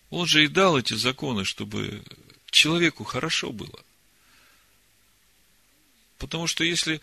Он 0.09 0.25
же 0.25 0.43
и 0.43 0.47
дал 0.47 0.77
эти 0.77 0.93
законы, 0.93 1.45
чтобы 1.45 2.03
человеку 2.51 3.03
хорошо 3.03 3.51
было. 3.51 3.83
Потому 6.17 6.47
что 6.47 6.63
если 6.63 7.01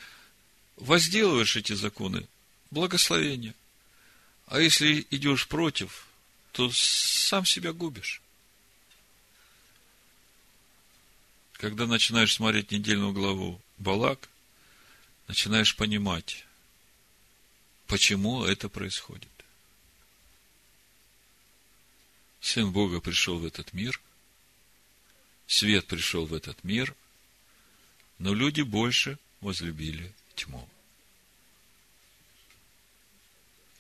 возделываешь 0.77 1.57
эти 1.57 1.73
законы, 1.73 2.27
благословение. 2.71 3.55
А 4.47 4.61
если 4.61 5.07
идешь 5.11 5.49
против, 5.49 6.07
то 6.53 6.71
сам 6.73 7.47
себя 7.47 7.73
губишь. 7.73 8.21
Когда 11.55 11.87
начинаешь 11.87 12.35
смотреть 12.35 12.71
недельную 12.71 13.13
главу 13.13 13.61
Балак, 13.79 14.29
начинаешь 15.33 15.75
понимать, 15.77 16.45
почему 17.87 18.45
это 18.45 18.69
происходит. 18.69 19.31
Сын 22.43 22.71
Бога 22.71 23.01
пришел 23.01 23.39
в 23.39 23.47
этот 23.47 23.73
мир, 23.73 23.99
свет 25.47 25.87
пришел 25.87 26.27
в 26.27 26.35
этот 26.35 26.63
мир, 26.65 26.95
но 28.19 28.35
люди 28.35 28.61
больше 28.61 29.19
возлюбили 29.41 30.13
тьму. 30.35 30.69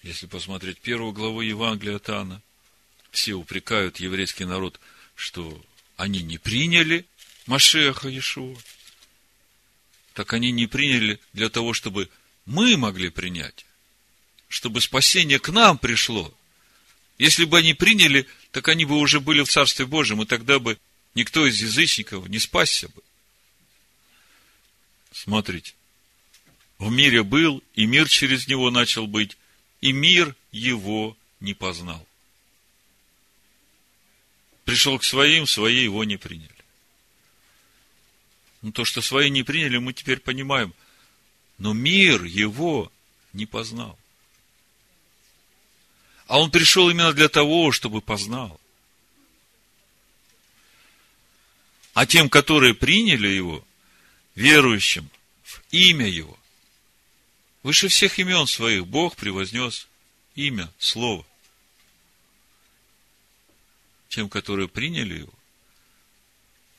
Если 0.03 0.24
посмотреть 0.24 0.80
первую 0.80 1.12
главу 1.12 1.42
Евангелия 1.42 1.96
от 1.96 2.09
Иоанна, 2.09 2.40
все 3.11 3.34
упрекают 3.34 4.00
еврейский 4.00 4.46
народ, 4.46 4.80
что 5.14 5.62
они 5.98 6.22
не 6.22 6.38
приняли 6.38 7.05
Машеха 7.44 8.09
Иешуа. 8.09 8.57
Так 10.14 10.32
они 10.34 10.52
не 10.52 10.66
приняли 10.66 11.20
для 11.32 11.48
того, 11.48 11.72
чтобы 11.72 12.08
мы 12.44 12.76
могли 12.76 13.08
принять, 13.08 13.64
чтобы 14.48 14.80
спасение 14.80 15.38
к 15.38 15.48
нам 15.48 15.78
пришло. 15.78 16.32
Если 17.18 17.44
бы 17.44 17.58
они 17.58 17.72
приняли, 17.72 18.26
так 18.50 18.68
они 18.68 18.84
бы 18.84 18.98
уже 18.98 19.20
были 19.20 19.42
в 19.42 19.48
Царстве 19.48 19.86
Божьем, 19.86 20.22
и 20.22 20.26
тогда 20.26 20.58
бы 20.58 20.78
никто 21.14 21.46
из 21.46 21.60
язычников 21.60 22.28
не 22.28 22.38
спасся 22.38 22.88
бы. 22.88 23.02
Смотрите, 25.12 25.74
в 26.78 26.90
мире 26.90 27.22
был, 27.22 27.62
и 27.74 27.86
мир 27.86 28.08
через 28.08 28.48
него 28.48 28.70
начал 28.70 29.06
быть, 29.06 29.36
и 29.80 29.92
мир 29.92 30.34
его 30.50 31.16
не 31.40 31.54
познал. 31.54 32.06
Пришел 34.64 34.98
к 34.98 35.04
своим, 35.04 35.46
свои 35.46 35.84
его 35.84 36.04
не 36.04 36.16
приняли. 36.16 36.50
Ну, 38.62 38.72
то, 38.72 38.84
что 38.84 39.02
свои 39.02 39.28
не 39.28 39.42
приняли, 39.42 39.78
мы 39.78 39.92
теперь 39.92 40.20
понимаем. 40.20 40.72
Но 41.58 41.72
мир 41.72 42.24
его 42.24 42.90
не 43.32 43.46
познал. 43.46 43.98
А 46.26 46.40
он 46.40 46.50
пришел 46.50 46.88
именно 46.88 47.12
для 47.12 47.28
того, 47.28 47.72
чтобы 47.72 48.00
познал. 48.00 48.58
А 51.94 52.06
тем, 52.06 52.30
которые 52.30 52.74
приняли 52.74 53.28
его, 53.28 53.64
верующим 54.34 55.10
в 55.42 55.60
имя 55.70 56.08
его, 56.08 56.38
Выше 57.62 57.88
всех 57.88 58.18
имен 58.18 58.46
своих 58.46 58.86
Бог 58.86 59.16
превознес 59.16 59.86
имя, 60.34 60.72
Слово. 60.78 61.24
Тем, 64.08 64.28
которые 64.28 64.68
приняли 64.68 65.20
его, 65.20 65.32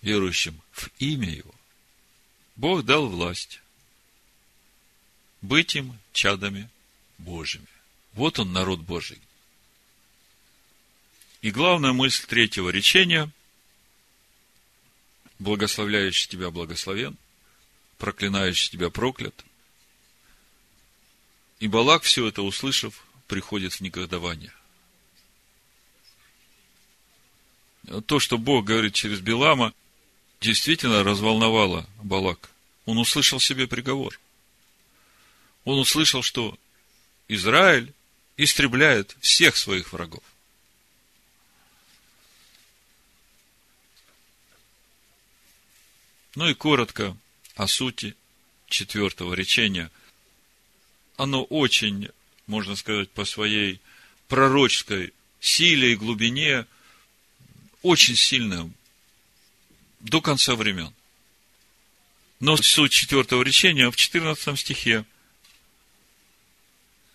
верующим 0.02 0.62
в 0.72 0.90
имя 1.00 1.30
его, 1.30 1.54
Бог 2.56 2.84
дал 2.84 3.08
власть 3.08 3.62
быть 5.42 5.76
им 5.76 5.98
чадами 6.12 6.70
Божьими. 7.18 7.68
Вот 8.14 8.40
он, 8.40 8.54
народ 8.54 8.80
Божий. 8.80 9.20
И 11.42 11.52
главная 11.52 11.94
мысль 11.94 12.26
третьего 12.26 12.70
речения– 12.70 13.30
благословляющий 15.40 16.30
тебя 16.30 16.52
благословен, 16.52 17.18
проклинающий 17.98 18.72
тебя 18.72 18.90
проклят– 18.90 19.44
и 21.64 21.70
Балак, 21.70 22.04
все 22.04 22.28
это 22.28 22.42
услышав, 22.42 23.06
приходит 23.28 23.72
в 23.72 23.80
негодование. 23.80 24.52
То, 28.06 28.20
что 28.20 28.38
Бог 28.38 28.66
говорит 28.66 28.96
через 28.96 29.22
Белама, 29.22 29.74
действительно 30.44 31.04
разволновало 31.04 31.88
Балак. 32.04 32.50
Он 32.86 32.98
услышал 32.98 33.40
себе 33.40 33.66
приговор. 33.66 34.20
Он 35.64 35.80
услышал, 35.80 36.22
что 36.22 36.60
Израиль 37.30 37.94
истребляет 38.36 39.16
всех 39.22 39.56
своих 39.56 39.94
врагов. 39.94 40.24
Ну 46.36 46.50
и 46.50 46.54
коротко 46.54 47.16
о 47.56 47.68
сути 47.68 48.14
четвертого 48.68 49.34
речения. 49.34 49.90
Оно 51.16 51.44
очень, 51.46 52.10
можно 52.48 52.76
сказать, 52.76 53.10
по 53.12 53.24
своей 53.24 53.80
пророческой 54.28 55.14
силе 55.40 55.94
и 55.94 55.96
глубине 55.96 56.66
очень 57.82 58.18
сильное 58.18 58.70
до 60.04 60.22
конца 60.22 60.56
времен. 60.56 60.94
Но 62.40 62.58
суть 62.58 62.92
четвертого 62.92 63.42
речения 63.42 63.90
в 63.90 63.96
14 63.96 64.60
стихе. 64.60 65.06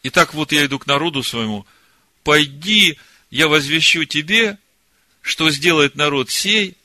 Итак, 0.02 0.34
вот 0.34 0.52
я 0.52 0.64
иду 0.64 0.78
к 0.78 0.86
народу 0.86 1.22
своему. 1.22 1.66
Пойди, 2.24 2.98
я 3.30 3.46
возвещу 3.46 4.04
тебе, 4.04 4.58
что 5.20 5.50
сделает 5.50 5.96
народ 5.96 6.30
сей 6.30 6.76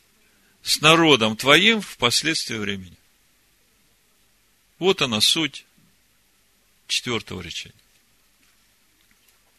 с 0.62 0.82
народом 0.82 1.38
твоим 1.38 1.82
в 1.82 1.97
последствии 1.97 2.58
времени. 2.58 2.97
Вот 4.80 5.01
она 5.01 5.22
суть 5.22 5.66
четвертого 6.88 7.41
речения. 7.41 7.76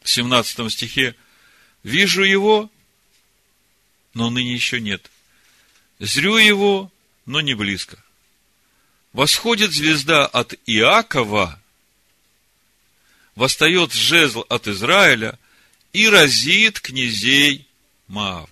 В 0.01 0.09
17 0.09 0.71
стихе 0.71 1.15
«Вижу 1.81 2.23
его, 2.23 2.69
но 4.13 4.29
ныне 4.29 4.53
еще 4.53 4.79
нет. 4.79 5.09
Зрю 5.99 6.37
его, 6.37 6.91
но 7.25 7.41
не 7.41 7.53
близко. 7.53 7.97
Восходит 9.13 9.71
звезда 9.71 10.25
от 10.25 10.53
Иакова, 10.65 11.59
восстает 13.35 13.93
жезл 13.93 14.43
от 14.49 14.67
Израиля 14.67 15.39
и 15.93 16.09
разит 16.09 16.81
князей 16.81 17.67
Маава. 18.07 18.49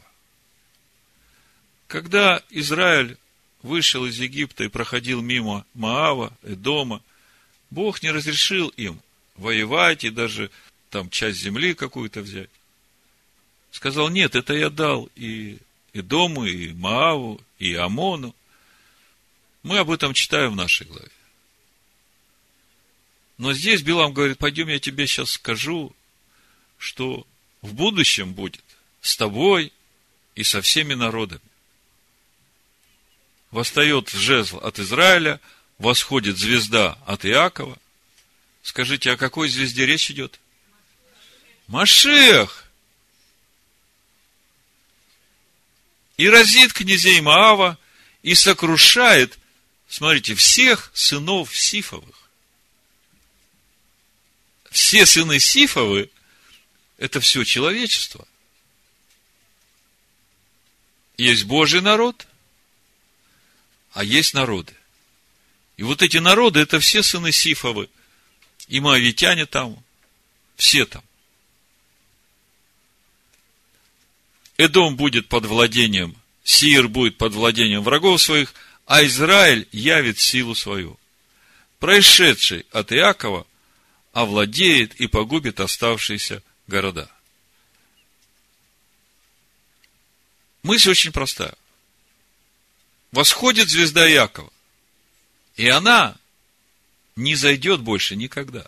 Когда 1.87 2.41
Израиль 2.49 3.17
вышел 3.61 4.05
из 4.05 4.17
Египта 4.17 4.63
и 4.63 4.69
проходил 4.69 5.21
мимо 5.21 5.65
Маава, 5.73 6.35
Эдома, 6.43 7.01
Бог 7.69 8.01
не 8.01 8.11
разрешил 8.11 8.69
им 8.69 9.01
воевать 9.35 10.03
и 10.03 10.09
даже 10.09 10.49
там 10.89 11.09
часть 11.09 11.39
земли 11.39 11.73
какую-то 11.73 12.21
взять. 12.21 12.49
Сказал, 13.71 14.09
нет, 14.09 14.35
это 14.35 14.53
я 14.53 14.69
дал 14.69 15.09
и 15.15 15.57
Эдому, 15.93 16.45
и 16.45 16.73
Мааву, 16.73 17.41
и 17.59 17.75
Амону. 17.75 18.35
Мы 19.61 19.77
об 19.77 19.91
этом 19.91 20.13
читаем 20.13 20.53
в 20.53 20.55
нашей 20.55 20.87
главе. 20.87 21.11
Но 23.37 23.53
здесь 23.53 23.81
Билам 23.81 24.13
говорит, 24.13 24.37
пойдем 24.37 24.67
я 24.67 24.79
тебе 24.79 25.07
сейчас 25.07 25.31
скажу, 25.31 25.95
что 26.77 27.25
в 27.61 27.73
будущем 27.73 28.33
будет 28.33 28.63
с 29.01 29.15
тобой 29.15 29.71
и 30.35 30.43
со 30.43 30.61
всеми 30.61 30.93
народами 30.93 31.41
восстает 33.53 34.09
жезл 34.09 34.57
от 34.57 34.79
Израиля, 34.79 35.39
восходит 35.77 36.37
звезда 36.37 36.97
от 37.05 37.23
Иакова. 37.25 37.77
Скажите, 38.63 39.11
о 39.11 39.17
какой 39.17 39.47
звезде 39.47 39.85
речь 39.85 40.09
идет? 40.09 40.39
Машех! 41.67 42.62
И 46.23 46.29
разит 46.29 46.71
князей 46.71 47.19
Маава, 47.19 47.77
и 48.21 48.33
сокрушает, 48.33 49.37
смотрите, 49.89 50.35
всех 50.35 50.89
сынов 50.93 51.53
Сифовых. 51.53 52.15
Все 54.71 55.05
сыны 55.05 55.41
Сифовы– 55.41 56.09
это 56.97 57.19
все 57.19 57.43
человечество. 57.43 58.25
Есть 61.17 61.43
Божий 61.43 61.81
народ– 61.81 62.25
а 63.91 64.05
есть 64.05 64.33
народы. 64.33 64.73
И 65.75 65.83
вот 65.83 66.01
эти 66.01 66.19
народы, 66.19 66.61
это 66.61 66.79
все 66.79 67.03
сыны 67.03 67.33
Сифовы, 67.33 67.89
и 68.69 68.79
моавитяне 68.79 69.45
там, 69.45 69.83
все 70.55 70.85
там. 70.85 71.03
Эдом 74.57 74.95
будет 74.95 75.27
под 75.27 75.45
владением, 75.45 76.15
Сир 76.43 76.87
будет 76.87 77.17
под 77.17 77.33
владением 77.33 77.83
врагов 77.83 78.21
своих, 78.21 78.53
а 78.85 79.03
Израиль 79.05 79.67
явит 79.71 80.19
силу 80.19 80.55
свою. 80.55 80.99
Происшедший 81.79 82.65
от 82.71 82.91
Иакова 82.91 83.47
овладеет 84.11 84.95
и 84.95 85.07
погубит 85.07 85.59
оставшиеся 85.59 86.43
города. 86.67 87.09
Мысль 90.61 90.91
очень 90.91 91.11
простая 91.11 91.55
восходит 93.13 93.69
звезда 93.69 94.05
Якова. 94.05 94.51
И 95.55 95.69
она 95.69 96.17
не 97.15 97.35
зайдет 97.35 97.79
больше 97.79 98.15
никогда. 98.17 98.67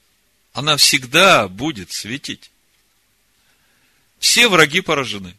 Она 0.53 0.77
всегда 0.77 1.49
будет 1.49 1.91
светить. 1.91 2.51
Все 4.19 4.47
враги 4.47 4.81
поражены. 4.81 5.35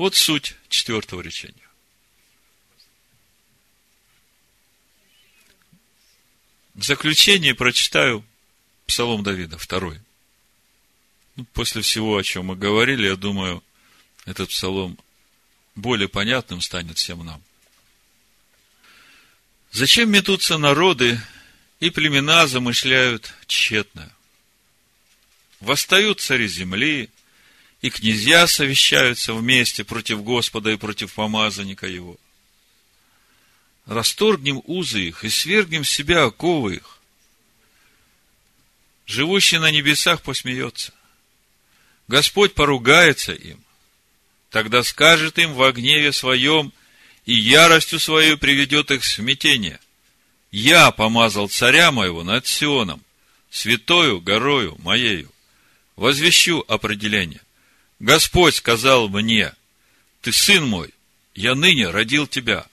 Вот 0.00 0.14
суть 0.14 0.54
четвертого 0.70 1.20
речения. 1.20 1.68
В 6.72 6.82
заключение 6.82 7.54
прочитаю 7.54 8.24
Псалом 8.86 9.22
Давида, 9.22 9.58
второй. 9.58 10.00
Ну, 11.36 11.44
после 11.52 11.82
всего, 11.82 12.16
о 12.16 12.22
чем 12.22 12.46
мы 12.46 12.56
говорили, 12.56 13.08
я 13.08 13.16
думаю, 13.16 13.62
этот 14.24 14.48
псалом 14.48 14.98
более 15.74 16.08
понятным 16.08 16.62
станет 16.62 16.96
всем 16.96 17.22
нам. 17.22 17.42
Зачем 19.70 20.10
метутся 20.10 20.56
народы, 20.56 21.20
и 21.78 21.90
племена 21.90 22.46
замышляют 22.46 23.34
тщетно? 23.46 24.10
Восстают 25.60 26.22
цари 26.22 26.48
земли, 26.48 27.10
и 27.82 27.90
князья 27.90 28.46
совещаются 28.46 29.32
вместе 29.32 29.84
против 29.84 30.22
Господа 30.22 30.70
и 30.70 30.76
против 30.76 31.14
помазанника 31.14 31.86
его. 31.86 32.16
Расторгнем 33.86 34.62
узы 34.66 35.08
их 35.08 35.24
и 35.24 35.30
свергнем 35.30 35.84
с 35.84 35.90
себя 35.90 36.24
оковы 36.24 36.76
их. 36.76 36.98
Живущий 39.06 39.58
на 39.58 39.70
небесах 39.70 40.22
посмеется. 40.22 40.92
Господь 42.06 42.54
поругается 42.54 43.32
им. 43.32 43.58
Тогда 44.50 44.82
скажет 44.82 45.38
им 45.38 45.54
во 45.54 45.72
гневе 45.72 46.12
своем, 46.12 46.72
и 47.24 47.34
яростью 47.34 48.00
свою 48.00 48.38
приведет 48.38 48.90
их 48.90 49.02
в 49.02 49.06
смятение. 49.06 49.78
Я 50.50 50.90
помазал 50.90 51.48
царя 51.48 51.92
моего 51.92 52.24
над 52.24 52.46
Сионом, 52.46 53.02
святою 53.50 54.20
горою 54.20 54.76
моею. 54.80 55.30
Возвещу 55.96 56.64
определение. 56.66 57.40
Господь 58.00 58.56
сказал 58.56 59.08
мне, 59.08 59.52
ты 60.22 60.32
сын 60.32 60.66
мой, 60.66 60.92
я 61.34 61.54
ныне 61.54 61.88
родил 61.90 62.26
тебя. 62.26 62.66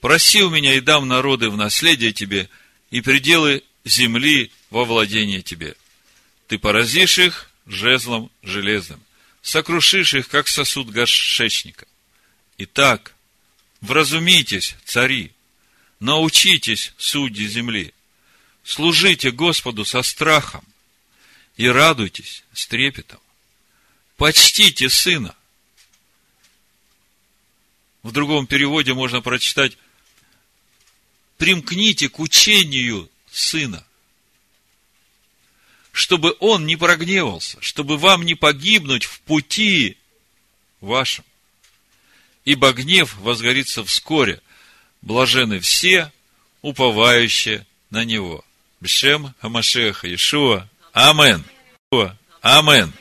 Проси 0.00 0.42
у 0.42 0.50
меня 0.50 0.74
и 0.74 0.80
дам 0.80 1.06
народы 1.06 1.50
в 1.50 1.56
наследие 1.56 2.12
тебе, 2.12 2.48
и 2.90 3.00
пределы 3.00 3.62
земли 3.84 4.50
во 4.70 4.84
владение 4.84 5.42
тебе. 5.42 5.76
Ты 6.48 6.58
поразишь 6.58 7.18
их 7.18 7.50
жезлом 7.66 8.30
железным, 8.42 9.00
сокрушишь 9.42 10.14
их, 10.14 10.28
как 10.28 10.48
сосуд 10.48 10.88
горшечника. 10.90 11.86
Итак, 12.58 13.14
Вразумитесь, 13.84 14.76
цари, 14.86 15.30
научитесь, 16.00 16.94
судьи 16.96 17.46
земли, 17.46 17.92
служите 18.62 19.30
Господу 19.30 19.84
со 19.84 20.00
страхом 20.00 20.64
и 21.58 21.68
радуйтесь 21.68 22.44
с 22.54 22.66
трепетом. 22.66 23.20
Почтите 24.16 24.88
сына. 24.88 25.34
В 28.02 28.12
другом 28.12 28.46
переводе 28.46 28.94
можно 28.94 29.20
прочитать 29.22 29.78
примкните 31.38 32.08
к 32.08 32.20
учению 32.20 33.10
сына, 33.30 33.84
чтобы 35.90 36.36
он 36.38 36.66
не 36.66 36.76
прогневался, 36.76 37.60
чтобы 37.60 37.96
вам 37.96 38.24
не 38.24 38.34
погибнуть 38.34 39.04
в 39.04 39.20
пути 39.20 39.96
вашем 40.80 41.24
ибо 42.44 42.72
гнев 42.72 43.16
возгорится 43.18 43.84
вскоре. 43.84 44.40
Блажены 45.02 45.60
все, 45.60 46.12
уповающие 46.62 47.66
на 47.90 48.04
него. 48.04 48.44
Бешем 48.80 49.34
Хамашеха 49.40 50.06
Иешуа. 50.06 50.68
Амен. 50.92 51.44
Амен. 52.40 52.92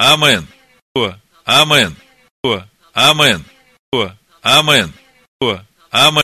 Амен. 0.00 0.46
Амен. 1.44 1.94
Амен. 2.94 3.44
Амен. 4.42 4.92
А 5.90 6.10